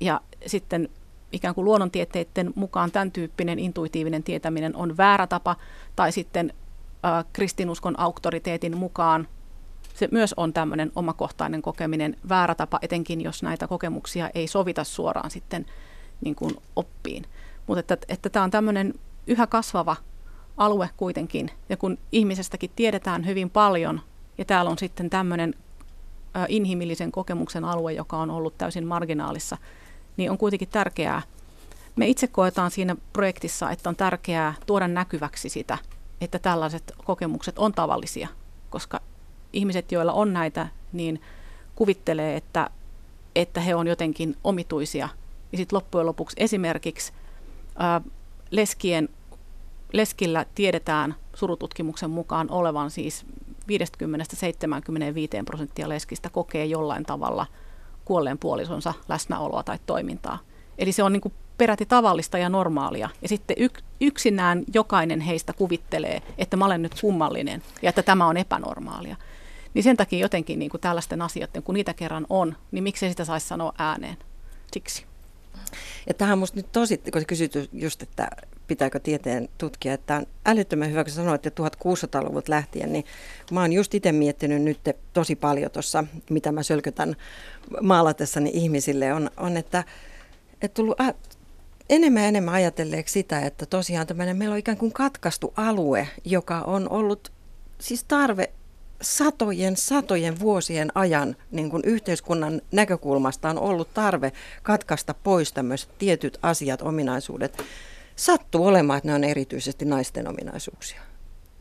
Ja 0.00 0.20
sitten 0.46 0.88
ikään 1.32 1.54
kuin 1.54 1.64
luonnontieteiden 1.64 2.52
mukaan 2.54 2.90
tämän 2.90 3.12
tyyppinen 3.12 3.58
intuitiivinen 3.58 4.22
tietäminen 4.22 4.76
on 4.76 4.96
väärä 4.96 5.26
tapa, 5.26 5.56
tai 5.96 6.12
sitten 6.12 6.52
äh, 7.04 7.24
kristinuskon 7.32 8.00
auktoriteetin 8.00 8.76
mukaan 8.76 9.28
se 9.98 10.08
myös 10.10 10.34
on 10.36 10.52
tämmöinen 10.52 10.92
omakohtainen 10.96 11.62
kokeminen 11.62 12.16
väärä 12.28 12.54
tapa, 12.54 12.78
etenkin 12.82 13.20
jos 13.20 13.42
näitä 13.42 13.66
kokemuksia 13.66 14.30
ei 14.34 14.48
sovita 14.48 14.84
suoraan 14.84 15.30
sitten 15.30 15.66
niin 16.20 16.34
kuin 16.34 16.56
oppiin. 16.76 17.24
Mutta 17.66 17.80
että, 17.80 17.96
että 18.08 18.30
tämä 18.30 18.44
on 18.44 18.50
tämmöinen 18.50 18.94
yhä 19.26 19.46
kasvava 19.46 19.96
alue 20.56 20.90
kuitenkin, 20.96 21.50
ja 21.68 21.76
kun 21.76 21.98
ihmisestäkin 22.12 22.70
tiedetään 22.76 23.26
hyvin 23.26 23.50
paljon, 23.50 24.00
ja 24.38 24.44
täällä 24.44 24.70
on 24.70 24.78
sitten 24.78 25.10
tämmöinen 25.10 25.54
inhimillisen 26.48 27.12
kokemuksen 27.12 27.64
alue, 27.64 27.92
joka 27.92 28.16
on 28.16 28.30
ollut 28.30 28.58
täysin 28.58 28.86
marginaalissa, 28.86 29.56
niin 30.16 30.30
on 30.30 30.38
kuitenkin 30.38 30.68
tärkeää. 30.68 31.22
Me 31.96 32.08
itse 32.08 32.26
koetaan 32.26 32.70
siinä 32.70 32.96
projektissa, 33.12 33.70
että 33.70 33.88
on 33.88 33.96
tärkeää 33.96 34.54
tuoda 34.66 34.88
näkyväksi 34.88 35.48
sitä, 35.48 35.78
että 36.20 36.38
tällaiset 36.38 36.92
kokemukset 37.04 37.58
on 37.58 37.72
tavallisia, 37.72 38.28
koska 38.70 39.00
ihmiset, 39.52 39.92
joilla 39.92 40.12
on 40.12 40.32
näitä, 40.32 40.68
niin 40.92 41.20
kuvittelee, 41.74 42.36
että, 42.36 42.70
että 43.34 43.60
he 43.60 43.74
on 43.74 43.86
jotenkin 43.86 44.36
omituisia. 44.44 45.08
Ja 45.52 45.58
sitten 45.58 45.76
loppujen 45.76 46.06
lopuksi 46.06 46.36
esimerkiksi 46.38 47.12
ää, 47.78 48.00
leskien, 48.50 49.08
leskillä 49.92 50.46
tiedetään 50.54 51.14
surututkimuksen 51.34 52.10
mukaan 52.10 52.50
olevan 52.50 52.90
siis 52.90 53.26
50-75 53.68 55.44
prosenttia 55.44 55.88
leskistä 55.88 56.30
kokee 56.30 56.64
jollain 56.64 57.04
tavalla 57.04 57.46
kuolleen 58.04 58.38
puolisonsa 58.38 58.94
läsnäoloa 59.08 59.62
tai 59.62 59.78
toimintaa. 59.86 60.38
Eli 60.78 60.92
se 60.92 61.02
on 61.02 61.12
niin 61.12 61.20
kuin 61.20 61.34
peräti 61.58 61.86
tavallista 61.86 62.38
ja 62.38 62.48
normaalia. 62.48 63.08
Ja 63.22 63.28
sitten 63.28 63.56
yk, 63.58 63.80
yksinään 64.00 64.64
jokainen 64.74 65.20
heistä 65.20 65.52
kuvittelee, 65.52 66.22
että 66.38 66.56
mä 66.56 66.66
olen 66.66 66.82
nyt 66.82 67.00
kummallinen 67.00 67.62
ja 67.82 67.88
että 67.88 68.02
tämä 68.02 68.26
on 68.26 68.36
epänormaalia. 68.36 69.16
Niin 69.74 69.82
sen 69.82 69.96
takia 69.96 70.18
jotenkin 70.18 70.58
niin 70.58 70.70
kuin 70.70 70.80
tällaisten 70.80 71.22
asioiden, 71.22 71.62
kun 71.62 71.74
niitä 71.74 71.94
kerran 71.94 72.26
on, 72.30 72.56
niin 72.70 72.84
miksi 72.84 73.08
sitä 73.08 73.24
saisi 73.24 73.46
sanoa 73.46 73.72
ääneen? 73.78 74.16
Siksi. 74.72 75.04
Ja 76.06 76.14
tähän 76.14 76.32
on 76.32 76.38
musta 76.38 76.56
nyt 76.56 76.72
tosi, 76.72 77.00
kun 77.12 77.26
kysytty 77.26 77.68
just, 77.72 78.02
että 78.02 78.28
pitääkö 78.68 79.00
tieteen 79.00 79.48
tutkia, 79.58 79.94
että 79.94 80.16
on 80.16 80.26
älyttömän 80.46 80.90
hyvä, 80.90 81.04
kun 81.04 81.12
sanoit, 81.12 81.46
että 81.46 81.62
1600-luvut 81.62 82.48
lähtien, 82.48 82.92
niin 82.92 83.04
mä 83.52 83.60
oon 83.60 83.72
just 83.72 83.94
itse 83.94 84.12
miettinyt 84.12 84.62
nyt 84.62 84.80
tosi 85.12 85.36
paljon 85.36 85.70
tuossa, 85.70 86.04
mitä 86.30 86.52
mä 86.52 86.62
sölkötän 86.62 87.16
maalatessani 87.82 88.50
ihmisille, 88.54 89.12
on, 89.12 89.30
on 89.36 89.56
että, 89.56 89.84
että 90.62 90.74
tullut 90.74 91.00
ä, 91.00 91.14
enemmän 91.90 92.22
ja 92.22 92.28
enemmän 92.28 92.54
ajatelleeksi 92.54 93.12
sitä, 93.12 93.40
että 93.40 93.66
tosiaan 93.66 94.06
tämmöinen, 94.06 94.36
meillä 94.36 94.52
on 94.52 94.58
ikään 94.58 94.78
kuin 94.78 94.92
katkaistu 94.92 95.52
alue, 95.56 96.08
joka 96.24 96.60
on 96.60 96.88
ollut 96.88 97.32
siis 97.80 98.04
tarve 98.04 98.50
satojen, 99.02 99.76
satojen 99.76 100.40
vuosien 100.40 100.92
ajan 100.94 101.36
niin 101.50 101.70
kuin 101.70 101.82
yhteiskunnan 101.86 102.60
näkökulmasta 102.72 103.50
on 103.50 103.58
ollut 103.58 103.94
tarve 103.94 104.32
katkaista 104.62 105.14
pois 105.14 105.52
tämmöiset 105.52 105.90
tietyt 105.98 106.38
asiat, 106.42 106.82
ominaisuudet. 106.82 107.62
Sattuu 108.18 108.66
olemaan, 108.66 108.96
että 108.96 109.08
ne 109.08 109.14
on 109.14 109.24
erityisesti 109.24 109.84
naisten 109.84 110.28
ominaisuuksia. 110.28 111.00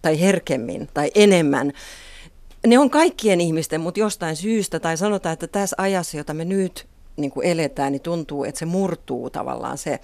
Tai 0.01 0.21
herkemmin, 0.21 0.89
tai 0.93 1.11
enemmän. 1.15 1.73
Ne 2.67 2.79
on 2.79 2.89
kaikkien 2.89 3.41
ihmisten, 3.41 3.81
mutta 3.81 3.99
jostain 3.99 4.35
syystä, 4.35 4.79
tai 4.79 4.97
sanotaan, 4.97 5.33
että 5.33 5.47
tässä 5.47 5.75
ajassa, 5.79 6.17
jota 6.17 6.33
me 6.33 6.45
nyt 6.45 6.87
niin 7.17 7.31
kuin 7.31 7.47
eletään, 7.47 7.91
niin 7.91 8.01
tuntuu, 8.01 8.43
että 8.43 8.59
se 8.59 8.65
murtuu 8.65 9.29
tavallaan 9.29 9.77
se 9.77 9.99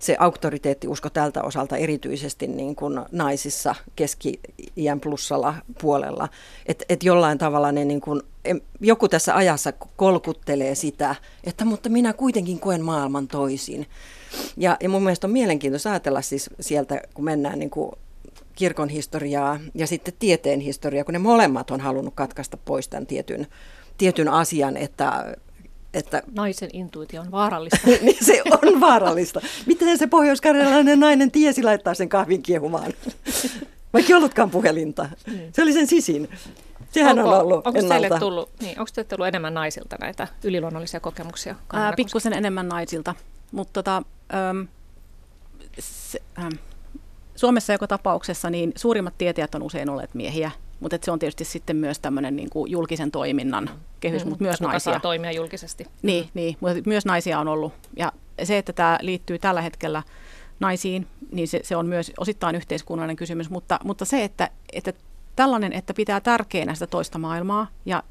se 0.00 0.16
auktoriteettiusko 0.18 1.10
tältä 1.10 1.42
osalta 1.42 1.76
erityisesti 1.76 2.46
niin 2.46 2.76
kuin 2.76 3.00
naisissa 3.12 3.74
keski-iän 3.96 5.00
plussalla 5.00 5.54
puolella. 5.80 6.28
Että 6.66 6.84
et 6.88 7.02
jollain 7.02 7.38
tavalla 7.38 7.72
ne 7.72 7.84
niin 7.84 8.00
kuin, 8.00 8.22
joku 8.80 9.08
tässä 9.08 9.36
ajassa 9.36 9.72
kolkuttelee 9.72 10.74
sitä, 10.74 11.14
että 11.44 11.64
mutta 11.64 11.88
minä 11.88 12.12
kuitenkin 12.12 12.60
koen 12.60 12.84
maailman 12.84 13.28
toisin. 13.28 13.86
Ja, 14.56 14.76
ja 14.80 14.88
mun 14.88 15.02
mielestä 15.02 15.26
on 15.26 15.32
mielenkiintoista 15.32 15.90
ajatella 15.90 16.22
siis 16.22 16.50
sieltä, 16.60 17.00
kun 17.14 17.24
mennään 17.24 17.58
niin 17.58 17.70
kuin 17.70 17.90
kirkon 18.54 18.88
historiaa 18.88 19.60
ja 19.74 19.86
sitten 19.86 20.14
tieteen 20.18 20.60
historiaa, 20.60 21.04
kun 21.04 21.12
ne 21.12 21.18
molemmat 21.18 21.70
on 21.70 21.80
halunnut 21.80 22.14
katkaista 22.14 22.56
pois 22.56 22.88
tämän 22.88 23.06
tietyn, 23.06 23.46
tietyn 23.98 24.28
asian, 24.28 24.76
että 24.76 25.36
että, 25.94 26.22
Naisen 26.34 26.70
intuitio 26.72 27.20
on 27.20 27.30
vaarallista. 27.30 27.78
niin 28.02 28.24
se 28.24 28.42
on 28.50 28.80
vaarallista. 28.80 29.40
Miten 29.66 29.98
se 29.98 30.06
pohjoiskarjalainen 30.06 31.00
nainen 31.00 31.30
tiesi 31.30 31.62
laittaa 31.62 31.94
sen 31.94 32.08
kahvin 32.08 32.42
kiehumaan? 32.42 32.92
Vaikka 33.92 34.12
ei 34.12 34.16
ollutkaan 34.16 34.50
puhelinta. 34.50 35.08
Niin. 35.26 35.50
Se 35.52 35.62
oli 35.62 35.72
sen 35.72 35.86
sisin. 35.86 36.28
Sehän 36.90 37.18
onko, 37.18 37.30
on 37.30 37.40
ollut 37.40 37.66
onko 37.66 37.82
teille 37.82 38.10
tullut, 38.18 38.50
niin, 38.60 38.80
onko 38.80 38.90
teille 38.94 39.08
tullut 39.08 39.26
enemmän 39.26 39.54
naisilta 39.54 39.96
näitä 40.00 40.28
yliluonnollisia 40.44 41.00
kokemuksia? 41.00 41.54
Ää, 41.72 41.92
pikkusen 41.96 42.32
enemmän 42.32 42.68
naisilta, 42.68 43.14
mutta 43.52 43.72
tota, 43.72 44.02
äm, 44.50 44.68
se, 45.78 46.22
äm, 46.38 46.58
Suomessa 47.36 47.72
joka 47.72 47.86
tapauksessa 47.86 48.50
niin 48.50 48.72
suurimmat 48.76 49.18
tietäjät 49.18 49.54
on 49.54 49.62
usein 49.62 49.90
olleet 49.90 50.14
miehiä, 50.14 50.50
mutta 50.80 50.98
se 51.02 51.10
on 51.10 51.18
tietysti 51.18 51.44
sitten 51.44 51.76
myös 51.76 51.98
tämmöinen 51.98 52.36
niin 52.36 52.50
kuin 52.50 52.70
julkisen 52.70 53.10
toiminnan 53.10 53.70
kehys, 54.00 54.24
mm, 54.24 54.28
mutta 54.28 54.44
myös 54.44 54.60
naisia. 54.60 54.92
saa 54.92 55.00
toimia 55.00 55.32
julkisesti. 55.32 55.86
Niin, 56.02 56.24
mm. 56.24 56.30
niin, 56.34 56.56
mutta 56.60 56.76
myös 56.86 57.06
naisia 57.06 57.38
on 57.38 57.48
ollut. 57.48 57.72
Ja 57.96 58.12
se, 58.42 58.58
että 58.58 58.72
tämä 58.72 58.98
liittyy 59.02 59.38
tällä 59.38 59.62
hetkellä 59.62 60.02
naisiin, 60.60 61.06
niin 61.32 61.48
se, 61.48 61.60
se 61.62 61.76
on 61.76 61.86
myös 61.86 62.12
osittain 62.18 62.56
yhteiskunnallinen 62.56 63.16
kysymys, 63.16 63.50
mutta, 63.50 63.80
mutta 63.84 64.04
se, 64.04 64.24
että, 64.24 64.50
että 64.72 64.92
tällainen, 65.36 65.72
että 65.72 65.94
pitää 65.94 66.20
tärkeänä 66.20 66.74
sitä 66.74 66.86
toista 66.86 67.18
maailmaa, 67.18 67.66
ja 67.86 68.02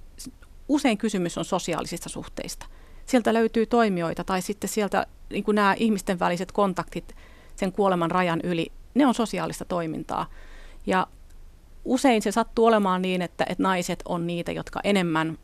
usein 0.68 0.98
kysymys 0.98 1.38
on 1.38 1.46
sosiaalisista 1.46 2.10
suhteista. 2.10 2.66
Sieltä 3.06 3.34
löytyy 3.34 3.66
toimijoita, 3.66 4.24
tai 4.24 4.42
sitten 4.42 4.70
sieltä 4.70 5.08
niin 5.30 5.44
kuin 5.44 5.56
nämä 5.56 5.76
ihmisten 5.78 6.20
väliset 6.20 6.52
kontaktit 6.52 7.16
sen 7.56 7.72
kuoleman 7.72 8.12
rajan 8.12 8.42
yli, 8.44 8.72
ne 8.94 9.08
on 9.08 9.14
sosiaalista 9.14 9.66
toimintaa. 9.66 10.26
Ja 10.86 11.08
usein 11.86 12.22
se 12.22 12.32
sattuu 12.32 12.66
olemaan 12.66 13.02
niin, 13.02 13.22
että, 13.22 13.46
että 13.50 13.64
naiset 13.64 14.04
on 14.06 14.28
niitä, 14.28 14.52
jotka 14.52 14.80
enemmän 14.84 15.38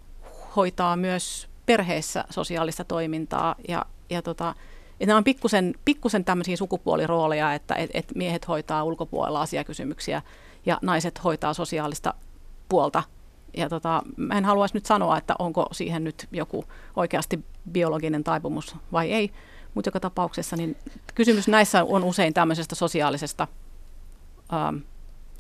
hoitaa 0.55 0.95
myös 0.95 1.49
perheessä 1.65 2.25
sosiaalista 2.29 2.83
toimintaa 2.83 3.55
ja, 3.67 3.85
ja 4.09 4.21
tota, 4.21 4.55
että 4.91 5.05
nämä 5.05 5.17
on 5.17 5.23
pikkusen, 5.23 5.73
pikkusen 5.85 6.25
tämmöisiä 6.25 6.57
sukupuolirooleja, 6.57 7.53
että 7.53 7.75
et, 7.75 7.89
et 7.93 8.11
miehet 8.15 8.47
hoitaa 8.47 8.83
ulkopuolella 8.83 9.41
asiakysymyksiä 9.41 10.21
ja 10.65 10.79
naiset 10.81 11.23
hoitaa 11.23 11.53
sosiaalista 11.53 12.13
puolta. 12.69 13.03
Ja 13.57 13.69
tota, 13.69 14.03
mä 14.17 14.37
en 14.37 14.45
haluaisi 14.45 14.75
nyt 14.75 14.85
sanoa, 14.85 15.17
että 15.17 15.35
onko 15.39 15.67
siihen 15.71 16.03
nyt 16.03 16.27
joku 16.31 16.65
oikeasti 16.95 17.45
biologinen 17.71 18.23
taipumus 18.23 18.75
vai 18.91 19.11
ei, 19.11 19.31
mutta 19.73 19.87
joka 19.87 19.99
tapauksessa 19.99 20.55
niin 20.55 20.77
kysymys 21.15 21.47
näissä 21.47 21.83
on 21.83 22.03
usein 22.03 22.33
tämmöisestä 22.33 22.75
sosiaalisesta 22.75 23.47
ähm, 24.53 24.77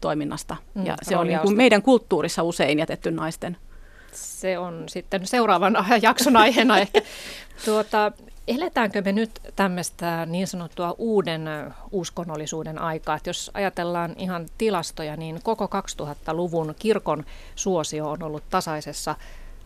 toiminnasta. 0.01 0.55
Mm, 0.73 0.85
ja 0.85 0.95
se 1.01 1.17
on 1.17 1.27
niin 1.27 1.39
kuin 1.39 1.57
meidän 1.57 1.81
kulttuurissa 1.81 2.43
usein 2.43 2.79
jätetty 2.79 3.11
naisten. 3.11 3.57
Se 4.11 4.57
on 4.57 4.83
sitten 4.89 5.27
seuraavan 5.27 5.77
jakson 6.01 6.37
aiheena 6.37 6.77
ehkä. 6.77 7.01
Tuota, 7.65 8.11
eletäänkö 8.47 9.01
me 9.01 9.11
nyt 9.11 9.39
tämmöistä 9.55 10.25
niin 10.25 10.47
sanottua 10.47 10.95
uuden 10.97 11.45
uskonnollisuuden 11.91 12.81
aikaa? 12.81 13.15
Että 13.15 13.29
jos 13.29 13.51
ajatellaan 13.53 14.15
ihan 14.17 14.45
tilastoja, 14.57 15.17
niin 15.17 15.39
koko 15.43 15.69
2000-luvun 16.01 16.75
kirkon 16.79 17.25
suosio 17.55 18.09
on 18.09 18.23
ollut 18.23 18.43
tasaisessa 18.49 19.15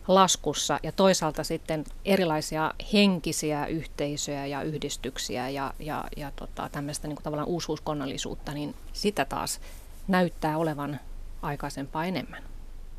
laskussa 0.08 0.80
ja 0.82 0.92
toisaalta 0.92 1.44
sitten 1.44 1.84
erilaisia 2.04 2.74
henkisiä 2.92 3.66
yhteisöjä 3.66 4.46
ja 4.46 4.62
yhdistyksiä 4.62 5.48
ja, 5.48 5.74
ja, 5.78 6.04
ja 6.16 6.32
tota, 6.36 6.68
tämmöistä 6.72 7.08
niin 7.08 7.18
tavallaan 7.22 7.48
uusuuskonnollisuutta, 7.48 8.52
niin 8.52 8.74
sitä 8.92 9.24
taas 9.24 9.60
näyttää 10.08 10.58
olevan 10.58 11.00
aikaisempaa 11.42 12.04
enemmän. 12.04 12.42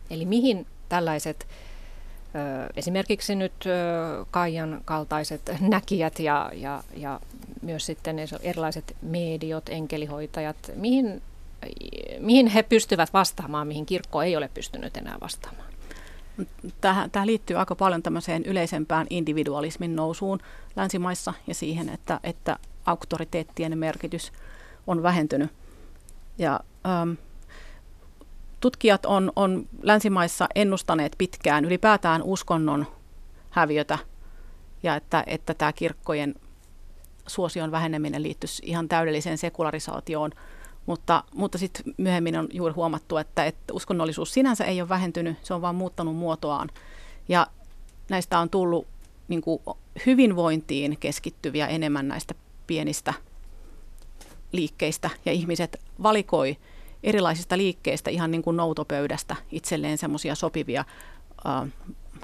Eli 0.10 0.26
mihin 0.26 0.68
tällaiset 0.90 1.48
esimerkiksi 2.76 3.36
nyt 3.36 3.54
Kaijan 4.32 4.82
kaltaiset 4.86 5.42
näkijät 5.60 6.20
ja, 6.20 6.52
ja, 6.54 6.84
ja 6.96 7.20
myös 7.62 7.86
sitten 7.86 8.18
erilaiset 8.42 8.96
mediot, 9.02 9.70
enkelihoitajat, 9.70 10.58
mihin, 10.76 11.22
mihin 12.20 12.48
he 12.48 12.64
pystyvät 12.64 13.14
vastaamaan, 13.14 13.68
mihin 13.68 13.86
kirkko 13.86 14.22
ei 14.22 14.36
ole 14.36 14.50
pystynyt 14.54 14.98
enää 14.98 15.18
vastaamaan? 15.22 15.68
Tähän, 16.82 17.12
tämä 17.12 17.26
liittyy 17.26 17.58
aika 17.58 17.76
paljon 17.76 18.04
tämmöiseen 18.04 18.46
yleisempään 18.46 19.08
individualismin 19.10 19.96
nousuun 19.96 20.40
länsimaissa 20.76 21.34
ja 21.48 21.56
siihen, 21.56 21.90
että, 21.90 22.20
että 22.24 22.58
auktoriteettien 22.86 23.78
merkitys 23.78 24.32
on 24.88 25.04
vähentynyt. 25.04 25.52
Ja 26.38 26.60
ähm, 26.86 27.12
tutkijat 28.68 29.06
on, 29.06 29.32
on 29.36 29.68
länsimaissa 29.82 30.48
ennustaneet 30.56 31.16
pitkään 31.18 31.66
ylipäätään 31.66 32.24
uskonnon 32.24 32.88
häviötä 33.50 33.98
ja 34.84 34.96
että, 34.96 35.24
että 35.28 35.54
tämä 35.54 35.74
kirkkojen 35.74 36.36
suosion 37.28 37.72
väheneminen 37.72 38.24
liittyisi 38.24 38.64
ihan 38.66 38.88
täydelliseen 38.88 39.38
sekularisaatioon. 39.38 40.32
Mutta, 40.86 41.24
mutta 41.36 41.58
sitten 41.58 41.94
myöhemmin 41.98 42.38
on 42.38 42.48
juuri 42.54 42.74
huomattu, 42.74 43.18
että, 43.18 43.46
että 43.46 43.74
uskonnollisuus 43.74 44.34
sinänsä 44.34 44.66
ei 44.66 44.82
ole 44.82 44.90
vähentynyt, 44.90 45.38
se 45.44 45.54
on 45.54 45.62
vaan 45.62 45.76
muuttanut 45.76 46.16
muotoaan. 46.16 46.70
Ja 47.30 47.48
näistä 48.10 48.40
on 48.40 48.50
tullut 48.50 48.88
niin 49.28 49.42
kuin 49.42 49.60
hyvinvointiin 50.06 50.98
keskittyviä 51.00 51.68
enemmän 51.68 52.08
näistä 52.08 52.36
pienistä 52.68 53.14
liikkeistä 54.52 55.10
ja 55.26 55.32
ihmiset 55.32 55.82
valikoi 56.04 56.58
erilaisista 57.04 57.58
liikkeistä 57.58 58.10
ihan 58.10 58.32
niin 58.32 58.42
kuin 58.42 58.58
noutopöydästä 58.58 59.36
itselleen 59.52 59.98
semmoisia 59.98 60.36
sopivia 60.36 60.86
ä, 61.46 61.68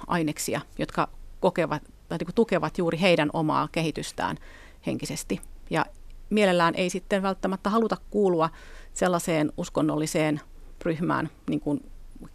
aineksia, 0.07 0.61
jotka 0.79 1.09
kokevat, 1.39 1.83
tai 2.09 2.17
niin 2.17 2.25
kuin 2.25 2.35
tukevat 2.35 2.77
juuri 2.77 3.01
heidän 3.01 3.29
omaa 3.33 3.67
kehitystään 3.71 4.37
henkisesti. 4.85 5.41
Ja 5.69 5.85
mielellään 6.29 6.75
ei 6.75 6.89
sitten 6.89 7.21
välttämättä 7.21 7.69
haluta 7.69 7.97
kuulua 8.09 8.49
sellaiseen 8.93 9.51
uskonnolliseen 9.57 10.41
ryhmään, 10.85 11.29
niin 11.49 11.59
kuin 11.59 11.91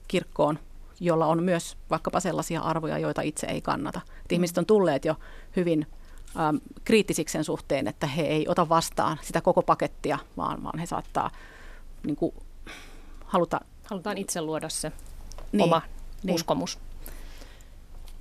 kirkkoon, 0.09 0.59
jolla 1.01 1.27
on 1.27 1.43
myös 1.43 1.77
vaikkapa 1.91 2.21
sellaisia 2.21 2.61
arvoja, 2.61 2.99
joita 2.99 3.23
itse 3.23 3.47
ei 3.47 3.61
kannata. 3.61 4.01
Et 4.25 4.33
ihmiset 4.33 4.59
on 4.59 4.67
tulleet 4.67 5.05
jo 5.05 5.17
hyvin 5.57 5.87
äm, 6.49 6.61
kriittisiksi 6.85 7.33
sen 7.33 7.45
suhteen, 7.45 7.89
että 7.89 8.07
he 8.07 8.23
ei 8.23 8.49
ota 8.49 8.69
vastaan 8.69 9.19
sitä 9.23 9.41
koko 9.41 9.63
pakettia, 9.63 10.19
vaan, 10.37 10.63
vaan 10.63 10.79
he 10.79 10.87
saattaa 10.87 11.31
niin 12.03 12.17
kuin, 12.17 12.35
haluta... 13.25 13.61
Halutaan 13.85 14.19
itse 14.19 14.41
luoda 14.41 14.69
se 14.69 14.93
niin, 15.53 15.63
oma 15.63 15.83
niin. 16.23 16.35
uskomus. 16.35 16.79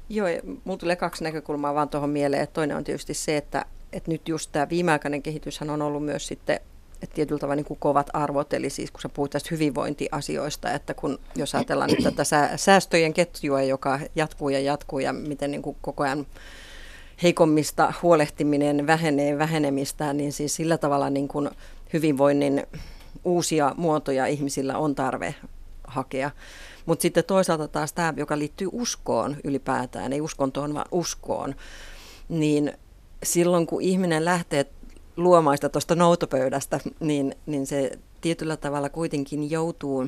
Joo, 0.09 0.27
minulla 0.43 0.77
tulee 0.77 0.95
kaksi 0.95 1.23
näkökulmaa 1.23 1.73
vaan 1.73 1.89
tuohon 1.89 2.09
mieleen. 2.09 2.43
Että 2.43 2.53
toinen 2.53 2.77
on 2.77 2.83
tietysti 2.83 3.13
se, 3.13 3.37
että, 3.37 3.65
että 3.93 4.11
nyt 4.11 4.27
just 4.27 4.51
tämä 4.51 4.69
viimeaikainen 4.69 5.23
kehityshän 5.23 5.69
on 5.69 5.81
ollut 5.81 6.05
myös 6.05 6.27
sitten 6.27 6.59
että 7.01 7.15
tietyllä 7.15 7.39
tavalla 7.39 7.55
niin 7.55 7.65
kuin 7.65 7.79
kovat 7.79 8.09
arvot, 8.13 8.53
eli 8.53 8.69
siis 8.69 8.91
kun 8.91 9.01
sä 9.01 9.09
puhuit 9.09 9.31
tästä 9.31 9.49
hyvinvointiasioista, 9.51 10.71
että 10.71 10.93
kun 10.93 11.19
jos 11.35 11.55
ajatellaan 11.55 11.89
nyt 11.89 12.03
tätä 12.03 12.23
säästöjen 12.55 13.13
ketjua, 13.13 13.61
joka 13.61 13.99
jatkuu 14.15 14.49
ja 14.49 14.59
jatkuu 14.59 14.99
ja 14.99 15.13
miten 15.13 15.51
niin 15.51 15.61
kuin 15.61 15.77
koko 15.81 16.03
ajan 16.03 16.27
heikommista 17.23 17.93
huolehtiminen 18.01 18.87
vähenee 18.87 19.37
vähenemistään, 19.37 20.17
niin 20.17 20.33
siis 20.33 20.55
sillä 20.55 20.77
tavalla 20.77 21.09
niin 21.09 21.27
kuin 21.27 21.49
hyvinvoinnin 21.93 22.67
uusia 23.23 23.73
muotoja 23.77 24.25
ihmisillä 24.25 24.77
on 24.77 24.95
tarve 24.95 25.35
hakea. 25.87 26.31
Mutta 26.85 27.01
sitten 27.01 27.23
toisaalta 27.23 27.67
taas 27.67 27.93
tämä, 27.93 28.13
joka 28.17 28.37
liittyy 28.39 28.69
uskoon 28.71 29.37
ylipäätään, 29.43 30.13
ei 30.13 30.21
uskontoon 30.21 30.73
vaan 30.73 30.87
uskoon, 30.91 31.55
niin 32.29 32.73
silloin 33.23 33.67
kun 33.67 33.81
ihminen 33.81 34.25
lähtee 34.25 34.65
luomaista 35.17 35.69
tuosta 35.69 35.95
noutopöydästä, 35.95 36.79
niin, 36.99 37.35
niin 37.45 37.67
se 37.67 37.91
tietyllä 38.21 38.57
tavalla 38.57 38.89
kuitenkin 38.89 39.51
joutuu 39.51 40.07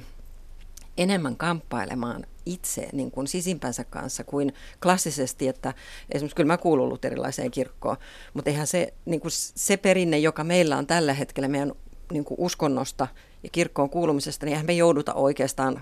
enemmän 0.98 1.38
kamppailemaan 1.38 2.26
itse 2.46 2.90
niin 2.94 3.12
kuin 3.12 3.28
sisimpänsä 3.28 3.84
kanssa 3.84 4.24
kuin 4.24 4.54
klassisesti, 4.84 5.48
että 5.48 5.74
esimerkiksi 6.12 6.36
kyllä 6.36 6.54
mä 6.54 6.58
kuulun 6.58 6.86
ollut 6.86 7.06
erilaiseen 7.06 7.52
kirkkoon, 7.52 7.98
mutta 8.34 8.50
eihän 8.50 8.68
se, 8.68 8.94
niin 9.06 9.22
kuin 9.22 9.32
se 9.36 9.78
perinne, 9.78 10.20
joka 10.20 10.44
meillä 10.44 10.78
on 10.78 10.88
tällä 10.88 11.14
hetkellä 11.14 11.48
meidän 11.48 11.72
niin 12.12 12.26
kuin 12.26 12.40
uskonnosta 12.40 13.08
ja 13.44 13.50
kirkkoon 13.52 13.90
kuulumisesta, 13.90 14.46
niin 14.46 14.54
eihän 14.54 14.66
me 14.66 14.74
jouduta 14.74 15.14
oikeastaan 15.14 15.82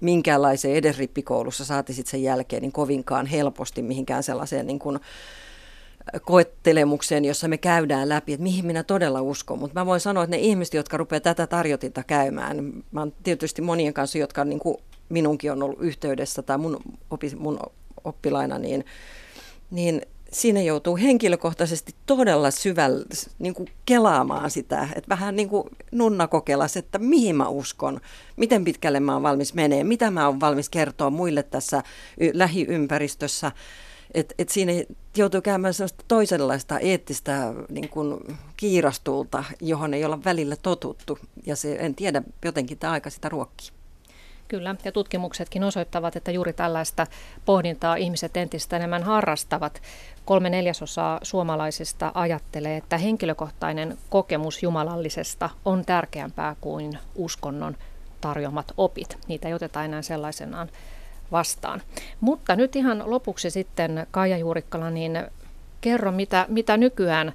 minkäänlaiseen 0.00 0.76
edes 0.76 0.98
rippikoulussa, 0.98 1.64
saati 1.64 1.94
sitten 1.94 2.10
sen 2.10 2.22
jälkeen, 2.22 2.62
niin 2.62 2.72
kovinkaan 2.72 3.26
helposti 3.26 3.82
mihinkään 3.82 4.22
sellaiseen 4.22 4.66
niin 4.66 4.78
kuin, 4.78 5.00
koettelemukseen, 6.24 7.24
jossa 7.24 7.48
me 7.48 7.58
käydään 7.58 8.08
läpi, 8.08 8.32
että 8.32 8.42
mihin 8.42 8.66
minä 8.66 8.82
todella 8.82 9.22
uskon. 9.22 9.58
Mutta 9.58 9.80
mä 9.80 9.86
voin 9.86 10.00
sanoa, 10.00 10.24
että 10.24 10.36
ne 10.36 10.42
ihmiset, 10.42 10.74
jotka 10.74 10.96
rupeaa 10.96 11.20
tätä 11.20 11.46
tarjotinta 11.46 12.02
käymään, 12.02 12.72
mä 12.92 13.00
oon 13.00 13.12
tietysti 13.22 13.62
monien 13.62 13.94
kanssa, 13.94 14.18
jotka 14.18 14.44
niin 14.44 14.58
kuin 14.58 14.76
minunkin 15.08 15.52
on 15.52 15.62
ollut 15.62 15.82
yhteydessä 15.82 16.42
tai 16.42 16.58
mun, 16.58 16.80
opi, 17.10 17.32
mun 17.36 17.60
oppilaina, 18.04 18.58
niin, 18.58 18.84
niin 19.70 20.02
siinä 20.34 20.62
joutuu 20.62 20.96
henkilökohtaisesti 20.96 21.94
todella 22.06 22.50
syvällä 22.50 23.04
niin 23.38 23.54
kuin 23.54 23.68
kelaamaan 23.86 24.50
sitä, 24.50 24.88
että 24.94 25.08
vähän 25.08 25.36
niin 25.36 25.48
kuin 25.48 25.68
nunna 25.92 26.28
kokelas, 26.28 26.76
että 26.76 26.98
mihin 26.98 27.36
mä 27.36 27.48
uskon, 27.48 28.00
miten 28.36 28.64
pitkälle 28.64 29.00
mä 29.00 29.12
oon 29.12 29.22
valmis 29.22 29.54
menee, 29.54 29.84
mitä 29.84 30.10
mä 30.10 30.26
oon 30.26 30.40
valmis 30.40 30.68
kertoa 30.68 31.10
muille 31.10 31.42
tässä 31.42 31.82
lähiympäristössä. 32.32 33.52
Et, 34.14 34.34
et 34.38 34.48
siinä 34.48 34.72
joutuu 35.16 35.40
käymään 35.40 35.74
sellaista 35.74 36.04
toisenlaista 36.08 36.78
eettistä 36.78 37.54
niin 37.68 37.88
kuin 37.88 38.38
kiirastulta, 38.56 39.44
johon 39.60 39.94
ei 39.94 40.04
olla 40.04 40.24
välillä 40.24 40.56
totuttu. 40.56 41.18
Ja 41.46 41.56
se, 41.56 41.76
en 41.80 41.94
tiedä, 41.94 42.22
jotenkin 42.44 42.78
tämä 42.78 42.92
aika 42.92 43.10
sitä 43.10 43.28
ruokkii. 43.28 43.83
Kyllä, 44.48 44.74
ja 44.84 44.92
tutkimuksetkin 44.92 45.64
osoittavat, 45.64 46.16
että 46.16 46.30
juuri 46.30 46.52
tällaista 46.52 47.06
pohdintaa 47.44 47.96
ihmiset 47.96 48.36
entistä 48.36 48.76
enemmän 48.76 49.02
harrastavat. 49.02 49.82
Kolme 50.24 50.50
neljäsosaa 50.50 51.18
suomalaisista 51.22 52.12
ajattelee, 52.14 52.76
että 52.76 52.98
henkilökohtainen 52.98 53.98
kokemus 54.10 54.62
jumalallisesta 54.62 55.50
on 55.64 55.84
tärkeämpää 55.84 56.56
kuin 56.60 56.98
uskonnon 57.14 57.76
tarjoamat 58.20 58.72
opit. 58.76 59.18
Niitä 59.28 59.48
ei 59.48 59.54
oteta 59.54 59.84
enää 59.84 60.02
sellaisenaan 60.02 60.68
vastaan. 61.32 61.82
Mutta 62.20 62.56
nyt 62.56 62.76
ihan 62.76 63.02
lopuksi 63.06 63.50
sitten 63.50 64.06
Kaija 64.10 64.38
Juurikkala, 64.38 64.90
niin 64.90 65.26
kerro 65.80 66.12
mitä, 66.12 66.46
mitä 66.48 66.76
nykyään 66.76 67.32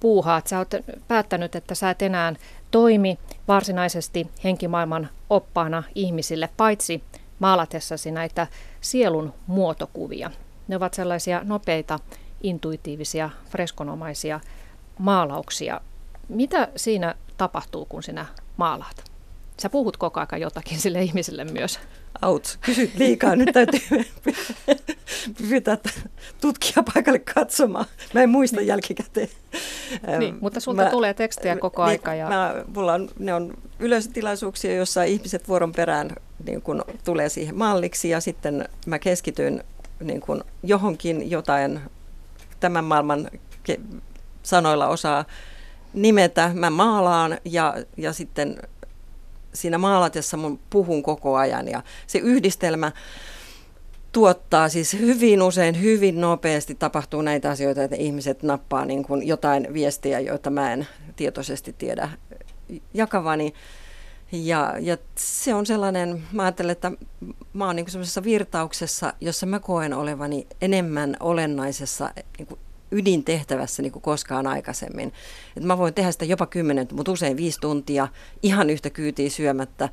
puuhaat. 0.00 0.46
Sä 0.46 0.58
oot 0.58 0.74
päättänyt, 1.08 1.56
että 1.56 1.74
sä 1.74 1.90
et 1.90 2.02
enää 2.02 2.34
toimi 2.72 3.18
varsinaisesti 3.48 4.26
henkimaailman 4.44 5.08
oppaana 5.30 5.82
ihmisille, 5.94 6.48
paitsi 6.56 7.04
maalatessasi 7.38 8.10
näitä 8.10 8.46
sielun 8.80 9.34
muotokuvia. 9.46 10.30
Ne 10.68 10.76
ovat 10.76 10.94
sellaisia 10.94 11.40
nopeita, 11.44 11.98
intuitiivisia, 12.42 13.30
freskonomaisia 13.50 14.40
maalauksia. 14.98 15.80
Mitä 16.28 16.68
siinä 16.76 17.14
tapahtuu, 17.36 17.84
kun 17.84 18.02
sinä 18.02 18.26
maalaat? 18.56 19.04
Sä 19.60 19.70
puhut 19.70 19.96
koko 19.96 20.20
ajan 20.20 20.40
jotakin 20.40 20.80
sille 20.80 21.02
ihmiselle 21.02 21.44
myös. 21.44 21.80
Out, 22.22 22.58
kysyt 22.60 22.94
liikaa. 22.94 23.36
Nyt 23.36 23.52
täytyy 23.52 23.80
pyytää 25.48 25.78
tutkija 26.40 26.82
paikalle 26.94 27.18
katsomaan. 27.18 27.84
Mä 28.14 28.22
en 28.22 28.30
muista 28.30 28.56
niin. 28.56 28.66
jälkikäteen. 28.66 29.28
Niin, 30.18 30.38
mutta 30.40 30.60
sulta 30.60 30.82
mä, 30.82 30.90
tulee 30.90 31.14
tekstejä 31.14 31.56
koko 31.56 31.82
niin, 31.82 31.90
aika. 31.90 32.14
Ja... 32.14 32.28
Mä, 32.28 32.54
mulla 32.74 32.92
on, 32.92 33.08
ne 33.18 33.34
on 33.34 33.54
yleisötilaisuuksia, 33.78 34.74
joissa 34.74 35.02
ihmiset 35.02 35.48
vuoron 35.48 35.72
perään 35.72 36.10
niin 36.46 36.62
kun 36.62 36.84
tulee 37.04 37.28
siihen 37.28 37.58
malliksi 37.58 38.08
ja 38.08 38.20
sitten 38.20 38.68
mä 38.86 38.98
keskityn 38.98 39.64
niin 40.00 40.20
kun 40.20 40.44
johonkin 40.62 41.30
jotain 41.30 41.80
tämän 42.60 42.84
maailman 42.84 43.30
ke- 43.70 44.00
sanoilla 44.42 44.88
osaa 44.88 45.24
nimetä. 45.94 46.50
Mä 46.54 46.70
maalaan 46.70 47.38
ja, 47.44 47.74
ja 47.96 48.12
sitten 48.12 48.62
siinä 49.54 49.78
maalatessa 49.78 50.36
mun 50.36 50.60
puhun 50.70 51.02
koko 51.02 51.36
ajan 51.36 51.68
ja 51.68 51.82
se 52.06 52.18
yhdistelmä 52.18 52.92
tuottaa 54.12 54.68
siis 54.68 54.92
hyvin 54.92 55.42
usein, 55.42 55.80
hyvin 55.80 56.20
nopeasti 56.20 56.74
tapahtuu 56.74 57.22
näitä 57.22 57.50
asioita, 57.50 57.82
että 57.82 57.96
ihmiset 57.96 58.42
nappaa 58.42 58.84
niin 58.84 59.04
kuin 59.04 59.26
jotain 59.26 59.74
viestiä, 59.74 60.20
joita 60.20 60.50
mä 60.50 60.72
en 60.72 60.86
tietoisesti 61.16 61.72
tiedä 61.78 62.08
jakavani. 62.94 63.54
Ja, 64.32 64.74
ja 64.80 64.96
se 65.14 65.54
on 65.54 65.66
sellainen, 65.66 66.22
mä 66.32 66.42
ajattelen, 66.42 66.72
että 66.72 66.92
mä 67.52 67.66
oon 67.66 67.76
niin 67.76 67.90
sellaisessa 67.90 68.24
virtauksessa, 68.24 69.12
jossa 69.20 69.46
mä 69.46 69.60
koen 69.60 69.94
olevani 69.94 70.46
enemmän 70.60 71.16
olennaisessa 71.20 72.10
niin 72.38 72.46
kuin 72.46 72.60
ydintehtävässä 72.92 73.82
niin 73.82 73.92
kuin 73.92 74.02
koskaan 74.02 74.46
aikaisemmin. 74.46 75.12
Et 75.56 75.64
mä 75.64 75.78
voin 75.78 75.94
tehdä 75.94 76.12
sitä 76.12 76.24
jopa 76.24 76.46
kymmenen, 76.46 76.88
mutta 76.92 77.12
usein 77.12 77.36
viisi 77.36 77.60
tuntia 77.60 78.08
ihan 78.42 78.70
yhtä 78.70 78.90
kyytiä 78.90 79.30
syömättä. 79.30 79.88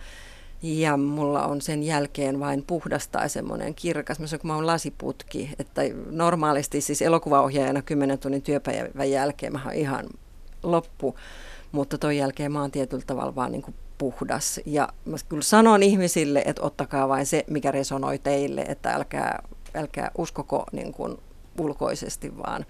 Ja 0.62 0.98
mulla 0.98 1.46
on 1.46 1.62
sen 1.62 1.84
jälkeen 1.84 2.40
vain 2.40 2.64
puhdas 2.68 3.08
tai 3.08 3.30
semmoinen 3.30 3.76
kirkas. 3.76 4.20
Mä 4.20 4.26
kun 4.42 4.48
mä 4.48 4.56
oon 4.56 4.68
lasiputki, 4.68 5.50
että 5.60 5.82
normaalisti 6.12 6.82
siis 6.82 7.02
elokuvaohjaajana 7.02 7.82
10 7.82 8.20
tunnin 8.20 8.42
työpäivän 8.42 9.12
jälkeen 9.12 9.54
mä 9.54 9.62
oon 9.66 9.74
ihan 9.74 10.06
loppu. 10.64 11.16
Mutta 11.72 11.98
ton 11.98 12.18
jälkeen 12.18 12.52
mä 12.52 12.62
oon 12.62 12.72
tietyllä 12.72 13.04
tavalla 13.08 13.36
vaan 13.36 13.52
niin 13.52 13.62
kuin 13.62 13.76
puhdas. 13.98 14.60
Ja 14.66 14.90
mä 15.06 15.18
kyllä 15.30 15.44
sanon 15.44 15.84
ihmisille, 15.84 16.44
että 16.46 16.62
ottakaa 16.62 17.10
vain 17.10 17.26
se, 17.26 17.44
mikä 17.48 17.72
resonoi 17.72 18.20
teille, 18.20 18.62
että 18.62 18.92
älkää, 18.92 19.44
älkää 19.76 20.12
uskoko 20.18 20.66
niin 20.72 20.94
kuin 20.94 21.18
ulkoisesti, 21.60 22.38
vaan, 22.38 22.66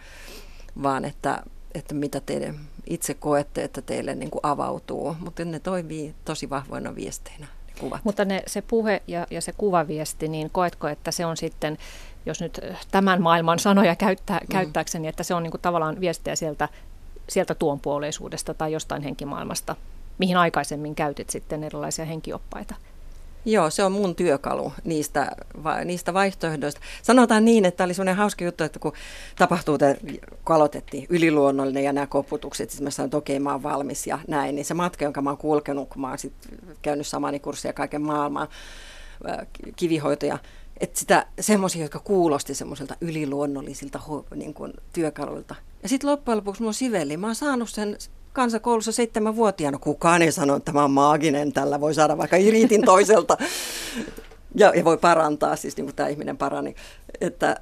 vaan 0.83 1.05
että, 1.05 1.43
että 1.73 1.95
mitä 1.95 2.19
te 2.19 2.53
itse 2.89 3.13
koette, 3.13 3.63
että 3.63 3.81
teille 3.81 4.15
niin 4.15 4.31
kuin 4.31 4.39
avautuu. 4.43 5.15
Mutta 5.19 5.45
ne 5.45 5.59
toimii 5.59 6.15
tosi 6.25 6.49
vahvoina 6.49 6.95
viesteinä. 6.95 7.47
Kuvat. 7.79 8.01
Mutta 8.03 8.25
ne, 8.25 8.43
se 8.47 8.61
puhe 8.61 9.01
ja, 9.07 9.27
ja 9.31 9.41
se 9.41 9.51
kuvaviesti, 9.51 10.27
niin 10.27 10.49
koetko, 10.49 10.87
että 10.87 11.11
se 11.11 11.25
on 11.25 11.37
sitten, 11.37 11.77
jos 12.25 12.41
nyt 12.41 12.59
tämän 12.91 13.21
maailman 13.21 13.59
sanoja 13.59 13.95
käyttää, 13.95 14.39
mm. 14.39 14.47
käyttääkseni, 14.51 15.07
että 15.07 15.23
se 15.23 15.33
on 15.33 15.43
niin 15.43 15.51
kuin 15.51 15.61
tavallaan 15.61 15.99
viestiä 15.99 16.35
sieltä, 16.35 16.69
sieltä 17.29 17.55
tuonpuoleisuudesta 17.55 18.53
tai 18.53 18.71
jostain 18.71 19.01
henkimaailmasta, 19.01 19.75
mihin 20.17 20.37
aikaisemmin 20.37 20.95
käytit 20.95 21.29
sitten 21.29 21.63
erilaisia 21.63 22.05
henkioppaita? 22.05 22.75
Joo, 23.45 23.69
se 23.69 23.83
on 23.83 23.91
mun 23.91 24.15
työkalu 24.15 24.73
niistä, 24.83 25.31
va, 25.63 25.83
niistä 25.83 26.13
vaihtoehdoista. 26.13 26.81
Sanotaan 27.01 27.45
niin, 27.45 27.65
että 27.65 27.83
oli 27.83 27.93
semmoinen 27.93 28.15
hauska 28.15 28.45
juttu, 28.45 28.63
että 28.63 28.79
kun 28.79 28.93
tapahtuu, 29.37 29.77
te, 29.77 29.97
kun 30.45 30.55
aloitettiin 30.55 31.05
yliluonnollinen 31.09 31.83
ja 31.83 31.93
nämä 31.93 32.07
koputukset, 32.07 32.69
siis 32.69 32.81
mä 32.81 32.89
sanoin, 32.89 33.07
että 33.07 33.17
okei, 33.17 33.39
mä 33.39 33.51
oon 33.51 33.63
valmis 33.63 34.07
ja 34.07 34.19
näin, 34.27 34.55
niin 34.55 34.65
se 34.65 34.73
matka, 34.73 35.03
jonka 35.03 35.21
mä 35.21 35.29
oon 35.29 35.37
kulkenut, 35.37 35.89
kun 35.89 36.01
mä 36.01 36.09
oon 36.09 36.17
sit 36.17 36.33
käynyt 36.81 37.07
samani 37.07 37.39
kurssia 37.39 37.73
kaiken 37.73 38.01
maailman 38.01 38.47
kivihoitoja, 39.75 40.37
että 40.79 40.99
sitä 40.99 41.25
semmoisia, 41.39 41.81
jotka 41.81 41.99
kuulosti 41.99 42.55
semmoisilta 42.55 42.95
yliluonnollisilta 43.01 43.99
niin 44.35 44.53
kuin, 44.53 44.73
työkaluilta. 44.93 45.55
Ja 45.83 45.89
sitten 45.89 46.09
loppujen 46.09 46.37
lopuksi 46.37 46.63
mun 46.63 46.73
sivelli, 46.73 47.17
mä 47.17 47.27
oon 47.27 47.35
saanut 47.35 47.69
sen 47.69 47.97
kansakoulussa 48.34 48.91
seitsemänvuotiaana. 48.91 49.77
Kukaan 49.77 50.21
ei 50.21 50.32
sano, 50.32 50.55
että 50.55 50.71
tämä 50.71 50.84
on 50.84 50.91
maaginen, 50.91 51.53
tällä 51.53 51.80
voi 51.80 51.93
saada 51.93 52.17
vaikka 52.17 52.38
iriitin 52.38 52.86
toiselta. 52.86 53.38
Ja, 54.55 54.73
ja 54.75 54.86
voi 54.86 54.97
parantaa, 54.97 55.55
siis 55.55 55.77
niin 55.77 55.86
kuin 55.86 55.95
tämä 55.95 56.09
ihminen 56.09 56.38
parani. 56.38 56.75
Että, 57.21 57.55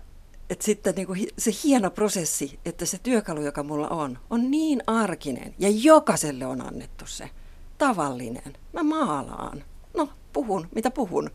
että 0.49 0.65
sitten 0.65 0.95
niin 0.95 1.07
kuin 1.07 1.27
se 1.37 1.51
hieno 1.63 1.91
prosessi, 1.91 2.59
että 2.65 2.85
se 2.85 2.97
työkalu, 3.03 3.41
joka 3.41 3.63
mulla 3.63 3.87
on, 3.87 4.19
on 4.29 4.51
niin 4.51 4.83
arkinen 4.87 5.55
ja 5.59 5.69
jokaiselle 5.71 6.45
on 6.45 6.61
annettu 6.61 7.05
se. 7.07 7.29
Tavallinen. 7.77 8.57
Mä 8.73 8.83
maalaan. 8.83 9.63
No, 9.93 10.09
puhun, 10.33 10.67
mitä 10.75 10.91
puhun. 10.91 11.29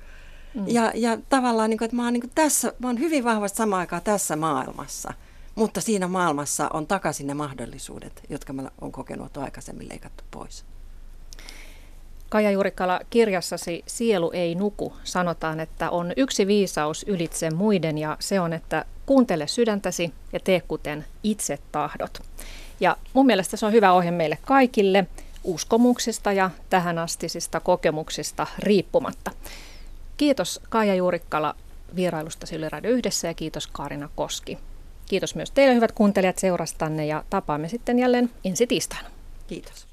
Mm. 0.55 0.64
Ja, 0.66 0.93
ja 0.95 1.18
tavallaan, 1.28 1.70
niin 1.70 1.78
kuin, 1.78 1.87
että 1.87 1.97
mä 1.97 2.05
oon, 2.05 2.12
niin 2.12 2.20
kuin 2.20 2.33
tässä, 2.35 2.72
mä 2.78 2.87
oon 2.87 2.99
hyvin 2.99 3.24
vahvasti 3.24 3.57
samaan 3.57 3.80
aikaan 3.80 4.03
tässä 4.03 4.37
maailmassa– 4.37 5.14
mutta 5.55 5.80
siinä 5.80 6.09
maailmassa 6.09 6.70
on 6.72 6.86
takaisin 6.86 7.26
ne 7.26 7.34
mahdollisuudet, 7.34 8.22
jotka 8.28 8.53
mä 8.53 8.70
oon 8.80 8.92
kokenut 8.92 9.36
aikaisemmin 9.36 9.88
leikattu 9.88 10.24
pois. 10.30 10.64
Kaja 12.28 12.50
Juurikkala, 12.50 13.00
kirjassasi 13.11 13.82
Sielu 13.86 14.30
ei 14.34 14.55
nuku 14.55 14.96
sanotaan, 15.05 15.61
että 15.61 15.90
on 15.90 16.12
yksi 16.16 16.46
viisaus 16.46 17.05
ylitse 17.09 17.50
muiden 17.50 17.98
ja 17.98 18.16
se 18.20 18.40
on, 18.40 18.53
että 18.53 18.84
kuuntele 19.07 19.46
sydäntäsi 19.46 20.12
ja 20.32 20.40
tee 20.40 20.61
kuten 20.61 21.05
itse 21.22 21.59
tahdot. 21.72 22.22
Ja 22.80 22.96
mun 23.12 23.26
mielestä 23.26 23.57
se 23.57 23.66
on 23.66 23.72
hyvä 23.72 23.92
ohje 23.92 24.11
meille 24.11 24.38
kaikille 24.44 25.07
uskomuksista 25.44 26.32
ja 26.32 26.50
tähän 26.70 26.98
astisista 26.98 27.61
kokemuksista 27.61 28.46
riippumatta. 28.59 29.30
Kiitos 30.16 30.61
Kaija 30.68 30.94
Juurikkala 30.94 31.55
vierailusta 31.96 32.46
Yle 32.55 32.68
Radio 32.68 32.90
Yhdessä 32.90 33.28
ja 33.28 33.34
kiitos 33.34 33.66
Kaarina 33.66 34.09
Koski. 34.16 34.59
Kiitos 35.09 35.34
myös 35.34 35.50
teille 35.50 35.74
hyvät 35.74 35.92
kuuntelijat 35.92 36.38
seurastanne 36.38 37.07
ja 37.07 37.24
tapaamme 37.30 37.68
sitten 37.68 37.98
jälleen 37.98 38.30
ensi 38.44 38.66
tiistaina. 38.66 39.09
Kiitos. 39.46 39.91